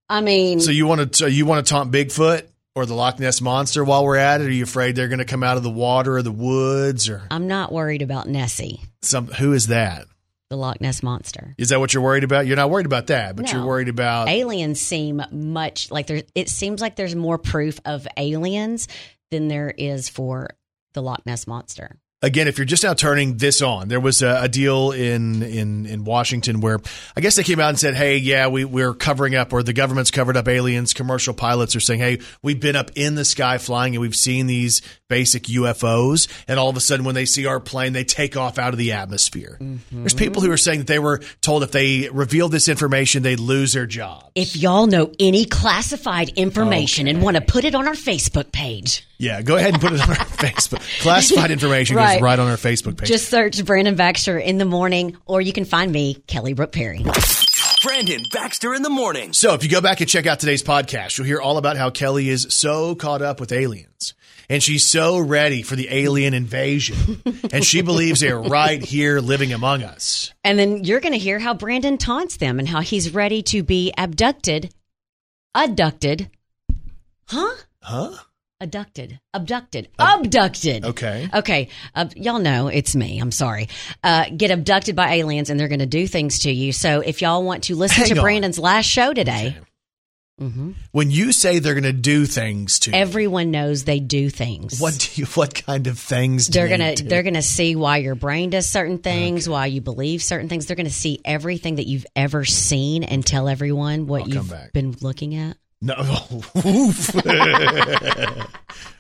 I 0.08 0.20
mean, 0.20 0.60
so 0.60 0.70
you 0.70 0.86
want 0.86 1.12
to 1.12 1.18
so 1.18 1.26
you 1.26 1.44
want 1.44 1.66
to 1.66 1.68
taunt 1.68 1.90
Bigfoot 1.90 2.46
or 2.76 2.86
the 2.86 2.94
Loch 2.94 3.18
Ness 3.18 3.40
monster 3.40 3.82
while 3.84 4.04
we're 4.04 4.16
at 4.16 4.40
it? 4.40 4.46
Are 4.46 4.50
you 4.52 4.62
afraid 4.62 4.94
they're 4.94 5.08
going 5.08 5.18
to 5.18 5.24
come 5.24 5.42
out 5.42 5.56
of 5.56 5.64
the 5.64 5.70
water 5.70 6.16
or 6.18 6.22
the 6.22 6.30
woods 6.30 7.08
or 7.08 7.22
I'm 7.32 7.48
not 7.48 7.72
worried 7.72 8.02
about 8.02 8.28
Nessie, 8.28 8.80
some? 9.02 9.26
Who 9.26 9.52
is 9.54 9.66
that? 9.66 10.06
The 10.50 10.56
Loch 10.56 10.80
Ness 10.80 11.02
monster. 11.02 11.54
Is 11.58 11.70
that 11.70 11.80
what 11.80 11.92
you're 11.92 12.02
worried 12.02 12.24
about? 12.24 12.46
You're 12.46 12.56
not 12.56 12.70
worried 12.70 12.86
about 12.86 13.08
that, 13.08 13.34
but 13.36 13.46
No. 13.46 13.52
you're 13.52 13.66
worried 13.66 13.88
about 13.88 14.28
Aliens 14.28 14.80
seem 14.80 15.22
much 15.32 15.90
like 15.90 16.06
there. 16.06 16.22
It 16.34 16.48
seems 16.48 16.80
like 16.80 16.96
there's 16.96 17.14
more 17.16 17.38
proof 17.38 17.80
of 17.84 18.06
aliens 18.16 18.86
than 19.30 19.48
there 19.48 19.70
is 19.76 20.08
for 20.08 20.50
the 20.94 21.02
Loch 21.02 21.24
Ness 21.26 21.46
monster. 21.46 21.98
Again, 22.22 22.48
if 22.48 22.58
you're 22.58 22.64
just 22.64 22.82
now 22.82 22.94
turning 22.94 23.36
this 23.36 23.62
on, 23.62 23.88
there 23.88 24.00
was 24.00 24.22
a, 24.22 24.42
a 24.42 24.48
deal 24.48 24.92
in, 24.92 25.42
in 25.42 25.86
in 25.86 26.04
Washington 26.04 26.60
where 26.60 26.78
I 27.16 27.20
guess 27.20 27.36
they 27.36 27.42
came 27.42 27.60
out 27.60 27.68
and 27.70 27.78
said, 27.78 27.94
"Hey, 27.94 28.16
yeah, 28.16 28.48
we 28.48 28.64
we're 28.64 28.94
covering 28.94 29.34
up, 29.34 29.52
or 29.52 29.62
the 29.62 29.72
government's 29.72 30.10
covered 30.10 30.36
up 30.36 30.48
aliens." 30.48 30.94
Commercial 30.94 31.34
pilots 31.34 31.76
are 31.76 31.80
saying, 31.80 32.00
"Hey, 32.00 32.18
we've 32.42 32.60
been 32.60 32.76
up 32.76 32.90
in 32.94 33.14
the 33.14 33.24
sky 33.24 33.58
flying, 33.58 33.94
and 33.94 34.00
we've 34.00 34.16
seen 34.16 34.46
these 34.46 34.82
basic 35.08 35.44
UFOs." 35.44 36.28
And 36.48 36.58
all 36.58 36.68
of 36.68 36.76
a 36.76 36.80
sudden, 36.80 37.04
when 37.04 37.14
they 37.14 37.26
see 37.26 37.46
our 37.46 37.60
plane, 37.60 37.92
they 37.92 38.04
take 38.04 38.36
off 38.36 38.58
out 38.58 38.72
of 38.72 38.78
the 38.78 38.92
atmosphere. 38.92 39.58
Mm-hmm. 39.60 40.00
There's 40.00 40.14
people 40.14 40.42
who 40.42 40.50
are 40.50 40.56
saying 40.56 40.80
that 40.80 40.86
they 40.86 40.98
were 40.98 41.20
told 41.42 41.62
if 41.62 41.72
they 41.72 42.08
revealed 42.08 42.52
this 42.52 42.68
information, 42.68 43.22
they'd 43.22 43.40
lose 43.40 43.72
their 43.72 43.86
job. 43.86 44.30
If 44.34 44.56
y'all 44.56 44.86
know 44.86 45.12
any 45.18 45.44
classified 45.44 46.30
information 46.30 47.08
and 47.08 47.22
want 47.22 47.36
to 47.36 47.40
put 47.40 47.64
it 47.64 47.74
on 47.74 47.86
our 47.86 47.94
Facebook 47.94 48.52
page, 48.52 49.06
Yeah, 49.18 49.42
go 49.42 49.56
ahead 49.56 49.72
and 49.72 49.80
put 49.80 49.92
it 49.92 50.00
on 50.00 50.10
our 50.10 50.16
Facebook. 50.16 50.80
Classified 51.00 51.50
information 51.50 51.96
goes 51.96 52.05
Right. 52.06 52.22
right 52.22 52.38
on 52.38 52.48
our 52.48 52.56
Facebook 52.56 52.96
page. 52.98 53.08
just 53.08 53.28
search 53.28 53.64
Brandon 53.64 53.94
Baxter 53.94 54.38
in 54.38 54.58
the 54.58 54.64
morning, 54.64 55.16
or 55.26 55.40
you 55.40 55.52
can 55.52 55.64
find 55.64 55.90
me, 55.90 56.14
Kelly 56.26 56.54
Brook 56.54 56.72
Perry. 56.72 57.04
Brandon 57.82 58.22
Baxter 58.32 58.74
in 58.74 58.82
the 58.82 58.90
morning. 58.90 59.32
So 59.32 59.54
if 59.54 59.62
you 59.62 59.70
go 59.70 59.80
back 59.80 60.00
and 60.00 60.08
check 60.08 60.26
out 60.26 60.40
today's 60.40 60.62
podcast, 60.62 61.16
you'll 61.18 61.26
hear 61.26 61.40
all 61.40 61.56
about 61.56 61.76
how 61.76 61.90
Kelly 61.90 62.28
is 62.28 62.46
so 62.50 62.94
caught 62.94 63.22
up 63.22 63.38
with 63.38 63.52
aliens. 63.52 64.14
And 64.48 64.62
she's 64.62 64.86
so 64.86 65.18
ready 65.18 65.62
for 65.62 65.76
the 65.76 65.88
alien 65.90 66.34
invasion. 66.34 67.22
and 67.52 67.64
she 67.64 67.82
believes 67.82 68.20
they're 68.20 68.40
right 68.40 68.82
here 68.82 69.20
living 69.20 69.52
among 69.52 69.82
us. 69.82 70.32
And 70.44 70.58
then 70.58 70.84
you're 70.84 71.00
going 71.00 71.12
to 71.12 71.18
hear 71.18 71.38
how 71.38 71.54
Brandon 71.54 71.98
taunts 71.98 72.36
them 72.36 72.58
and 72.58 72.68
how 72.68 72.80
he's 72.80 73.12
ready 73.12 73.42
to 73.44 73.62
be 73.62 73.92
abducted, 73.96 74.72
abducted, 75.54 76.30
huh? 77.26 77.54
Huh? 77.80 78.12
Abducted, 78.58 79.20
abducted, 79.34 79.88
abducted. 79.98 80.86
Okay. 80.86 81.28
Okay. 81.34 81.68
Uh, 81.94 82.06
y'all 82.16 82.38
know 82.38 82.68
it's 82.68 82.96
me. 82.96 83.18
I'm 83.18 83.30
sorry. 83.30 83.68
Uh, 84.02 84.24
get 84.34 84.50
abducted 84.50 84.96
by 84.96 85.16
aliens 85.16 85.50
and 85.50 85.60
they're 85.60 85.68
going 85.68 85.80
to 85.80 85.86
do 85.86 86.06
things 86.06 86.38
to 86.40 86.50
you. 86.50 86.72
So 86.72 87.00
if 87.00 87.20
y'all 87.20 87.44
want 87.44 87.64
to 87.64 87.74
listen 87.76 88.04
Hang 88.04 88.14
to 88.14 88.16
on. 88.18 88.22
Brandon's 88.22 88.58
last 88.58 88.86
show 88.86 89.12
today, 89.12 89.58
When 90.92 91.10
you 91.10 91.32
say 91.32 91.58
they're 91.58 91.74
going 91.74 91.84
to 91.84 91.92
do 91.92 92.24
things 92.24 92.78
to 92.80 92.90
you, 92.92 92.96
everyone 92.96 93.50
knows 93.50 93.84
they 93.84 94.00
do 94.00 94.30
things. 94.30 94.80
what 94.80 94.98
do 94.98 95.20
you, 95.20 95.26
what 95.28 95.54
kind 95.54 95.86
of 95.86 95.98
things 95.98 96.46
they're 96.46 96.66
they 96.68 96.76
gonna 96.78 96.94
do? 96.94 97.04
they're 97.04 97.22
gonna 97.22 97.42
see 97.42 97.76
why 97.76 97.98
your 97.98 98.14
brain 98.14 98.50
does 98.50 98.68
certain 98.68 98.98
things, 98.98 99.48
why 99.48 99.66
you 99.66 99.80
believe 99.82 100.22
certain 100.22 100.48
things. 100.48 100.64
They're 100.66 100.76
gonna 100.76 100.90
see 100.90 101.20
everything 101.24 101.74
that 101.76 101.86
you've 101.86 102.06
ever 102.16 102.44
seen 102.44 103.02
and 103.02 103.24
tell 103.24 103.48
everyone 103.48 104.06
what 104.06 104.22
I'll 104.22 104.28
you've 104.28 104.54
been 104.72 104.96
looking 105.02 105.34
at. 105.34 105.56
No. 105.82 105.94
Oof. 106.66 107.10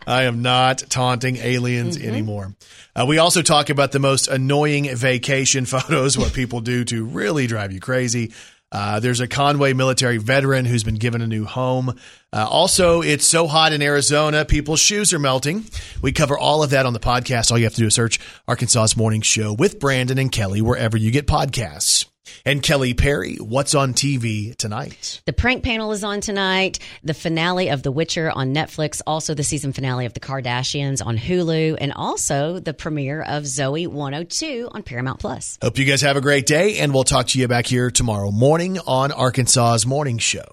I 0.08 0.22
am 0.24 0.42
not 0.42 0.78
taunting 0.88 1.36
aliens 1.36 1.96
Mm-hmm. 1.98 2.08
anymore. 2.08 2.54
Uh, 2.94 3.06
we 3.06 3.18
also 3.18 3.42
talk 3.42 3.70
about 3.70 3.92
the 3.92 3.98
most 3.98 4.28
annoying 4.28 4.94
vacation 4.94 5.64
photos, 5.66 6.16
what 6.16 6.32
people 6.32 6.60
do 6.60 6.84
to 6.84 7.04
really 7.04 7.46
drive 7.46 7.72
you 7.72 7.80
crazy. 7.80 8.32
Uh, 8.72 8.98
there's 9.00 9.20
a 9.20 9.28
Conway 9.28 9.72
military 9.72 10.18
veteran 10.18 10.64
who's 10.64 10.82
been 10.84 10.96
given 10.96 11.22
a 11.22 11.26
new 11.26 11.44
home. 11.44 11.90
Uh, 12.32 12.46
also, 12.48 13.00
it's 13.00 13.24
so 13.26 13.46
hot 13.46 13.72
in 13.72 13.80
Arizona, 13.80 14.44
people's 14.44 14.80
shoes 14.80 15.12
are 15.12 15.18
melting. 15.20 15.64
We 16.02 16.10
cover 16.12 16.36
all 16.36 16.62
of 16.62 16.70
that 16.70 16.84
on 16.84 16.92
the 16.92 16.98
podcast. 17.00 17.50
All 17.52 17.58
you 17.58 17.64
have 17.64 17.74
to 17.74 17.80
do 17.80 17.86
is 17.86 17.94
search 17.94 18.18
Arkansas's 18.48 18.96
Morning 18.96 19.22
Show 19.22 19.52
with 19.52 19.78
Brandon 19.78 20.18
and 20.18 20.30
Kelly 20.32 20.60
wherever 20.62 20.96
you 20.96 21.10
get 21.12 21.26
podcasts. 21.26 22.06
And 22.44 22.62
Kelly 22.62 22.94
Perry, 22.94 23.36
what's 23.36 23.74
on 23.74 23.94
TV 23.94 24.56
tonight? 24.56 25.20
The 25.26 25.32
prank 25.32 25.62
panel 25.62 25.92
is 25.92 26.04
on 26.04 26.20
tonight. 26.20 26.78
The 27.02 27.14
finale 27.14 27.68
of 27.68 27.82
The 27.82 27.92
Witcher 27.92 28.30
on 28.30 28.54
Netflix. 28.54 29.00
Also, 29.06 29.34
the 29.34 29.44
season 29.44 29.72
finale 29.72 30.06
of 30.06 30.14
The 30.14 30.20
Kardashians 30.20 31.04
on 31.04 31.16
Hulu, 31.16 31.78
and 31.80 31.92
also 31.92 32.58
the 32.58 32.74
premiere 32.74 33.22
of 33.22 33.44
Zoey 33.44 33.86
102 33.86 34.68
on 34.72 34.82
Paramount 34.82 35.20
Plus. 35.20 35.58
Hope 35.62 35.78
you 35.78 35.84
guys 35.84 36.02
have 36.02 36.16
a 36.16 36.20
great 36.20 36.46
day, 36.46 36.78
and 36.78 36.92
we'll 36.92 37.04
talk 37.04 37.28
to 37.28 37.38
you 37.38 37.48
back 37.48 37.66
here 37.66 37.90
tomorrow 37.90 38.30
morning 38.30 38.78
on 38.86 39.12
Arkansas's 39.12 39.86
Morning 39.86 40.18
Show. 40.18 40.44